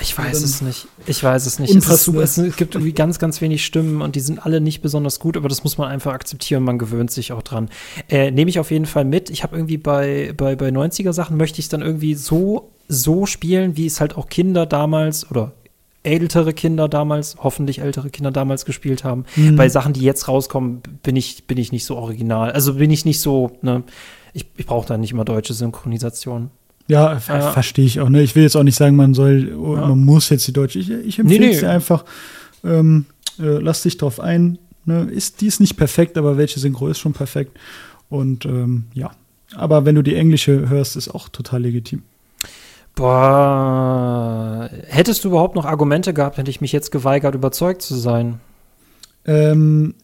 [0.00, 0.88] ich weiß es nicht.
[1.06, 1.74] Ich weiß es nicht.
[1.74, 5.20] Es, super, es, gibt irgendwie ganz, ganz wenig Stimmen und die sind alle nicht besonders
[5.20, 6.62] gut, aber das muss man einfach akzeptieren.
[6.62, 7.68] Man gewöhnt sich auch dran.
[8.08, 9.30] Äh, Nehme ich auf jeden Fall mit.
[9.30, 13.76] Ich habe irgendwie bei, bei, bei 90er-Sachen möchte ich es dann irgendwie so, so spielen,
[13.76, 15.52] wie es halt auch Kinder damals oder
[16.02, 19.24] ältere Kinder damals, hoffentlich ältere Kinder damals gespielt haben.
[19.36, 19.56] Mhm.
[19.56, 22.52] Bei Sachen, die jetzt rauskommen, bin ich, bin ich nicht so original.
[22.52, 23.82] Also bin ich nicht so, ne,
[24.32, 26.50] ich, ich brauche da nicht immer deutsche Synchronisation.
[26.90, 27.52] Ja, ja.
[27.52, 28.08] verstehe ich auch.
[28.08, 28.20] Ne?
[28.22, 29.86] Ich will jetzt auch nicht sagen, man soll, oh, ja.
[29.86, 30.80] man muss jetzt die deutsche.
[30.80, 31.60] Ich, ich empfehle nee, nee.
[31.60, 32.04] dir einfach,
[32.64, 33.06] ähm,
[33.38, 34.58] äh, lass dich drauf ein.
[34.86, 35.02] Ne?
[35.02, 37.56] Ist, die ist nicht perfekt, aber welche Synchro ist schon perfekt.
[38.08, 39.12] Und ähm, ja.
[39.54, 42.02] Aber wenn du die englische hörst, ist auch total legitim.
[42.96, 48.40] Boah, hättest du überhaupt noch Argumente gehabt, hätte ich mich jetzt geweigert, überzeugt zu sein?
[49.24, 49.94] Ähm,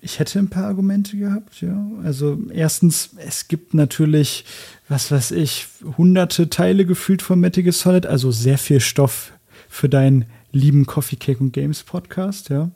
[0.00, 1.86] ich hätte ein paar Argumente gehabt, ja.
[2.04, 4.44] Also erstens, es gibt natürlich,
[4.88, 5.66] was weiß ich,
[5.96, 9.32] hunderte Teile gefühlt von Metal Gear Solid, also sehr viel Stoff
[9.68, 12.70] für deinen lieben Coffee Cake und Games Podcast, ja.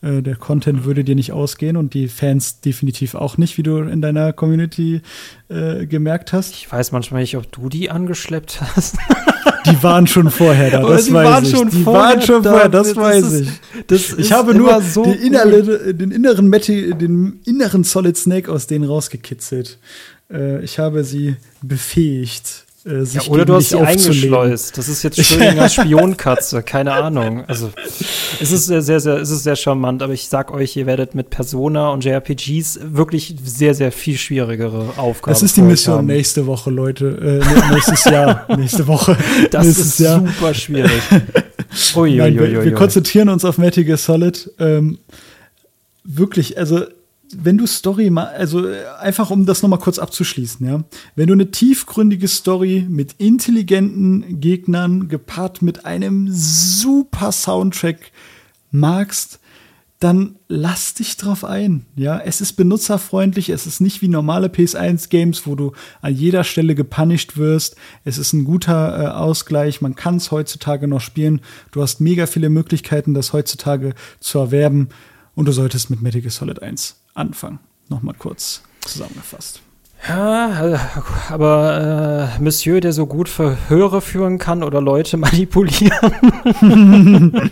[0.00, 3.78] Äh, der Content würde dir nicht ausgehen und die Fans definitiv auch nicht, wie du
[3.78, 5.02] in deiner Community
[5.48, 6.54] äh, gemerkt hast.
[6.54, 8.96] Ich weiß manchmal nicht, ob du die angeschleppt hast.
[9.66, 11.70] die waren schon vorher da, das weiß ich.
[11.70, 13.50] die waren schon da, vorher, das, das weiß ist,
[13.90, 14.18] ich.
[14.18, 18.84] Ich habe nur so den, innere, den, inneren Meti, den inneren Solid Snake aus denen
[18.84, 19.78] rausgekitzelt.
[20.30, 24.78] Äh, ich habe sie befähigt äh, sich ja, Oder du hast sie eingeschleust.
[24.78, 27.44] Das ist jetzt Schrödingers Spionkatze, keine Ahnung.
[27.46, 27.70] Also
[28.40, 31.14] es ist sehr, sehr, sehr, es ist sehr charmant, aber ich sag euch, ihr werdet
[31.14, 35.32] mit Persona und JRPGs wirklich sehr, sehr viel schwierigere Aufgaben.
[35.32, 36.06] Das ist die Mission haben.
[36.06, 37.42] nächste Woche, Leute.
[37.42, 39.16] Äh, nächstes Jahr, nächste Woche.
[39.50, 40.20] Das ist Jahr.
[40.20, 41.02] super schwierig.
[41.96, 44.50] Ui, Nein, wir, wir, konzentrieren uns auf Metal Gear Solid.
[44.60, 44.98] Ähm,
[46.04, 46.84] wirklich, also
[47.34, 48.66] wenn du Story also
[49.00, 50.84] einfach um das nochmal kurz abzuschließen, ja.
[51.14, 58.12] Wenn du eine tiefgründige Story mit intelligenten Gegnern gepaart mit einem super Soundtrack
[58.70, 59.40] magst,
[59.98, 61.86] dann lass dich drauf ein.
[61.96, 65.72] Ja, es ist benutzerfreundlich, es ist nicht wie normale PS1 Games, wo du
[66.02, 67.76] an jeder Stelle gepunished wirst.
[68.04, 71.40] Es ist ein guter äh, Ausgleich, man kann es heutzutage noch spielen.
[71.70, 74.90] Du hast mega viele Möglichkeiten, das heutzutage zu erwerben
[75.34, 77.58] und du solltest mit Gear Solid 1 anfangen.
[77.88, 79.62] Nochmal kurz zusammengefasst.
[80.08, 80.78] Ja,
[81.30, 86.12] aber äh, Monsieur, der so gut Verhöre führen kann oder Leute manipulieren.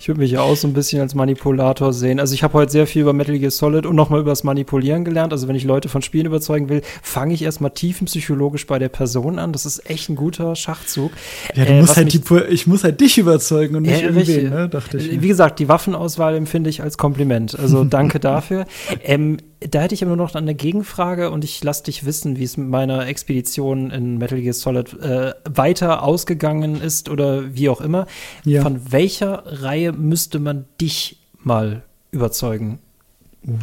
[0.00, 2.18] ich würde mich ja auch so ein bisschen als Manipulator sehen.
[2.18, 5.04] Also ich habe heute sehr viel über Metal Gear Solid und nochmal über das Manipulieren
[5.04, 5.32] gelernt.
[5.32, 9.38] Also wenn ich Leute von Spielen überzeugen will, fange ich erstmal tiefenpsychologisch bei der Person
[9.38, 9.52] an.
[9.52, 11.12] Das ist echt ein guter Schachzug.
[11.54, 12.20] Ja, du äh, musst halt die,
[12.50, 14.68] ich muss halt dich überzeugen und nicht äh, irgendwen, ne?
[14.68, 15.20] dachte ich.
[15.22, 17.56] Wie gesagt, die Waffenauswahl empfinde ich als Kompliment.
[17.56, 18.66] Also danke dafür.
[19.04, 19.36] Ähm,
[19.70, 22.56] da hätte ich aber nur noch eine Gegenfrage und ich lasse dich wissen, wie es
[22.56, 28.06] mit meiner Expedition in Metal Gear Solid äh, weiter ausgegangen ist oder wie auch immer.
[28.44, 28.62] Ja.
[28.62, 32.78] Von welcher Reihe müsste man dich mal überzeugen?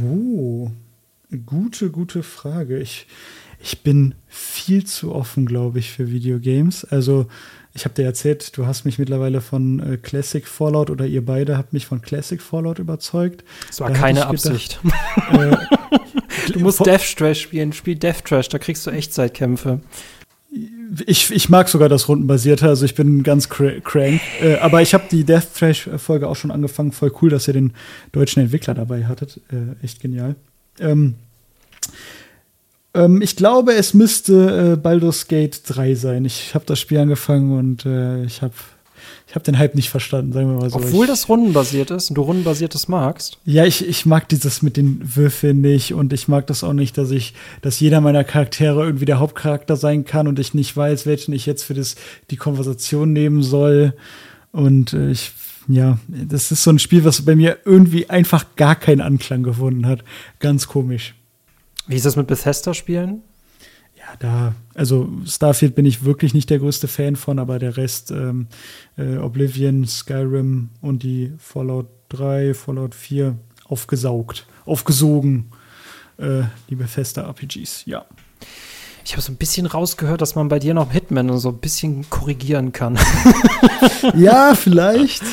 [0.03, 0.71] Oh,
[1.45, 2.80] gute, gute Frage.
[2.80, 3.07] Ich,
[3.61, 6.85] ich bin viel zu offen, glaube ich, für Videogames.
[6.85, 7.27] Also
[7.73, 11.57] ich habe dir erzählt, du hast mich mittlerweile von äh, Classic Fallout oder ihr beide
[11.57, 13.43] habt mich von Classic Fallout überzeugt.
[13.67, 14.79] Das war da keine Absicht.
[15.31, 15.55] äh,
[16.53, 17.71] du musst Death Trash spielen.
[17.71, 19.81] Spiel Death Trash, da kriegst du Echtzeitkämpfe.
[21.05, 24.19] Ich, ich mag sogar das Rundenbasierte, also ich bin ganz cr crank.
[24.41, 26.91] Äh, aber ich habe die Death Trash-Folge auch schon angefangen.
[26.91, 27.73] Voll cool, dass ihr den
[28.11, 29.39] deutschen Entwickler dabei hattet.
[29.51, 30.35] Äh, echt genial.
[30.79, 31.15] Ähm,
[32.99, 36.26] ähm, ich glaube, es müsste äh, Baldur's Gate 3 sein.
[36.26, 38.53] Ich habe das Spiel angefangen und äh, ich habe
[39.27, 40.77] ich habe den Hype nicht verstanden, sagen wir mal so.
[40.77, 43.38] Obwohl ich, das rundenbasiert ist und du rundenbasiertes magst.
[43.45, 46.97] Ja, ich, ich mag dieses mit den Würfeln nicht und ich mag das auch nicht,
[46.97, 51.05] dass ich, dass jeder meiner Charaktere irgendwie der Hauptcharakter sein kann und ich nicht weiß,
[51.05, 51.95] welchen ich jetzt für das,
[52.31, 53.93] die Konversation nehmen soll.
[54.51, 55.31] Und äh, ich,
[55.67, 59.85] ja, das ist so ein Spiel, was bei mir irgendwie einfach gar keinen Anklang gefunden
[59.85, 60.03] hat.
[60.39, 61.13] Ganz komisch.
[61.89, 63.23] Wie ist das mit Bethesda-Spielen?
[63.97, 68.11] Ja, da, also Starfield bin ich wirklich nicht der größte Fan von, aber der Rest,
[68.11, 68.45] ähm,
[68.95, 73.35] äh, Oblivion, Skyrim und die Fallout 3, Fallout 4
[73.65, 75.49] aufgesaugt, aufgesogen,
[76.17, 78.05] äh, die Bethesda-RPGs, ja.
[79.03, 82.07] Ich habe so ein bisschen rausgehört, dass man bei dir noch Hitman so ein bisschen
[82.11, 82.99] korrigieren kann.
[84.15, 85.23] ja, vielleicht.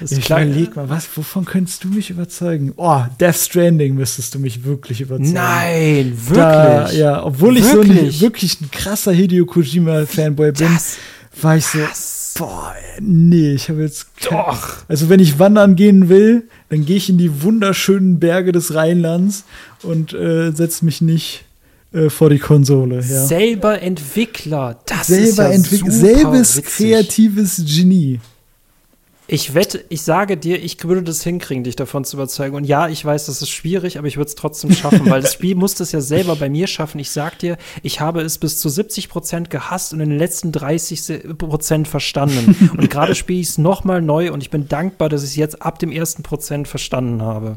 [0.00, 2.72] Das ich überleg mal, was, wovon könntest du mich überzeugen?
[2.76, 5.32] Oh, Death Stranding müsstest du mich wirklich überzeugen.
[5.32, 6.36] Nein, wirklich?
[6.36, 7.98] Da, ja, obwohl ich wirklich?
[7.98, 10.96] so ein, wirklich ein krasser Hideo Kojima-Fanboy bin, das,
[11.40, 12.34] war ich so, was?
[12.38, 14.06] boah, nee, ich habe jetzt.
[14.30, 14.76] Doch.
[14.88, 19.44] Also, wenn ich wandern gehen will, dann gehe ich in die wunderschönen Berge des Rheinlands
[19.82, 21.44] und äh, setze mich nicht
[21.92, 22.96] äh, vor die Konsole.
[22.96, 23.26] Ja.
[23.26, 26.64] Selber Entwickler, das Selber ist ja Entwick selbes witzig.
[26.64, 28.20] kreatives Genie.
[29.32, 32.54] Ich wette, ich sage dir, ich würde das hinkriegen, dich davon zu überzeugen.
[32.54, 35.32] Und ja, ich weiß, das ist schwierig, aber ich würde es trotzdem schaffen, weil das
[35.32, 36.98] Spiel musste es ja selber bei mir schaffen.
[36.98, 40.52] Ich sag dir, ich habe es bis zu 70 Prozent gehasst und in den letzten
[40.52, 42.72] 30 Prozent verstanden.
[42.76, 45.62] und gerade spiele ich es nochmal neu und ich bin dankbar, dass ich es jetzt
[45.62, 47.56] ab dem ersten Prozent verstanden habe.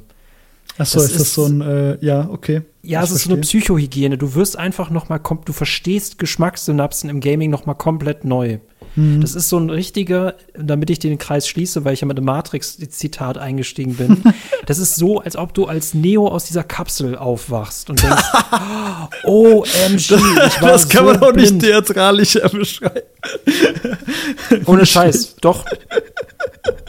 [0.77, 2.61] Achso, ist, ist das so ein, äh, ja, okay.
[2.84, 4.18] Ja, es ist so eine Psychohygiene.
[4.18, 8.60] Du wirst einfach noch mal, du verstehst Geschmackssynapsen im Gaming noch mal komplett neu.
[8.96, 9.22] Mhm.
[9.22, 12.26] Das ist so ein richtiger, damit ich den Kreis schließe, weil ich ja mit dem
[12.26, 14.24] Matrix-Zitat eingestiegen bin.
[14.66, 18.24] das ist so, als ob du als Neo aus dieser Kapsel aufwachst und denkst,
[19.24, 19.66] OMG,
[19.98, 21.54] ich war Das kann so man auch blind.
[21.54, 23.02] nicht theatralischer beschreiben.
[24.66, 25.66] Ohne Scheiß, doch.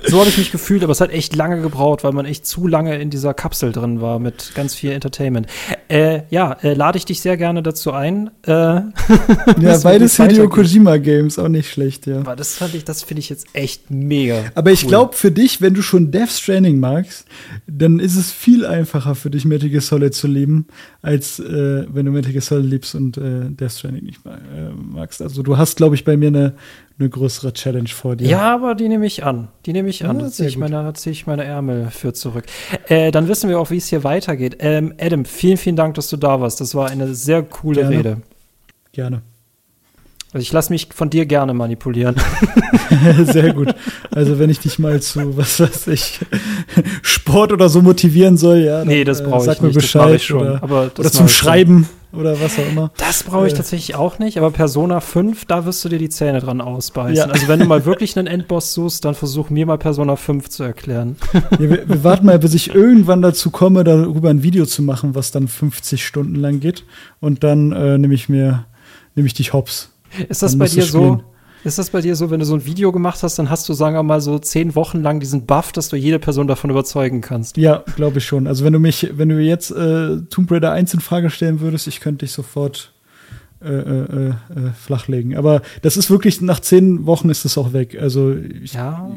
[0.09, 2.67] So habe ich mich gefühlt, aber es hat echt lange gebraucht, weil man echt zu
[2.67, 5.47] lange in dieser Kapsel drin war mit ganz viel Entertainment.
[5.89, 8.31] Äh, ja, äh, lade ich dich sehr gerne dazu ein.
[8.47, 12.21] Äh, ja, beides Hideo Kojima Games, auch nicht schlecht, ja.
[12.21, 14.45] Aber das fand ich, das finde ich jetzt echt mega.
[14.55, 14.89] Aber ich cool.
[14.89, 17.27] glaube, für dich, wenn du schon Death Stranding magst,
[17.67, 20.67] dann ist es viel einfacher für dich, Metal Gear Solid zu lieben,
[21.03, 25.23] als äh, wenn du Metal Gear Solid liebst und äh, Death Stranding nicht äh, magst.
[25.23, 26.55] Also du hast, glaube ich, bei mir eine
[26.99, 28.29] eine größere Challenge vor dir.
[28.29, 29.49] Ja, aber die nehme ich an.
[29.67, 30.19] Die nehme ich an.
[30.19, 32.45] Ja, da ziehe ich, meine, zieh ich meine Ärmel für zurück.
[32.89, 34.57] Äh, dann wissen wir auch, wie es hier weitergeht.
[34.61, 36.61] Ähm, Adam, vielen, vielen Dank, dass du da warst.
[36.61, 37.97] Das war eine sehr coole Gerne.
[37.97, 38.17] Rede.
[38.93, 39.23] Gerne.
[40.37, 42.15] Also ich lasse mich von dir gerne manipulieren.
[43.25, 43.75] Sehr gut.
[44.11, 46.21] Also wenn ich dich mal zu, was weiß ich,
[47.01, 48.81] Sport oder so motivieren soll, ja.
[48.81, 49.77] dann, nee, das äh, brauche ich sag mir nicht.
[49.77, 50.43] Bescheid das ich schon.
[50.43, 51.49] Oder, aber oder zum ich schon.
[51.49, 52.91] Schreiben oder was auch immer.
[52.99, 53.57] Das brauche ich Äh.
[53.57, 57.17] tatsächlich auch nicht, aber Persona 5, da wirst du dir die Zähne dran ausbeißen.
[57.17, 57.33] Ja.
[57.33, 60.65] Also wenn du mal wirklich einen Endboss suchst, dann versuch mir mal Persona 5 zu
[60.65, 61.17] erklären.
[61.33, 65.15] Ja, wir, wir warten mal, bis ich irgendwann dazu komme, darüber ein Video zu machen,
[65.15, 66.85] was dann 50 Stunden lang geht.
[67.21, 68.67] Und dann äh, nehme ich mir,
[69.15, 69.93] nehme ich dich hops.
[70.29, 71.23] Ist das Dann bei dir so?
[71.65, 73.73] Ist das bei dir so, wenn du so ein Video gemacht hast, dann hast du,
[73.73, 77.21] sagen wir mal, so zehn Wochen lang diesen Buff, dass du jede Person davon überzeugen
[77.23, 77.57] kannst?
[77.57, 78.47] Ja, glaube ich schon.
[78.47, 81.89] Also wenn du mich, wenn du jetzt äh, Tomb Raider 1 in Frage stellen würdest,
[81.89, 82.93] ich könnte dich sofort
[83.61, 84.33] äh, äh, äh,
[84.81, 85.37] flachlegen.
[85.37, 87.99] Aber das ist wirklich, nach zehn Wochen ist es auch weg.
[88.01, 89.11] Also ich, Ja.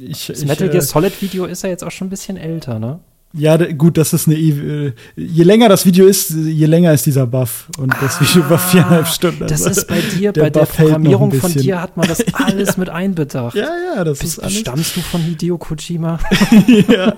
[0.00, 2.36] ich, Das ich, Metal äh, Gear Solid Video ist ja jetzt auch schon ein bisschen
[2.36, 2.98] älter, ne?
[3.36, 4.36] Ja, gut, das ist eine.
[4.36, 7.66] ew- äh, Je länger das Video ist, je länger ist dieser Buff.
[7.78, 9.42] Und das Video war viereinhalb Stunden.
[9.42, 12.06] Ah, Das Also, ist bei dir, der bei der Buff Programmierung von dir hat man
[12.06, 13.56] das alles mit einbedacht.
[13.56, 14.58] Ja, ja, das Bist, ist alles.
[14.60, 16.20] stammst du von Hideo Kojima?
[16.88, 17.08] ja.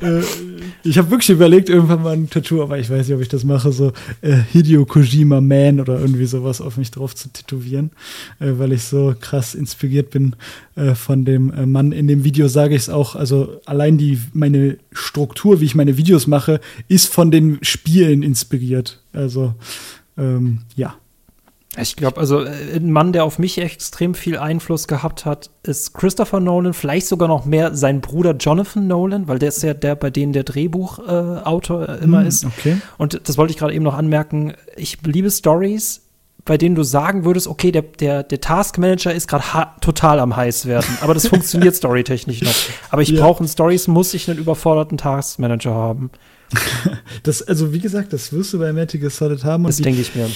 [0.00, 0.22] äh,
[0.84, 3.44] ich habe wirklich überlegt, irgendwann mal ein Tattoo, aber ich weiß nicht, ob ich das
[3.44, 3.92] mache, so
[4.22, 7.90] äh, Hideo Kojima Man oder irgendwie sowas auf mich drauf zu tätowieren,
[8.40, 10.34] äh, weil ich so krass inspiriert bin
[10.74, 11.92] äh, von dem äh, Mann.
[11.92, 15.96] In dem Video sage ich es auch, also allein die meine Struktur, wie ich meine
[15.96, 19.02] Videos mache, ist von den Spielen inspiriert.
[19.12, 19.54] Also
[20.16, 20.94] ähm, ja.
[21.80, 25.94] Ich glaube, also äh, ein Mann, der auf mich extrem viel Einfluss gehabt hat, ist
[25.94, 29.94] Christopher Nolan, vielleicht sogar noch mehr sein Bruder Jonathan Nolan, weil der ist ja der,
[29.94, 32.44] bei denen der Drehbuchautor äh, immer Hm, ist.
[32.44, 32.76] Okay.
[32.98, 34.52] Und das wollte ich gerade eben noch anmerken.
[34.76, 36.01] Ich liebe Stories,
[36.44, 39.44] bei denen du sagen würdest, okay, der, der, der Taskmanager ist gerade
[39.80, 42.54] total am heiß werden, aber das funktioniert storytechnisch noch.
[42.90, 43.20] Aber ich Ja.
[43.22, 46.10] brauche in Stories, muss ich einen überforderten Taskmanager haben.
[47.22, 49.64] Das, also wie gesagt, das wirst du bei Metal Gear Solid haben.
[49.64, 50.28] Das denke ich mir.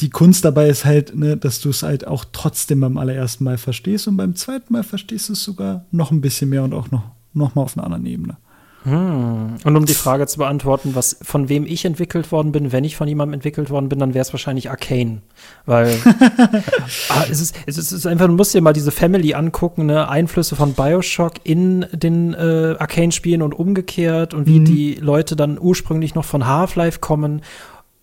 [0.00, 3.56] die Kunst dabei ist halt, ne, dass du es halt auch trotzdem beim allerersten Mal
[3.58, 6.90] verstehst und beim zweiten Mal verstehst du es sogar noch ein bisschen mehr und auch
[6.90, 7.02] noch,
[7.34, 8.36] noch mal auf einer anderen Ebene.
[8.84, 9.56] Hm.
[9.64, 12.96] Und um die Frage zu beantworten, was von wem ich entwickelt worden bin, wenn ich
[12.96, 15.22] von jemandem entwickelt worden bin, dann wäre es wahrscheinlich Arcane.
[15.66, 15.96] Weil
[17.08, 20.08] ah, es, ist, es, ist, einfach, du musst dir mal diese Family angucken, ne?
[20.08, 24.64] Einflüsse von Bioshock in den äh, Arcane-Spielen und umgekehrt und wie Mhm.
[24.64, 27.42] die Leute dann ursprünglich noch von Half-Life kommen.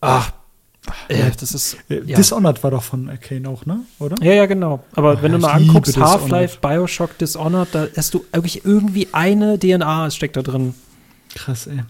[0.01, 0.31] Ach,
[1.07, 1.77] äh, das ist.
[1.89, 2.17] Äh, Ja.
[2.17, 3.81] Dishonored war doch von Arcane auch, ne?
[3.99, 4.15] Oder?
[4.23, 4.83] Ja, ja, genau.
[4.95, 5.97] Aber Oh, wenn du ich mal anguckst.
[5.97, 10.73] Half-Life, Bioshock, Dishonored, da hast du wirklich irgendwie eine DNA steckt da drin.
[11.35, 11.81] Krass, ey.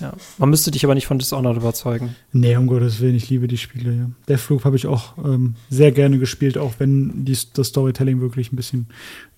[0.00, 0.12] Ja.
[0.38, 2.16] Man müsste dich aber nicht von Dishonored überzeugen.
[2.32, 4.10] Nee, um Gottes Willen, ich liebe die Spiele, ja.
[4.28, 8.56] Deathloop habe ich auch ähm, sehr gerne gespielt, auch wenn die, das Storytelling wirklich ein
[8.56, 8.86] bisschen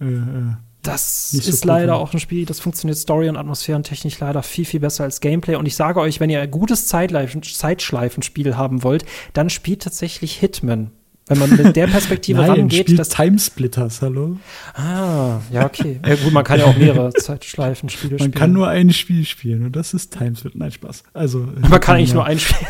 [0.00, 0.54] äh, äh,
[0.84, 4.80] Das so ist leider auch ein Spiel, das funktioniert Story- und atmosphärentechnisch leider viel, viel
[4.80, 5.56] besser als Gameplay.
[5.56, 10.90] Und ich sage euch, wenn ihr ein gutes Zeitschleifenspiel haben wollt, dann spielt tatsächlich Hitman.
[11.26, 13.08] Wenn man mit der Perspektive Nein, rangeht, spielt das.
[13.08, 14.36] Timesplitters, hallo?
[14.74, 15.98] Ah, ja, okay.
[16.06, 18.34] Ja, gut, man kann ja auch mehrere Zeitschleifenspiele Man spielen.
[18.34, 20.58] kann nur ein Spiel spielen und das ist Timesplitters.
[20.58, 21.02] Nein, Spaß.
[21.14, 22.58] Also, Man kann eigentlich nur ein Spiel.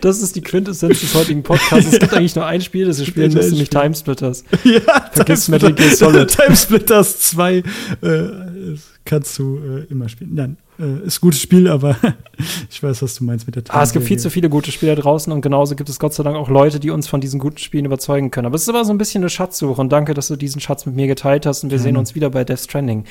[0.00, 1.92] das ist die Quintessenz des heutigen Podcasts.
[1.92, 3.70] Es gibt eigentlich nur ein Spiel, das ihr spielen müsst, nämlich.
[3.70, 4.44] Timesplitters.
[4.64, 4.80] Ja,
[5.12, 6.28] Vergiss Metal Gear Solid.
[6.28, 7.62] Timesplitters 2 äh,
[9.04, 10.34] kannst du äh, immer spielen.
[10.34, 11.96] Nein, äh, ist ein gutes Spiel, aber
[12.70, 14.94] ich weiß, was du meinst mit der Ah, es gibt viel zu viele gute Spiele
[14.96, 17.38] da draußen und genauso gibt es Gott sei Dank auch Leute, die uns von diesen
[17.38, 18.46] guten Spielen überzeugen können.
[18.46, 20.86] Aber es ist aber so ein bisschen eine Schatzsuche und danke, dass du diesen Schatz
[20.86, 21.82] mit mir geteilt hast und wir Gerne.
[21.88, 23.04] sehen uns wieder bei Death Stranding.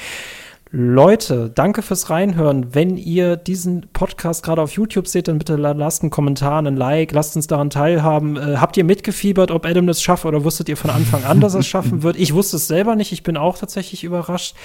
[0.71, 2.75] Leute, danke fürs Reinhören.
[2.75, 6.77] Wenn ihr diesen Podcast gerade auf YouTube seht, dann bitte la- lasst einen Kommentar, einen
[6.77, 8.37] Like, lasst uns daran teilhaben.
[8.37, 11.55] Äh, habt ihr mitgefiebert, ob Adam das schafft oder wusstet ihr von Anfang an, dass
[11.55, 12.17] er es schaffen wird?
[12.17, 14.55] Ich wusste es selber nicht, ich bin auch tatsächlich überrascht.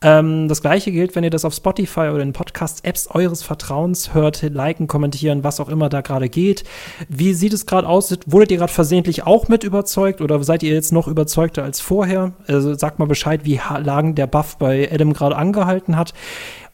[0.00, 4.42] Ähm, das gleiche gilt, wenn ihr das auf Spotify oder in Podcast-Apps eures Vertrauens hört,
[4.42, 6.64] liken, kommentieren, was auch immer da gerade geht.
[7.08, 8.16] Wie sieht es gerade aus?
[8.26, 12.32] Wurdet ihr gerade versehentlich auch mit überzeugt oder seid ihr jetzt noch überzeugter als vorher?
[12.46, 16.14] Also sagt mal Bescheid, wie lang der Buff bei Adam gerade angehalten hat.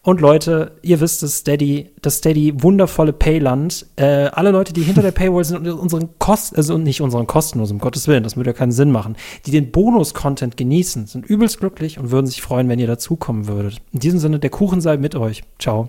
[0.05, 3.86] Und Leute, ihr wisst es, Steady, das Steady wundervolle Payland.
[3.97, 7.70] Äh, alle Leute, die hinter der Paywall sind und unseren Kosten, also nicht unseren kostenlos,
[7.70, 9.16] um Gottes Willen, das würde ja keinen Sinn machen,
[9.47, 13.81] die den Bonus-Content genießen, sind übelst glücklich und würden sich freuen, wenn ihr dazukommen würdet.
[13.93, 15.43] In diesem Sinne, der Kuchen sei mit euch.
[15.59, 15.89] Ciao.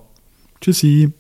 [0.61, 1.11] Tschüssi.